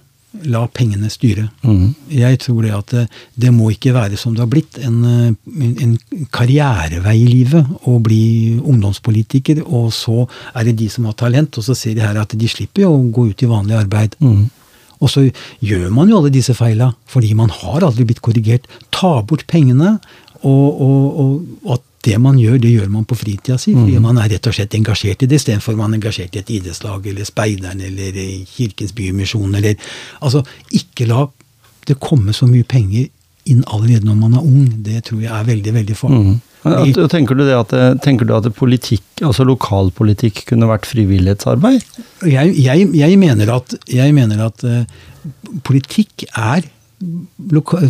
[0.51, 1.47] la pengene styre.
[1.63, 1.95] Mm.
[2.11, 3.05] Jeg tror det at det,
[3.39, 5.95] det, må ikke være som det har blitt, en, en,
[6.35, 10.25] karrierevei i livet å bli ungdomspolitiker, og så
[10.55, 12.99] er det de som har talent, og så ser de her at de slipper å
[13.15, 14.19] gå ut i vanlig arbeid.
[14.19, 14.49] Mm.
[15.01, 15.25] Og så
[15.65, 18.69] gjør man jo alle disse feila fordi man har aldri blitt korrigert.
[18.95, 19.99] Ta bort pengene,
[20.45, 21.35] og, og, og,
[21.65, 23.73] og det man gjør, det gjør man på fritida si.
[23.77, 24.05] Fordi mm.
[24.05, 27.07] man er rett og slett engasjert i det, istedenfor man er engasjert i et idrettslag
[27.11, 28.19] eller Speideren eller
[28.51, 29.79] Kirkens Bymisjon eller
[30.21, 31.27] Altså, ikke la
[31.89, 33.11] det komme så mye penger
[33.51, 34.69] inn allerede når man er ung.
[34.85, 36.35] Det tror jeg er veldig, veldig farlig.
[36.35, 36.43] Mm.
[37.13, 37.73] Tenker du, at,
[38.05, 41.85] tenker du at politikk, altså lokalpolitikk kunne vært frivillighetsarbeid?
[42.25, 44.87] Jeg, jeg, jeg mener at, jeg mener at uh,
[45.67, 46.65] politikk er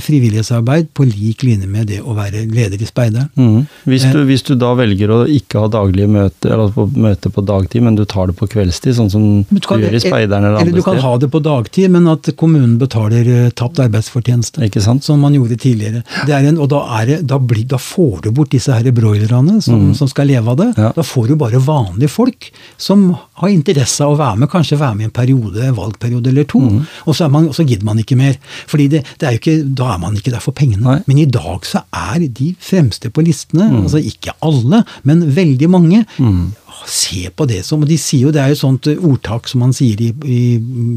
[0.00, 3.28] frivillighetsarbeid på lik linje med det å være leder i Speideren.
[3.36, 3.66] Mm.
[3.88, 7.44] Hvis, du, hvis, du, da velger å ikke ha daglige møter, eller på, møte på
[7.46, 10.58] dagtid, men du tar det på kveldstid, sånn som du, du gjør i Speideren eller,
[10.58, 10.70] eller andre steder?
[10.70, 14.64] Eller du kan ha det på dagtid, men at kommunen betaler uh, tapt arbeidsfortjeneste.
[14.66, 15.06] Ikke sant?
[15.06, 16.04] Som man gjorde tidligere.
[16.24, 19.94] En, og da, det, da, blir, da, får du bort disse her broilerne som, mm.
[19.98, 20.70] som, skal leve av det.
[20.80, 20.92] Ja.
[20.96, 22.50] Da får du bare vanlige folk
[22.80, 26.46] som har interesse av å være med, kanskje være med i en periode, valgperiode eller
[26.50, 26.60] to.
[26.62, 26.82] Mm.
[27.04, 28.36] Og så, man, så gidder man ikke mer.
[28.70, 30.84] fordi det, det er ikke, da er man ikke der for pengene.
[30.84, 31.00] Nei.
[31.10, 33.80] Men i dag så er de fremste på listene, mm.
[33.82, 36.04] altså ikke alle, men veldig mange.
[36.18, 36.52] Mm.
[36.90, 40.00] Se på det som De sier jo, det er jo sånt ordtak som man sier
[40.04, 40.40] i, i,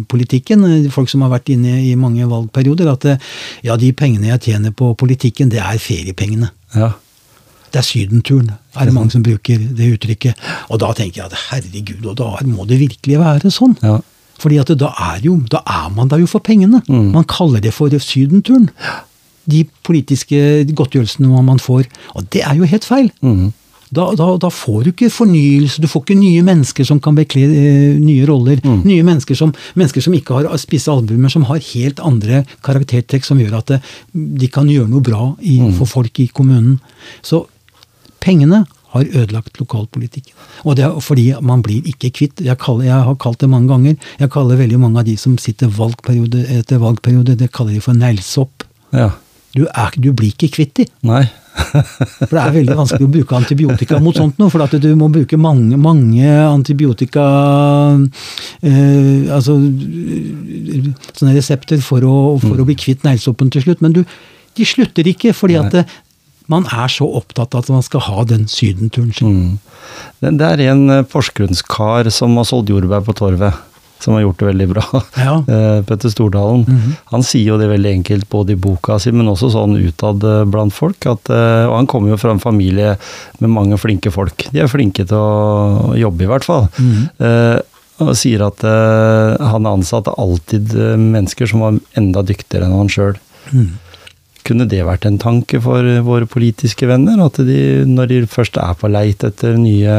[0.10, 3.10] politikken, folk som har vært inne i mange valgperioder, at
[3.66, 6.52] ja, de pengene jeg tjener på politikken, det er feriepengene.
[6.76, 6.94] Ja.
[7.72, 10.46] Det er sydenturen, er det mange som bruker det uttrykket.
[10.72, 13.78] Og da tenker jeg at herregud, og da må det virkelig være sånn.
[13.84, 14.00] Ja.
[14.42, 16.84] Fordi at da er, jo, da er man der jo for pengene.
[16.88, 17.12] Mm.
[17.16, 18.70] Man kaller det for sydenturen.
[19.50, 21.88] De politiske godtgjørelsene man får.
[22.14, 23.10] Og det er jo helt feil.
[23.26, 23.50] Mm.
[23.88, 27.46] Da, da, da, får du ikke fornyelse, du får ikke nye mennesker som kan bekle
[27.48, 28.60] eh, nye roller.
[28.60, 28.82] Mm.
[28.84, 33.40] Nye mennesker som, mennesker som, ikke har spisse albumer, som har helt andre karaktertrekk som
[33.40, 33.80] gjør at det,
[34.12, 35.78] de kan gjøre noe bra i, mm.
[35.80, 36.82] for folk i kommunen.
[37.24, 37.46] Så
[38.28, 40.36] pengene har ødelagt lokalpolitikken.
[40.64, 42.44] Og det er fordi man blir ikke kvitt.
[42.44, 43.96] Jeg, kaller, jeg, har kalt det mange ganger.
[44.20, 47.98] Jeg kaller veldig mange av de som sitter valgperiode etter valgperiode, det kaller de for
[47.98, 48.68] neglesopp.
[48.96, 49.12] Ja.
[49.58, 49.66] Du,
[49.98, 50.86] du, blir ikke kvitt de.
[51.08, 51.26] Nei.
[51.58, 55.08] for det er veldig vanskelig å bruke antibiotika mot sånt noe, for at du må
[55.10, 57.24] bruke mange, mange antibiotika
[58.62, 59.56] eh, Altså
[61.18, 63.82] sånne resepter for å, for å bli kvitt neglesoppen til slutt.
[63.82, 64.04] Men du,
[64.58, 65.88] de slutter ikke, fordi at det,
[66.48, 69.40] man er så opptatt av at man skal ha den sydenturen sin.
[70.22, 70.36] Mm.
[70.40, 73.66] Det er en eh, porsgrunnskar som har solgt jordbær på Torvet
[74.00, 74.86] som har gjort det veldig bra.
[75.18, 75.38] Ja.
[75.58, 76.66] Eh, Petter Stordalen.
[76.68, 76.94] Mm -hmm.
[77.06, 80.46] Han sier jo det veldig enkelt både i boka si, men også sånn utad eh,
[80.46, 81.06] blant folk.
[81.06, 82.98] At, eh, og han kommer jo fra en familie
[83.40, 84.48] med mange flinke folk.
[84.52, 86.68] De er flinke til å jobbe, i hvert fall.
[86.78, 87.62] Mm -hmm.
[88.00, 88.62] og sier at
[89.42, 93.16] han ansatte alltid mennesker som var enda dyktigere enn han sjøl.
[93.52, 93.72] Mm.
[94.48, 97.20] Kunne det vært en tanke for våre politiske venner?
[97.26, 99.98] At de, når de først er på leit etter nye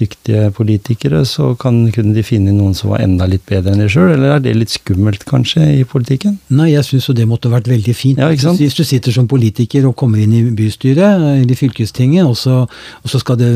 [0.00, 3.88] dyktige politikere, så kan, kunne de finne noen som var enda litt bedre enn de
[3.92, 6.38] sjøl, eller er det litt skummelt kanskje i politikken?
[6.56, 8.20] Nei, jeg syns jo det måtte vært veldig fint.
[8.20, 12.62] Ja, Hvis du sitter som politiker og kommer inn i bystyret eller fylkestinget, og så,
[12.66, 13.50] og så det,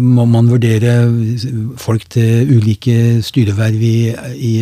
[0.00, 0.96] må man vurdere
[1.80, 3.98] folk til ulike styreverv i,
[4.36, 4.54] i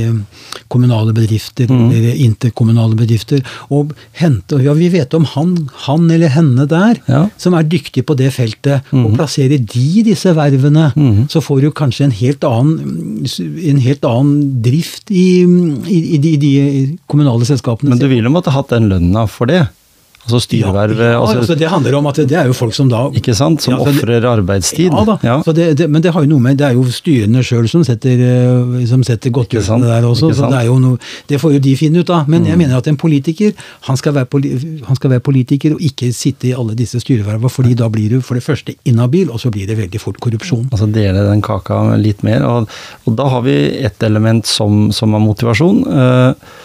[0.73, 1.87] kommunale bedrifter mm.
[1.91, 3.45] eller interkommunale bedrifter,
[3.75, 7.25] og hente Ja, vi vet om han, han eller henne der, ja.
[7.41, 9.03] som er dyktig på det feltet, mm.
[9.05, 10.91] og plasserer de disse vervene.
[10.95, 16.19] Mm så får du kanskje en helt annen, en helt annen drift i, i, i,
[16.19, 16.53] de, i, de,
[17.11, 17.93] kommunale selskapene.
[17.93, 19.67] Men du vil jo måtte hatt den lønna for det?
[20.25, 22.73] Altså styrevervet ja, ja, altså, altså, Det handler om at det, det, er jo folk
[22.77, 23.61] som da Ikke sant?
[23.65, 24.89] Som ja, ofrer arbeidstid.
[24.89, 25.37] Ja da, ja.
[25.45, 28.23] Det, det, men det har jo noe med Det er jo styrene sjøl som setter,
[28.25, 30.33] eh, som setter godtgjørelsene der også.
[30.33, 32.25] så Det er jo noe, det får jo de finne ut av.
[32.31, 32.49] Men mm.
[32.53, 33.53] jeg mener at en politiker
[33.85, 34.41] han skal, være,
[34.89, 38.25] han skal, være, politiker og ikke sitte i alle disse styrevervene, fordi da blir du
[38.25, 40.69] for det første inhabil, og så blir det veldig fort korrupsjon.
[40.73, 42.47] Altså dele den kaka litt mer.
[42.49, 42.73] Og,
[43.05, 45.85] og da har vi ett element som, som er motivasjon.
[45.85, 46.63] Uh,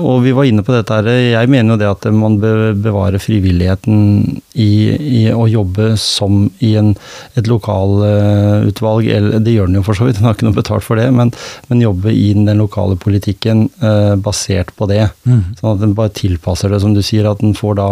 [0.00, 1.08] og vi var inne på dette her.
[1.10, 6.72] Jeg mener jo det at man bør bevare frivilligheten i, i å jobbe som i
[6.80, 6.92] en,
[7.38, 9.10] et lokalutvalg.
[9.10, 11.08] Eller det gjør den jo for så vidt, den har ikke noe betalt for det.
[11.14, 11.32] Men,
[11.70, 15.10] men jobbe i den lokale politikken eh, basert på det.
[15.28, 15.42] Mm.
[15.60, 17.28] Sånn at den bare tilpasser det, som du sier.
[17.30, 17.90] At den får da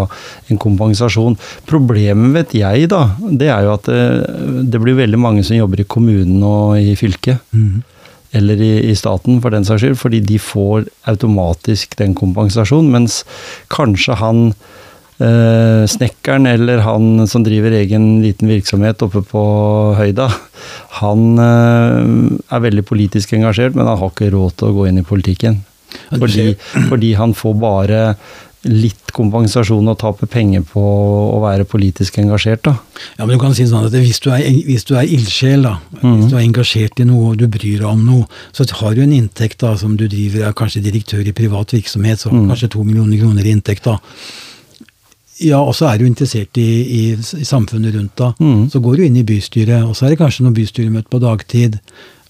[0.48, 1.38] en kompensasjon.
[1.68, 5.58] Problemet vet jeg, da, det er jo at det, eh, det blir veldig mange som
[5.58, 7.44] jobber i kommunen og i fylket.
[7.54, 7.86] Mm
[8.36, 13.22] eller i, i, staten, for den saks skyld, fordi de får automatisk den kompensasjonen, mens
[13.72, 14.42] kanskje han
[15.22, 19.44] eh, snekkeren eller han som driver egen liten virksomhet oppe på
[19.98, 20.28] høyda,
[21.00, 25.00] han eh, er veldig politisk engasjert, men han har ikke råd til å gå inn
[25.00, 25.62] i politikken.
[26.12, 26.50] Fordi,
[26.90, 28.00] fordi han får bare
[28.66, 32.74] litt kompensasjon og tape penger på å være politisk engasjert, da.
[33.18, 35.76] Ja, men du kan si sånn at hvis du er, hvis du er ildsjel, da,
[36.00, 36.08] mm.
[36.08, 38.26] hvis du er engasjert i noe og du bryr deg om noe,
[38.56, 42.24] så har du en inntekt da, som du driver, er kanskje direktør i privat virksomhet,
[42.24, 42.44] så mm.
[42.50, 43.98] kanskje to millioner kroner i inntekt, da.
[45.38, 48.32] Ja, og så er du interessert i, i, i samfunnet rundt da.
[48.42, 48.66] Mm.
[48.72, 51.78] Så går du inn i bystyret, og så er det kanskje noen bystyremøte på dagtid.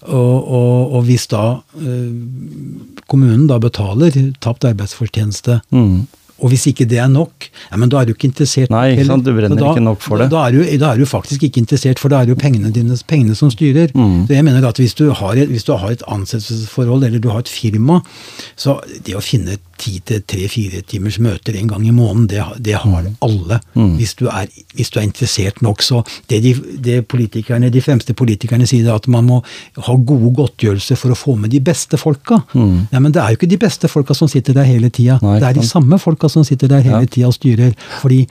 [0.05, 5.97] Og, og, og, hvis da eh, kommunen da betaler tapt arbeidsfortjeneste, mm.
[6.39, 8.71] Og hvis ikke det er nok, ja, men da er du ikke interessert.
[8.73, 9.25] Nei, ikke sant?
[9.25, 10.29] du brenner da, ikke nok for det.
[10.31, 12.41] Da, da, er du, da, er du, faktisk ikke interessert, for da er det jo
[12.41, 13.93] pengene dine pengene som styrer.
[13.95, 14.27] Mm.
[14.27, 17.31] Så jeg mener at hvis du, har et, hvis du har et ansettelsesforhold, eller du
[17.33, 17.99] har et firma,
[18.59, 22.75] så det å finne ti til tre-fire timers møter en gang i måneden, det, det
[22.81, 23.15] har mm.
[23.25, 23.59] alle.
[23.73, 23.93] Mm.
[23.99, 25.83] Hvis, du er, hvis, du er, interessert nok.
[25.85, 26.01] Så
[26.31, 26.53] det de,
[26.83, 29.39] det politikerne, de fremste politikerne sier, at man må
[29.87, 32.41] ha gode godtgjørelser for å få med de beste folka.
[32.53, 32.89] Mm.
[32.91, 35.19] Ja, men det er jo ikke de beste folka som sitter der hele tida.
[35.23, 37.09] Det er de samme folka som sitter der hele ja.
[37.09, 37.75] tida og styrer.
[38.01, 38.23] Fordi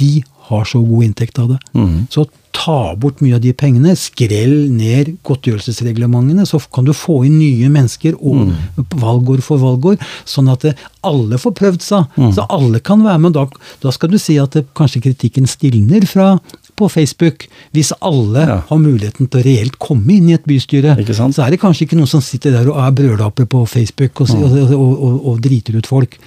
[0.00, 0.10] de
[0.48, 1.60] har så god inntekt av det.
[1.74, 2.06] Mm.
[2.12, 2.26] Så
[2.56, 7.68] ta bort mye av de pengene, skrell ned godtgjørelsesreglementene, så kan du få inn nye
[7.72, 8.86] mennesker og mm.
[9.02, 9.98] valgår for valgår,
[10.28, 10.64] sånn at
[11.06, 12.06] alle får prøvd seg.
[12.16, 12.30] Mm.
[12.36, 13.36] Så alle kan være med.
[13.36, 13.46] Da,
[13.82, 16.36] da skal du si at det, kanskje kritikken stilner fra
[16.76, 17.46] på Facebook.
[17.76, 18.58] Hvis alle ja.
[18.68, 21.98] har muligheten til å reelt komme inn i et bystyre, så er det kanskje ikke
[21.98, 24.68] noen som sitter der og er brølaper på Facebook og, ja.
[24.76, 26.18] og, og, og driter ut folk.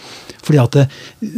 [0.45, 0.85] Fordi at det,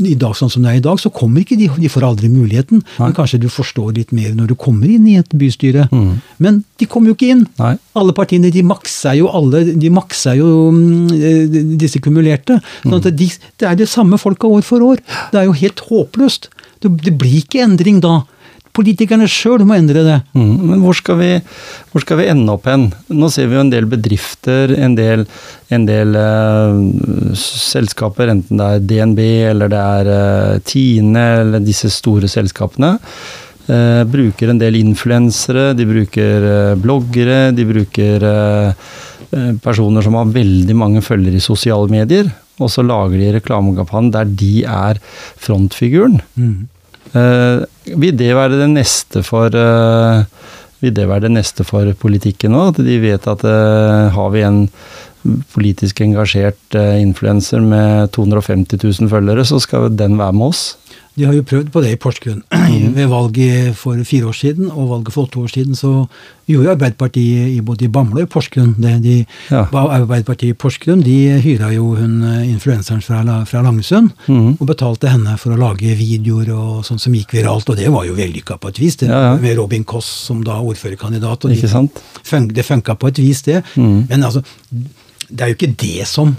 [0.07, 2.29] i dag, sånn som det er i dag, så kommer ikke de, de får aldri
[2.31, 2.83] muligheten.
[2.83, 3.07] Nei.
[3.07, 5.87] Men kanskje du forstår litt mer når du kommer inn i et bystyre.
[5.91, 6.21] Mm.
[6.43, 7.45] Men de kommer jo ikke inn.
[7.59, 7.73] Nei.
[7.97, 12.61] Alle partiene de makser jo alle, de makser jo mm, disse kumulerte.
[12.83, 13.29] sånn at de,
[13.59, 15.01] Det er det samme folka år for år.
[15.33, 16.51] Det er jo helt håpløst.
[16.81, 18.21] Det, det blir ikke endring da
[18.75, 20.17] Politikerne sjøl må endre det.
[20.37, 21.29] Mm, men hvor skal, vi,
[21.91, 22.87] hvor skal, vi, ende opp hen?
[23.11, 25.25] Nå ser vi jo en del bedrifter, en del,
[25.75, 29.21] en del uh, selskaper, enten det er DNB
[29.51, 32.95] eller det er uh, Tine eller disse store selskapene.
[33.67, 38.29] Uh, bruker en del influensere, de bruker bloggere, de bruker
[39.63, 42.27] personer som har veldig mange følgere i sosiale medier.
[42.59, 44.99] Og så lager de reklamekampanje der de er
[45.39, 46.19] frontfiguren.
[46.35, 46.67] Mm.
[47.11, 47.63] Uh,
[47.99, 50.23] vil det være det neste for uh,
[50.79, 52.71] Vil det være det neste for politikken òg?
[52.71, 54.61] At de vet at uh, har vi en
[55.53, 60.63] politisk engasjert influenser med 250 000 følgere, så skal den være med oss?
[61.17, 62.43] De har jo prøvd på det i Porsgrunn.
[62.71, 62.93] Mm.
[62.95, 66.05] Ved valget for fire år siden og valget for åtte år siden så
[66.47, 68.93] gjorde Arbeiderpartiet i både i Bamble og i Porsgrunn det.
[69.03, 69.15] De,
[69.51, 69.65] ja.
[69.75, 73.19] Arbeiderpartiet i Porsgrunn de hyra jo hun eh, influenseren fra,
[73.49, 74.53] fra Langesund mm.
[74.53, 78.07] og betalte henne for å lage videoer og sånt som gikk viralt, og det var
[78.07, 79.01] jo vellykka på et vis.
[79.03, 79.33] det, ja, ja.
[79.41, 81.45] Med Robin Koss som da ordførerkandidat.
[81.45, 82.01] og sant?
[82.55, 83.59] det funka på et vis, det.
[83.75, 84.05] Mm.
[84.07, 84.45] Men altså,
[85.27, 86.37] det er jo ikke det som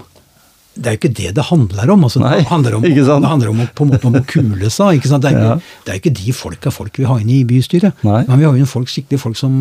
[0.73, 2.03] det er jo ikke det det handler om.
[2.07, 4.97] Altså, Nei, det, handler om det handler om på en måte om å kule seg.
[4.97, 5.21] Ikke sant?
[5.21, 5.57] Det, er jo ja.
[5.85, 8.01] det ikke de folka folk vil ha inn i bystyret.
[8.07, 8.23] Nei.
[8.29, 9.53] Men vi har jo folk, skikkelig folk som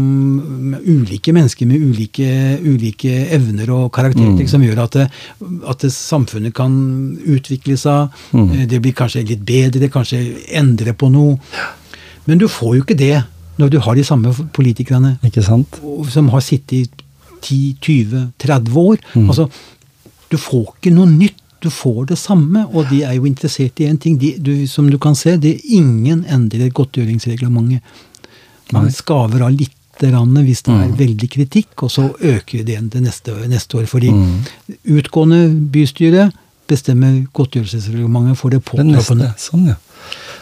[0.81, 2.31] ulike mennesker med ulike,
[2.65, 4.49] ulike evner og karakterer mm.
[4.55, 5.07] som gjør at, det,
[5.69, 6.73] at det, samfunnet kan
[7.21, 8.17] utvikle seg.
[8.33, 8.49] Mm.
[8.49, 10.23] Eh, det blir kanskje litt bedre, kanskje
[10.57, 11.37] endre på noe.
[12.25, 13.19] Men du får jo ikke det
[13.61, 15.19] når du har de samme politikerne
[16.09, 16.83] som har sittet i
[17.43, 19.01] 10-20-30 år.
[19.13, 19.29] Mm.
[19.29, 19.51] altså
[20.33, 21.39] du får ikke noe nytt.
[21.63, 24.17] Du får det samme, og de er jo interessert i én ting.
[24.19, 27.85] De, du, som du kan se, det er ingen endrer godtgjøringsreglementet.
[28.75, 30.95] Man skaver av litt hvis det er mm.
[30.99, 33.85] veldig kritikk, og så øker det igjen det neste, neste år.
[33.87, 34.33] Fordi mm.
[34.97, 36.25] utgående bystyre
[36.67, 39.31] bestemmer godtgjørelsesreglementet for det påtroppende.
[39.39, 39.77] Sånn, ja.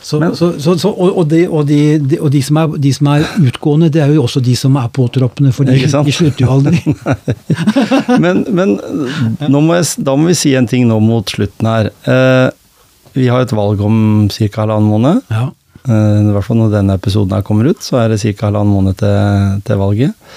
[0.02, 3.10] Så, men, så, så, og, og, de, og, de, og de, som er, de, som
[3.12, 6.54] er, utgående, det er jo også de som er påtroppende, for de, de slutter jo
[6.54, 6.80] aldri.
[8.24, 8.78] men, men
[9.52, 11.90] må jeg, da må vi si en ting nå mot slutten her.
[12.08, 12.48] Eh,
[13.18, 14.48] vi har et valg om ca.
[14.62, 15.20] halvannen måned.
[15.28, 15.50] Ja.
[15.84, 18.48] Eh, I hvert fall når denne episoden her kommer ut, så er det ca.
[18.48, 20.32] halvannen måned til, til valget.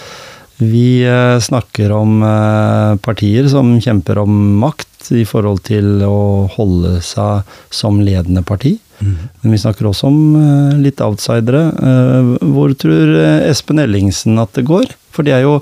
[0.64, 7.00] Vi eh, snakker om eh, partier som kjemper om makt i forhold til å holde
[7.04, 8.78] seg som ledende parti.
[9.02, 11.64] Men vi snakker også om uh, litt outsidere.
[11.80, 14.94] Uh, hvor tror eh, Espen Ellingsen at det går?
[15.14, 15.60] For det er jo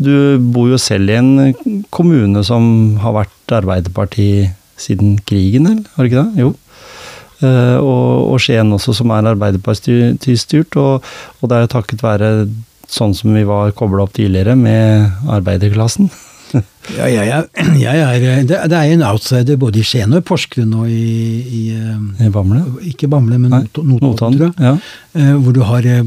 [0.00, 4.48] Du bor jo selv i en kommune som har vært Arbeiderparti
[4.80, 5.84] siden krigen, eller?
[5.92, 6.40] Har du ikke det?
[6.40, 6.54] Jo.
[7.40, 10.76] Og, og, Skien også, som er Arbeiderparti-styrt.
[10.80, 11.04] Og,
[11.40, 12.30] og, det er jo takket være
[12.88, 16.08] sånn som vi var kobla opp tidligere, med arbeiderklassen.
[16.98, 20.26] ja, jeg, jeg, jeg er, det, det, er en outsider både i Skien og i
[20.26, 21.62] Porsgrunn og i, i,
[22.24, 22.62] I Bamble?
[22.90, 24.54] Ikke Bamble, men Notodden, tror jeg.
[24.58, 24.74] Ja.
[25.18, 26.02] Eh, hvor du har eh,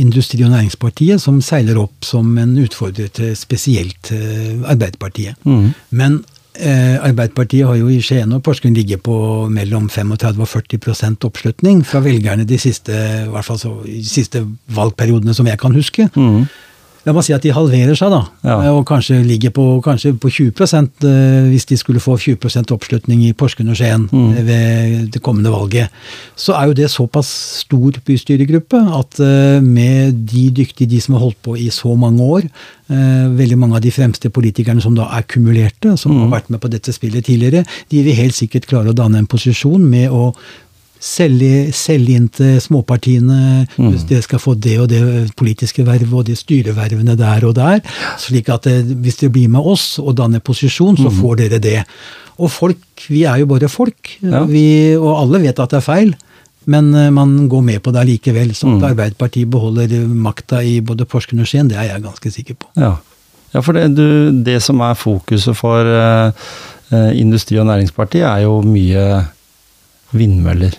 [0.00, 5.38] Industri- og Næringspartiet som seiler opp som en utfordrer til spesielt eh, Arbeiderpartiet.
[5.44, 5.72] Mm.
[5.90, 6.18] Men
[6.54, 9.16] eh, Arbeiderpartiet har jo i Skien og Porsgrunn ligget på
[9.52, 14.44] mellom 35 og 40% oppslutning fra velgerne de siste, i hvert fall så, de siste
[14.72, 16.08] valgperiodene som jeg kan huske.
[16.16, 16.44] Mm.
[17.02, 18.20] La meg si at de halverer seg, da.
[18.46, 18.56] Ja.
[18.76, 23.32] Og kanskje ligger på, kanskje på 20 eh, hvis de skulle få 20% oppslutning i
[23.34, 24.28] Porsgrunn og Skien mm.
[24.46, 25.90] ved det kommende valget.
[26.38, 27.30] Så er jo det såpass
[27.64, 32.22] stor bystyregruppe at eh, med de dyktige, de som har holdt på i så mange
[32.22, 32.46] år,
[32.94, 36.20] eh, veldig mange av de fremste politikerne som da er kumulerte, som mm.
[36.22, 39.30] har vært med på dette spillet tidligere, de vil helt sikkert klare å danne en
[39.30, 40.30] posisjon med å
[41.02, 41.72] selge,
[42.14, 43.66] inn til småpartiene.
[43.76, 43.92] Mm.
[44.08, 45.02] Dere skal få det og det
[45.38, 47.80] politiske vervet og de styrevervene der og der.
[48.18, 51.16] slik at det, eh, hvis dere blir med oss og danner posisjon, så mm.
[51.20, 51.80] får dere det.
[52.38, 54.18] Og folk, vi er jo bare folk.
[54.22, 54.44] Ja.
[54.44, 56.14] Vi, og alle vet at det er feil.
[56.64, 58.54] Men uh, man går med på det likevel.
[58.54, 58.84] Så at mm.
[58.92, 62.70] Arbeiderpartiet beholder makta i både Porsgrunn og Skien, det er jeg ganske sikker på.
[62.78, 62.94] Ja,
[63.52, 66.30] ja for det, du, det, som er fokuset for uh,
[67.18, 69.24] Industri- og Næringspartiet, er jo mye
[70.16, 70.76] vindmøller.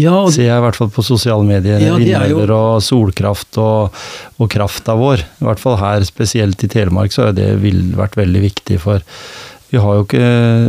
[0.00, 1.80] Ja, og, Ser jeg i hvert fall på sosiale medier.
[1.82, 3.96] Ja, vindmøller jo, og solkraft og,
[4.40, 5.24] og krafta vår.
[5.40, 8.80] I hvert fall her, spesielt i Telemark, så har det vært veldig viktig.
[8.82, 9.04] For
[9.70, 10.24] vi, ikke,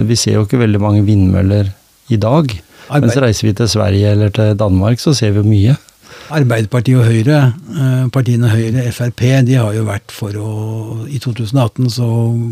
[0.10, 1.72] vi ser jo ikke veldig mange vindmøller
[2.12, 2.52] i dag.
[2.92, 3.08] Arbeid.
[3.08, 5.78] Mens reiser vi til Sverige eller til Danmark, så ser vi mye.
[6.32, 7.40] Arbeiderpartiet og Høyre,
[7.76, 10.52] eh, partiene Høyre, Frp, de har jo vært for å
[11.12, 12.08] I 2018 så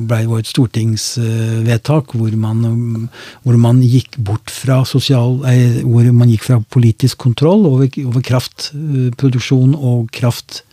[0.09, 3.09] ble det et stortingsvedtak hvor man,
[3.43, 9.75] hvor man gikk bort fra sosial Hvor man gikk fra politisk kontroll over, over kraftproduksjon
[9.75, 10.63] og kraft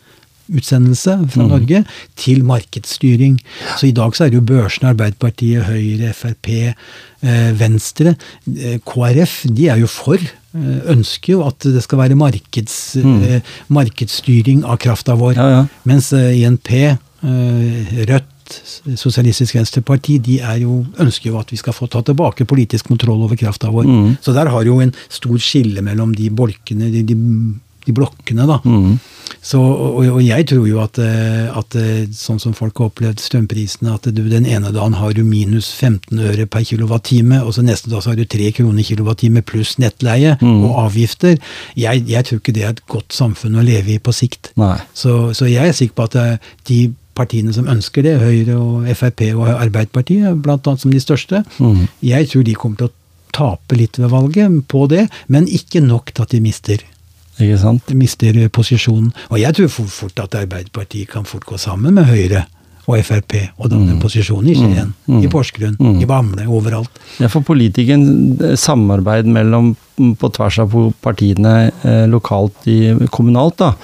[0.52, 1.48] utsendelse fra Mm.
[1.48, 1.84] Norge
[2.16, 3.38] til markedsstyring.
[3.78, 6.48] Så i dag så er det jo børsene, Arbeiderpartiet, Høyre, Frp,
[7.22, 8.16] eh, Venstre,
[8.56, 10.16] eh, KrF, de er jo for.
[10.16, 13.42] eh, Ønsker jo at det skal være markeds, mm.
[13.68, 15.34] markedsstyring av krafta vår.
[15.36, 15.66] Ja, ja.
[15.84, 18.32] Mens INP, Rødt,
[18.96, 23.24] Sosialistisk Venstreparti, de er jo, ønsker jo at vi skal få ta tilbake politisk kontroll
[23.24, 23.84] over krafta vår.
[23.84, 24.16] Mm.
[24.22, 27.16] Så der har jo en stor skille mellom de bolkene, de, de,
[27.86, 28.60] de blokkene, da.
[28.64, 29.00] Mm.
[29.46, 33.20] Så, og, og jeg tror jo at, eh, at eh, sånn som folk har opplevd
[33.22, 37.62] strømprisene, at du den ene dagen har du minus 15 øre per kilowattime, og så
[37.62, 40.64] neste dag så har du 3 kroner kilowattime pluss nettleie Mm.
[40.66, 41.38] og avgifter.
[41.78, 44.52] Jeg, jeg tror ikke det er et godt samfunn å leve i på sikt.
[44.94, 46.36] Så, så jeg er sikker på at eh,
[46.68, 46.80] de
[47.16, 51.86] partiene som ønsker det, Høyre og Frp og Arbeiderpartiet, blant annet som de største, Mm.
[52.04, 52.94] jeg tror de kommer til å
[53.36, 56.84] tape litt ved valget på det, men ikke nok til at de mister
[57.40, 57.94] Ikke sant?
[57.94, 59.12] mister posisjonen.
[59.30, 62.46] Og jeg tror for- fort at Arbeiderpartiet kan fort gå sammen med Høyre
[62.88, 65.22] og Frp og danne posisjon i Skien, Mm.
[65.24, 66.00] i Porsgrunn, Mm.
[66.02, 66.88] i Bamble, overalt.
[67.20, 70.70] Ja, for politikeren, eh, samarbeid mellom, på tvers av
[71.02, 73.74] partiene eh, lokalt i kommunalt, da,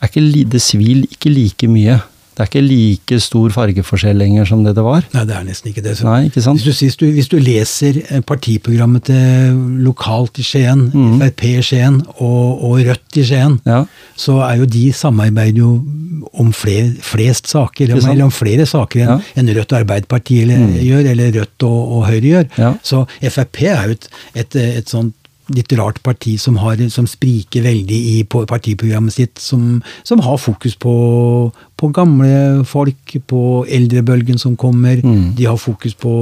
[0.00, 2.00] er ikke, det svir ikke like mye.
[2.38, 5.02] Det er ikke like stor fargeforskjell lenger som det det var.
[5.10, 5.96] Nei, det er nesten ikke det.
[5.98, 6.62] Så Nei, ikke sant?
[6.62, 11.18] Hvis du, hvis, du, leser eh, partiprogrammet til lokalt i Skien, Mm.
[11.18, 13.80] Frp i Skien og, og Rødt i Skien, Ja.
[14.14, 15.72] så er jo de samarbeider jo
[16.38, 19.18] om fler, flest saker, om, eller om flere saker enn Ja.
[19.42, 20.78] en Rødt og Arbeiderpartiet Mm.
[20.78, 22.46] gjør, eller Rødt og, og Høyre gjør.
[22.56, 22.72] Ja.
[22.86, 23.02] Så
[23.34, 25.14] Frp er jo et, et, et sånt
[25.54, 30.76] litt rart parti som, har, som spriker veldig i partiprogrammet sitt, som, som har fokus
[30.80, 30.94] på,
[31.78, 35.00] på gamle folk, på eldrebølgen som kommer.
[35.04, 35.32] Mm.
[35.38, 36.14] De har fokus på,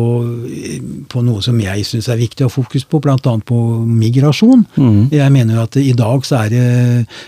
[1.11, 3.19] på noe som jeg syns er viktig å ha fokus på, bl.a.
[3.19, 4.67] på migrasjon.
[4.77, 5.03] Mm.
[5.15, 6.69] Jeg mener at i dag så er det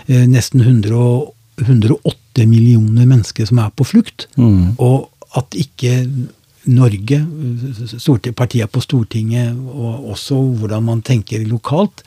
[0.07, 4.29] eh, nesten 100 108 millioner mennesker som er på flukt.
[4.39, 4.77] Mm.
[4.79, 5.09] Og
[5.39, 6.05] at ikke
[6.69, 7.19] Norge,
[8.37, 12.03] partiene på Stortinget, og også hvordan man tenker lokalt,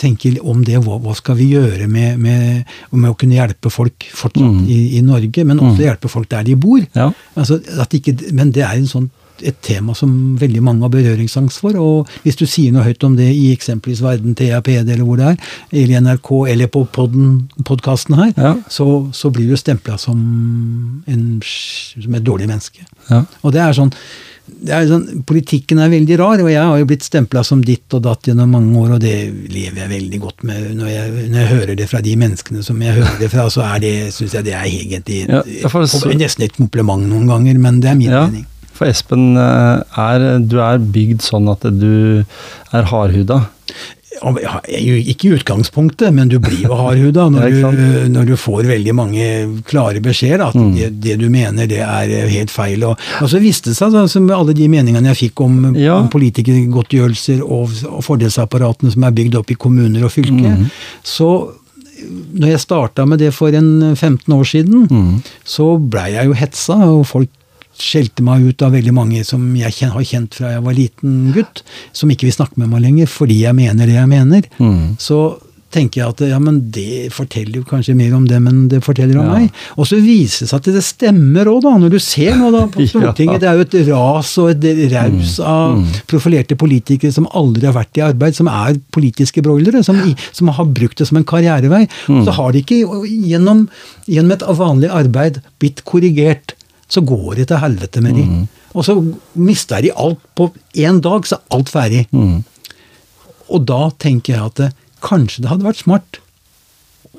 [0.00, 0.78] tenker om det.
[0.84, 4.60] Hva, skal vi gjøre med, med, med å kunne hjelpe folk fortsatt Mm.
[4.70, 6.80] i, i Norge, men også hjelpe folk der de bor?
[6.94, 7.10] Ja.
[7.36, 9.10] Altså, at ikke, men det er en sånn,
[9.46, 11.76] et tema som veldig mange har berøringsangst for.
[11.80, 15.28] Og hvis du sier noe høyt om det i eksempelvis Verden, TAPD eller hvor det
[15.32, 16.86] er, eller i NRK eller på
[17.64, 18.54] podkasten her, Ja.
[18.68, 20.18] så, så blir du stempla som,
[21.06, 22.84] som et dårlig menneske.
[23.10, 23.24] Ja.
[23.42, 23.90] Og det er sånn,
[24.50, 27.92] det er sånn Politikken er veldig rar, og jeg har jo blitt stempla som ditt
[27.96, 29.14] og datt gjennom mange år, og det
[29.52, 30.70] lever jeg veldig godt med.
[30.78, 33.64] Når jeg, når jeg hører det fra de menneskene som jeg hører det fra, så
[33.68, 35.42] er det, syns jeg det er egentlig Ja,
[36.18, 38.46] nesten et kompliment noen ganger, men det er min Ja, mening.
[38.80, 42.24] For Espen, eh, er, du er bygd sånn at du
[42.72, 43.42] er hardhuda.
[44.20, 49.28] Ikke i utgangspunktet, men du blir jo hardhuda når, du, når du får veldig mange
[49.70, 50.42] klare beskjeder.
[50.50, 50.74] At Mm.
[50.76, 52.82] det, det du mener, det er helt feil.
[52.84, 55.94] Og, og så viste det seg, altså, med alle de meningene jeg fikk om, Ja.
[56.02, 60.68] om politikergodtgjørelser og, og fordelsapparatene som er bygd opp i kommuner og fylker, Mm.
[61.06, 61.30] så
[62.34, 65.22] når jeg starta med det for en 15 år siden, Mm.
[65.44, 67.28] så blei jeg jo hetsa, og folk
[67.82, 71.62] skjelte meg ut av veldig mange som jeg har kjent fra jeg var liten gutt,
[71.96, 74.50] som ikke vil snakke med meg lenger fordi jeg mener det jeg mener.
[74.60, 74.98] Mm.
[75.00, 75.20] Så
[75.70, 79.20] tenker jeg at ja, men det forteller jo kanskje mer om dem enn det forteller
[79.20, 79.36] om Ja.
[79.38, 79.52] meg.
[79.78, 81.76] Og så viser det seg at det stemmer òg, da.
[81.78, 82.88] Når du ser nå da på Ja.
[82.90, 85.78] Stortinget, det er jo et ras og et raus av
[86.10, 90.00] profilerte politikere som aldri har vært i arbeid, som er politiske broilere, som,
[90.34, 91.84] som har brukt det som en karrierevei.
[92.10, 92.24] Mm.
[92.26, 92.82] så har de ikke
[93.30, 93.68] gjennom,
[94.10, 96.56] gjennom et vanlig arbeid blitt korrigert.
[96.90, 98.24] Så går de til helvete med de.
[98.74, 98.96] Og så
[99.38, 102.06] mister de alt på én dag, så er alt ferdig.
[102.10, 102.42] Mm.
[103.50, 104.70] Og da tenker jeg at det,
[105.04, 106.20] kanskje det hadde vært smart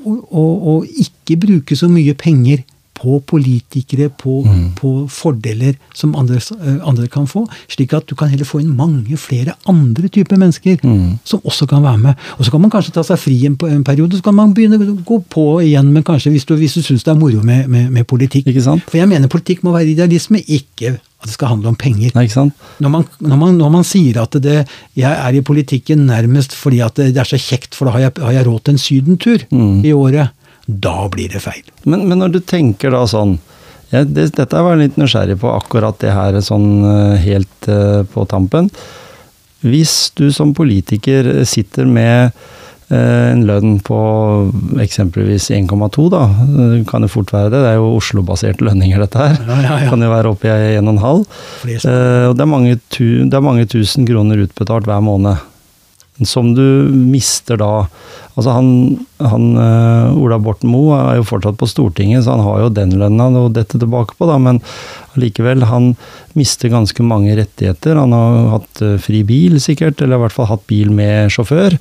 [0.05, 2.61] å, å, å ikke bruke så mye penger
[3.01, 4.43] på politikere, på,
[4.77, 8.75] på fordeler som andre, eh, andre kan få, slik at du kan heller få inn
[8.77, 11.17] mange flere andre typer mennesker Mm.
[11.25, 12.15] som også kan være med.
[12.37, 14.77] Og så kan man kanskje ta seg fri en, en periode, så kan man begynne
[14.77, 17.67] å gå på igjen, men kanskje hvis du, hvis du syns det er moro med,
[17.69, 18.47] med, med politikk.
[18.87, 22.11] For jeg mener politikk må være idealisme, ikke at det skal handle om penger.
[22.17, 22.25] Nei?
[22.81, 24.63] Når man, når, man, når man sier at det,
[24.97, 28.05] jeg er i politikken nærmest fordi at det, det er så kjekt, for da har
[28.07, 29.83] jeg, har jeg råd til en sydentur Mm.
[29.85, 30.31] i året,
[30.65, 31.63] da blir det feil.
[31.83, 33.37] Men, men når du tenker da sånn
[33.91, 38.05] ja, det, Dette var jeg litt nysgjerrig på, akkurat det her sånn eh, helt uh,
[38.07, 38.69] på tampen.
[39.67, 42.31] Hvis du som politiker sitter med
[42.87, 43.99] eh, en lønn på
[44.81, 46.23] eksempelvis 1,2, da,
[46.55, 49.35] det kan jo fort være det, det er jo Oslo-baserte lønninger dette her.
[49.43, 49.91] Ja, ja, ja.
[49.91, 51.27] Kan jo være oppe i 1,5.
[51.61, 55.43] Flere som- Eh, og det er, mange det er mange tusen kroner utbetalt hver måned.
[56.27, 57.87] Som du mister da
[58.39, 58.67] Altså han,
[59.19, 62.93] han uh, Ola Borten Moe er jo fortsatt på Stortinget, så han har jo den
[63.01, 64.61] lønna å dette tilbake på, da, men
[65.17, 65.89] allikevel, han
[66.39, 67.99] mister ganske mange rettigheter.
[67.99, 71.75] Han har hatt uh, fri bil, sikkert, eller i hvert fall hatt bil med sjåfør.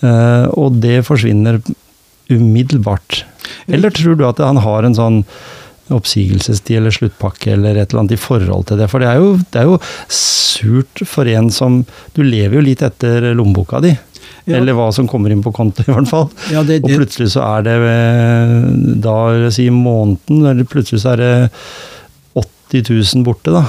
[0.00, 1.60] Uh, og det forsvinner
[2.32, 3.26] umiddelbart.
[3.68, 5.24] Eller tror du at han har en sånn
[5.94, 8.88] oppsigelsestid eller sluttpakke eller et eller annet i forhold til det.
[8.92, 9.80] For det er jo, det er jo
[10.12, 11.82] surt for en som
[12.16, 13.92] Du lever jo litt etter lommeboka di.
[14.44, 14.58] Ja.
[14.58, 16.28] Eller hva som kommer inn på konto, i hvert fall.
[16.52, 16.88] Ja, det, det.
[16.88, 17.76] Og plutselig så er det
[19.04, 19.16] da,
[19.54, 21.32] si måneden, eller plutselig så er det
[22.40, 23.64] 80 000 borte, da.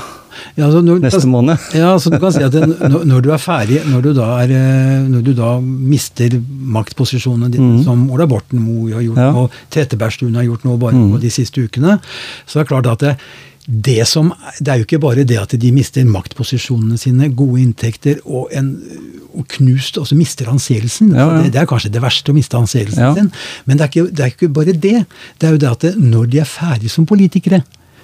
[0.55, 1.67] Ja, altså når, Neste måned.
[1.81, 4.55] ja, så du kan si at det, når, du er ferdig, når du da, er,
[4.57, 6.35] eh, når du da mister
[6.77, 7.85] maktposisjonene dine, mm.
[7.87, 9.31] som Ola Borten Moe har gjort, ja.
[9.37, 11.15] og Trettebergstuen har gjort nå bare mm.
[11.23, 11.99] de siste ukene,
[12.45, 13.15] så er det klart at det,
[13.65, 18.17] det, som, det er jo ikke bare det at de mister maktposisjonene sine, gode inntekter
[18.25, 18.73] og, en,
[19.37, 21.13] og knust Og så mister anseelsen.
[21.13, 21.43] Ja, ja.
[21.43, 23.11] det, det, er kanskje det verste, å miste anseelsen ja.
[23.15, 23.29] sin.
[23.65, 24.97] Men det er, ikke, det er, ikke, bare det.
[25.37, 27.61] Det er jo det at når de er ferdige som politikere,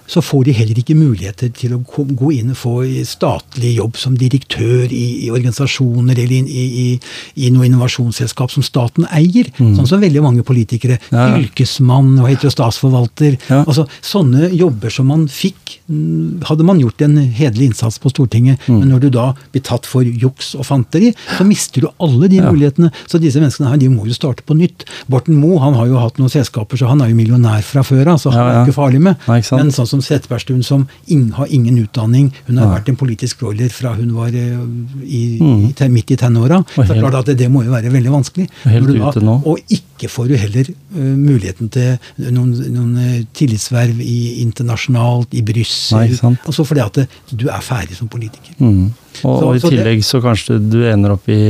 [0.07, 2.75] så får de heller ikke muligheter til å gå inn og få
[3.07, 6.87] statlig jobb som direktør i, i organisasjoner eller i, i,
[7.35, 9.51] i, noe innovasjonsselskap som staten eier.
[9.57, 9.75] Mm.
[9.77, 10.99] Sånn som veldig mange politikere.
[11.11, 11.27] Ja.
[11.35, 13.37] Fylkesmann, hva heter det, statsforvalter.
[13.49, 13.63] Ja.
[13.65, 18.63] altså Sånne jobber som man fikk, mm, hadde man gjort en hederlig innsats på Stortinget.
[18.67, 18.79] Mm.
[18.79, 22.39] Men når du da blir tatt for juks og fanteri, så mister du alle de
[22.39, 22.47] ja.
[22.47, 22.93] mulighetene.
[23.05, 24.87] Så disse menneskene her, de må jo starte på nytt.
[25.11, 28.13] Borten Moe han har jo hatt noen selskaper, så han er jo millionær fra før
[28.13, 29.19] av, så han er jo ikke farlig med.
[29.27, 32.29] Nei, ikke Men sånn som som Settebergstuen som ing, har ingen utdanning.
[32.47, 32.77] Hun har ja.
[32.77, 34.61] vært en politisk roller fra hun var uh,
[35.03, 35.65] i, mm.
[35.73, 36.61] i, midt i tenåra.
[36.75, 38.47] Det er klart at det, det, må jo være veldig vanskelig.
[38.67, 39.39] Helt da, ute nå.
[39.49, 41.97] Og ikke får du heller uh, muligheten til
[42.29, 46.13] noen, noen uh, tillitsverv i, internasjonalt, i Brussel.
[46.37, 48.53] Altså fordi at det, du er ferdig som politiker.
[48.61, 48.93] Mm.
[49.25, 51.41] Og, så, og, i tillegg så kanskje du ender opp i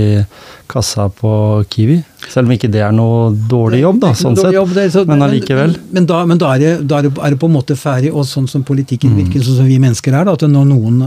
[0.67, 1.31] kassa på
[1.71, 1.97] Kiwi.
[2.27, 4.55] Selv om ikke det er noe dårlig jobb, da, sånn sett.
[4.55, 5.75] Jobb, så, men allikevel.
[5.75, 8.27] Men, men, da, men da, er det, da, er det, på en måte ferdig, og
[8.27, 9.21] sånn som politikken mm.
[9.23, 10.27] virker, sånn som vi mennesker er.
[10.27, 10.99] da, at når noen,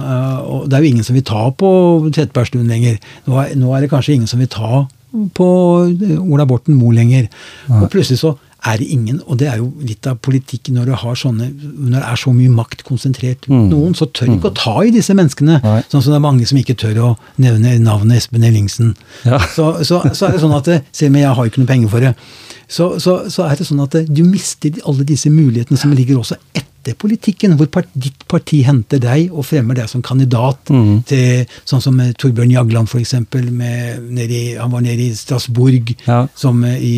[0.67, 1.71] Det er jo ingen som vil ta på
[2.09, 3.01] Trettebergstuen lenger.
[3.29, 4.87] Nå er, nå er, det kanskje ingen som vil ta
[5.35, 5.49] på
[6.21, 7.29] Ola Borten Moe lenger.
[7.71, 9.21] Og plutselig så er det ingen.
[9.27, 12.85] Og det er jo litt av politikken når, sånne, når det er så mye makt
[12.89, 13.67] konsentrert mm.
[13.73, 14.53] noen, så tør ikke mm.
[14.53, 15.61] å ta i disse menneskene.
[15.65, 15.81] Nei.
[15.89, 17.11] Sånn som det er mange som ikke tør å
[17.41, 18.95] nevne navnet Espen Ellingsen.
[19.25, 19.41] Ja.
[19.55, 22.05] Så, så, så, er det sånn at Selv om jeg har ikke noe penger for
[22.05, 22.15] det,
[22.71, 26.70] så, så, er det sånn at du mister alle disse mulighetene som ligger også etter
[26.81, 31.03] etter politikken, hvor part, ditt parti henter deg og fremmer deg som kandidat mm.
[31.09, 33.13] til Sånn som Torbjørn Jagland, f.eks.
[33.21, 36.23] Han var nede i Strasbourg ja.
[36.39, 36.95] som i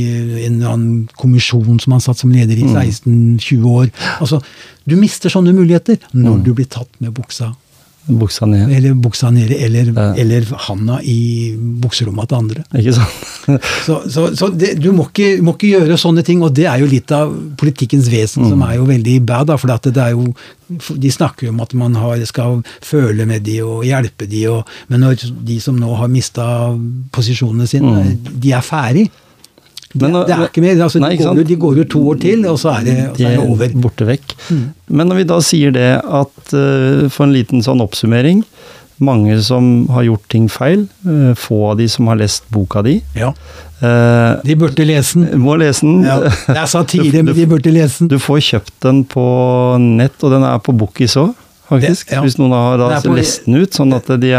[0.46, 3.66] en eller annen kommisjon som han satt som leder i 16-20 mm.
[3.72, 3.90] år.
[4.20, 4.40] Altså,
[4.84, 6.42] Du mister sånne muligheter når mm.
[6.46, 7.52] du blir tatt med buksa
[8.06, 8.70] Buksa ned.
[8.74, 10.08] Eller buksa nede, eller, ja.
[10.18, 12.64] eller handa i bukserommet til andre.
[12.80, 13.20] Ikke sant?
[13.86, 16.82] så, så, så det, du må ikke, må ikke, gjøre sånne ting, og det er
[16.82, 17.30] jo litt av
[17.60, 18.50] politikkens vesen mm.
[18.50, 19.52] som er jo veldig bad.
[19.52, 20.32] Da, for det er jo,
[20.98, 24.74] De snakker jo om at man har, skal føle med de og hjelpe de, og,
[24.90, 26.46] men når de som nå har mista
[27.14, 28.32] posisjonene sine, mm.
[28.42, 29.06] de er ferdig,
[29.94, 30.76] men, det, det, er ikke mer.
[30.86, 33.26] Altså, nei, de, går, de, går, jo to år til, og så er det, så
[33.28, 33.74] er det over.
[33.84, 34.36] Borte vekk.
[34.48, 34.62] Mm.
[34.98, 38.44] Men når vi da sier det at uh, For en liten sånn oppsummering.
[39.02, 40.86] Mange som har gjort ting feil.
[41.04, 42.98] Uh, få av de som har lest boka di.
[43.18, 43.32] Ja.
[43.82, 45.42] Uh, de burde lese den.
[45.42, 46.04] Må lese den.
[46.06, 48.12] Ja, det er satire, men de burde lese den.
[48.14, 49.24] Du får kjøpt den på
[49.82, 51.34] nett, og den er på Bookis òg
[51.68, 52.08] faktisk.
[52.08, 52.22] Det, ja.
[52.24, 54.32] Hvis noen har da lest den ut, sånn at de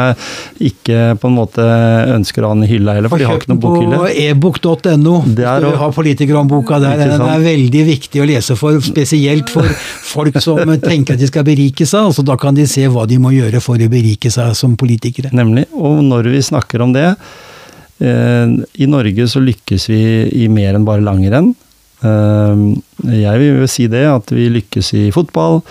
[0.63, 1.65] ikke på en måte
[2.13, 4.01] ønsker å ha den i hylla heller, for de har ikke noen bokhylle.
[4.01, 5.43] På ebook.no, du
[5.79, 7.05] ha politikerhåndboka der.
[7.13, 9.67] Den er veldig viktig å lese for, spesielt for
[10.13, 12.09] folk som tenker at de skal berike seg.
[12.11, 15.33] altså Da kan de se hva de må gjøre for å berike seg som politikere.
[15.35, 15.67] Nemlig.
[15.73, 20.01] Og når vi snakker om det eh, I Norge så lykkes vi
[20.43, 21.53] i mer enn bare langrenn.
[22.03, 22.65] Ehm,
[23.07, 25.61] jeg vil jo si det, at vi lykkes i fotball,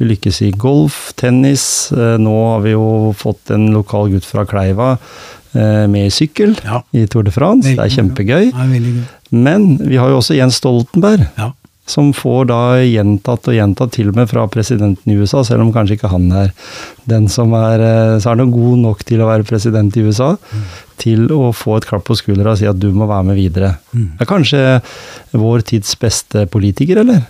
[0.00, 1.64] vi lykkes i golf, tennis.
[1.94, 4.96] Eh, nå har vi jo fått en lokal gutt fra Kleiva
[5.52, 6.78] med med sykkel ja.
[6.96, 7.66] i Tour de France.
[7.66, 8.46] Veldig, det er kjempegøy.
[8.54, 8.62] Ja,
[9.36, 11.26] Men vi har jo også Jens Stoltenberg.
[11.36, 11.50] Ja
[11.92, 15.72] som får da gjentatt og gjentatt, til og med fra presidenten i USA, selv om
[15.74, 16.52] kanskje ikke han er
[17.10, 20.32] den som er eh, Så er han god nok til å være president i USA,
[20.36, 20.62] mm.
[21.02, 23.74] til å få et klapp på skuldra og si at du må være med videre.
[23.92, 24.08] Mm.
[24.20, 24.62] Er kanskje
[25.36, 27.26] vår tids beste politiker, eller?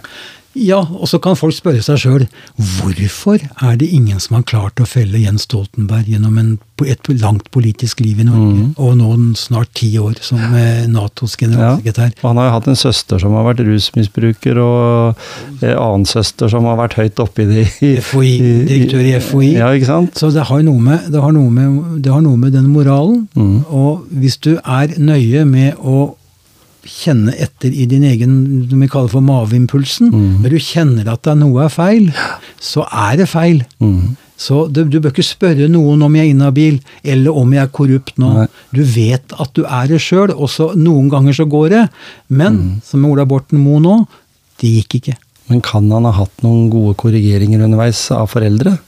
[0.58, 2.26] Ja, og så kan folk spørre seg sjøl
[2.58, 6.50] hvorfor er det ingen som har klart å felle Jens Stoltenberg gjennom en,
[6.84, 8.74] et langt politisk liv i Norge, Mm.
[8.76, 9.08] og nå
[9.38, 12.10] snart ti år som eh, Natos generalsekretær?
[12.18, 15.22] Ja, han har jo hatt en søster som har vært rusmisbruker, og
[15.62, 17.66] en annen søster som har vært høyt oppe i det.
[18.04, 18.32] FOI,
[18.68, 19.52] direktør i FHI.
[19.60, 20.16] Ja, ikke sant?
[20.18, 23.26] Så det har, noe med, det, har noe med, det har noe med den moralen.
[23.38, 23.62] Mm.
[23.70, 26.12] Og hvis du er nøye med å
[26.84, 30.42] kjenne etter i din egen det vi kaller for maveimpulsen, Mm.
[30.42, 32.12] når du kjenner at det er noe er feil,
[32.60, 33.64] så er det feil.
[33.80, 34.16] Mm.
[34.42, 37.68] Så du, du bør ikke spørre noen om jeg er inhabil, eller om jeg er
[37.70, 38.32] korrupt nå.
[38.40, 38.46] Nei.
[38.74, 41.88] Du vet at du er det sjøl, og så noen ganger så går det.
[42.28, 42.80] Men, Mm.
[42.82, 44.06] som Ola Borten Moe nå,
[44.58, 45.16] det gikk ikke.
[45.48, 48.78] Men kan han ha hatt noen gode korrigeringer underveis av foreldre?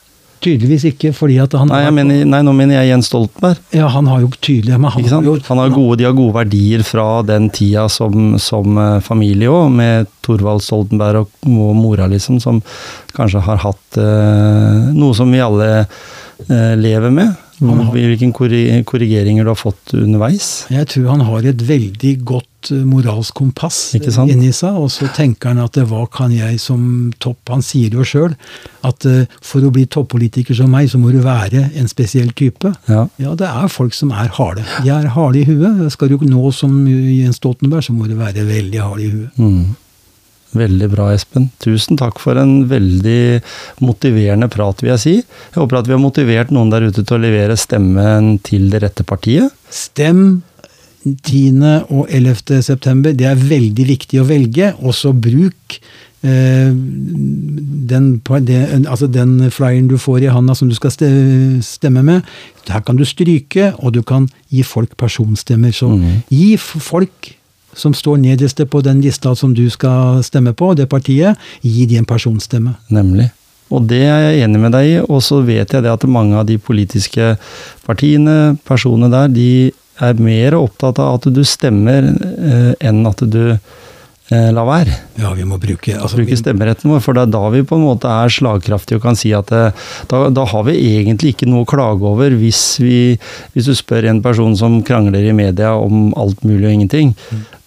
[0.45, 3.61] Tydeligvis ikke, fordi at han Nei, har, mener, nei nå mener jeg Jens Stoltenberg.
[3.73, 5.29] ja, han har jo tydelig men han Ikke sant?
[5.31, 9.49] jo, Han har gode, de har gode verdier fra den tida som, som eh, familie
[9.49, 12.61] òg, med Thorvald Stoltenberg og, og mora, liksom, som
[13.17, 17.33] kanskje har hatt eh, noe som vi alle eh, lever med.
[17.61, 18.29] Har- Hvilke
[18.85, 20.67] korrigeringer du har fått underveis.
[20.71, 25.53] Jeg tror han har et veldig godt eh, moralsk kompass inni seg, og så tenker
[25.53, 28.35] han at eh, hva kan jeg som topp Han sier jo sjøl,
[28.83, 32.73] at eh, for å bli toppolitiker som meg, så må du være en spesiell type.
[32.89, 33.07] Ja.
[33.19, 34.65] Ja, det er folk som er harde.
[34.83, 35.93] De er harde i huet.
[35.93, 39.39] Skal du nå som Jens Stoltenberg, så må du være veldig hard i huet.
[39.39, 39.77] Mm.
[40.55, 41.49] Veldig bra, Espen.
[41.63, 43.43] Tusen takk for en veldig
[43.83, 45.15] motiverende prat, vil jeg si.
[45.19, 48.85] Jeg håper at vi har motivert noen der ute til å levere stemmen til det
[48.85, 49.55] rette partiet.
[49.75, 50.43] Stem
[51.05, 51.61] 10.
[51.91, 52.63] og 11.
[52.63, 53.13] september.
[53.13, 54.73] Det er veldig viktig å velge.
[54.87, 55.79] Også bruk
[56.25, 56.71] eh,
[57.91, 58.09] den,
[58.87, 60.95] altså den flyeren du får i handa som du skal
[61.65, 62.35] stemme med.
[62.71, 65.75] Her kan du stryke, og du kan gi folk personstemmer.
[65.75, 66.13] Så mm.
[66.31, 67.35] gi folk
[67.77, 72.01] som står nederst på den lista som du skal stemme på, det partiet, gi de
[72.01, 72.77] en personstemme.
[72.95, 73.31] Nemlig.
[73.73, 74.99] Og det er jeg enig med deg i.
[75.09, 77.35] Og så vet jeg det at mange av de politiske
[77.87, 79.49] partiene, personene der, de
[80.03, 84.97] er mer opptatt av at du stemmer eh, enn at du eh, lar være.
[85.23, 87.87] Ja, vi må bruke altså, Bruke stemmeretten vår, for det er da vi på en
[87.87, 91.63] måte er slagkraftige og kan si at eh, da, da har vi egentlig ikke noe
[91.63, 92.97] å klage over hvis vi
[93.55, 97.15] Hvis du spør en person som krangler i media om alt mulig og ingenting,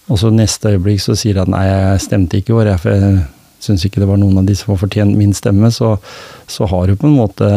[0.08, 2.94] og så neste øyeblikk så sier han nei, jeg stemte ikke i år, jeg, for
[2.96, 3.18] jeg
[3.62, 5.96] syns ikke det var noen av de som har fortjent min stemme, så,
[6.50, 7.48] så har du på en måte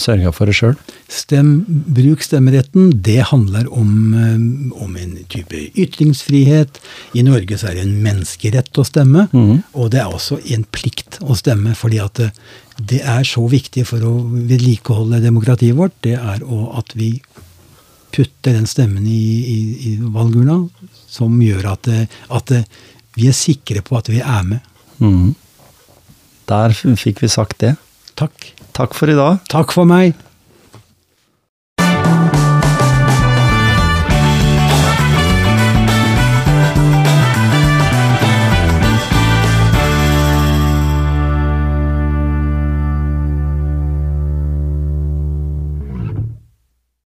[0.00, 0.74] sørga for det sjøl.
[1.10, 2.90] Stem, bruk stemmeretten.
[3.06, 4.40] Det handler om, eh,
[4.82, 6.80] om en type ytringsfrihet.
[7.14, 9.54] I Norge så er det en menneskerett å stemme, mm.
[9.74, 11.76] og det er også en plikt å stemme.
[11.78, 12.30] fordi at det,
[12.90, 14.14] det er så viktig for å
[14.50, 17.14] vedlikeholde demokratiet vårt, det er å, at vi
[18.10, 20.64] putter den stemmen i, i, i valgurna,
[21.10, 21.90] som gjør at,
[22.30, 22.54] at
[23.18, 24.66] vi er sikre på at vi er med.
[25.02, 25.34] Mm.
[26.50, 27.74] Der fikk vi sagt det.
[28.18, 28.52] Takk.
[28.76, 29.40] Takk for i dag.
[29.50, 30.14] Takk for meg.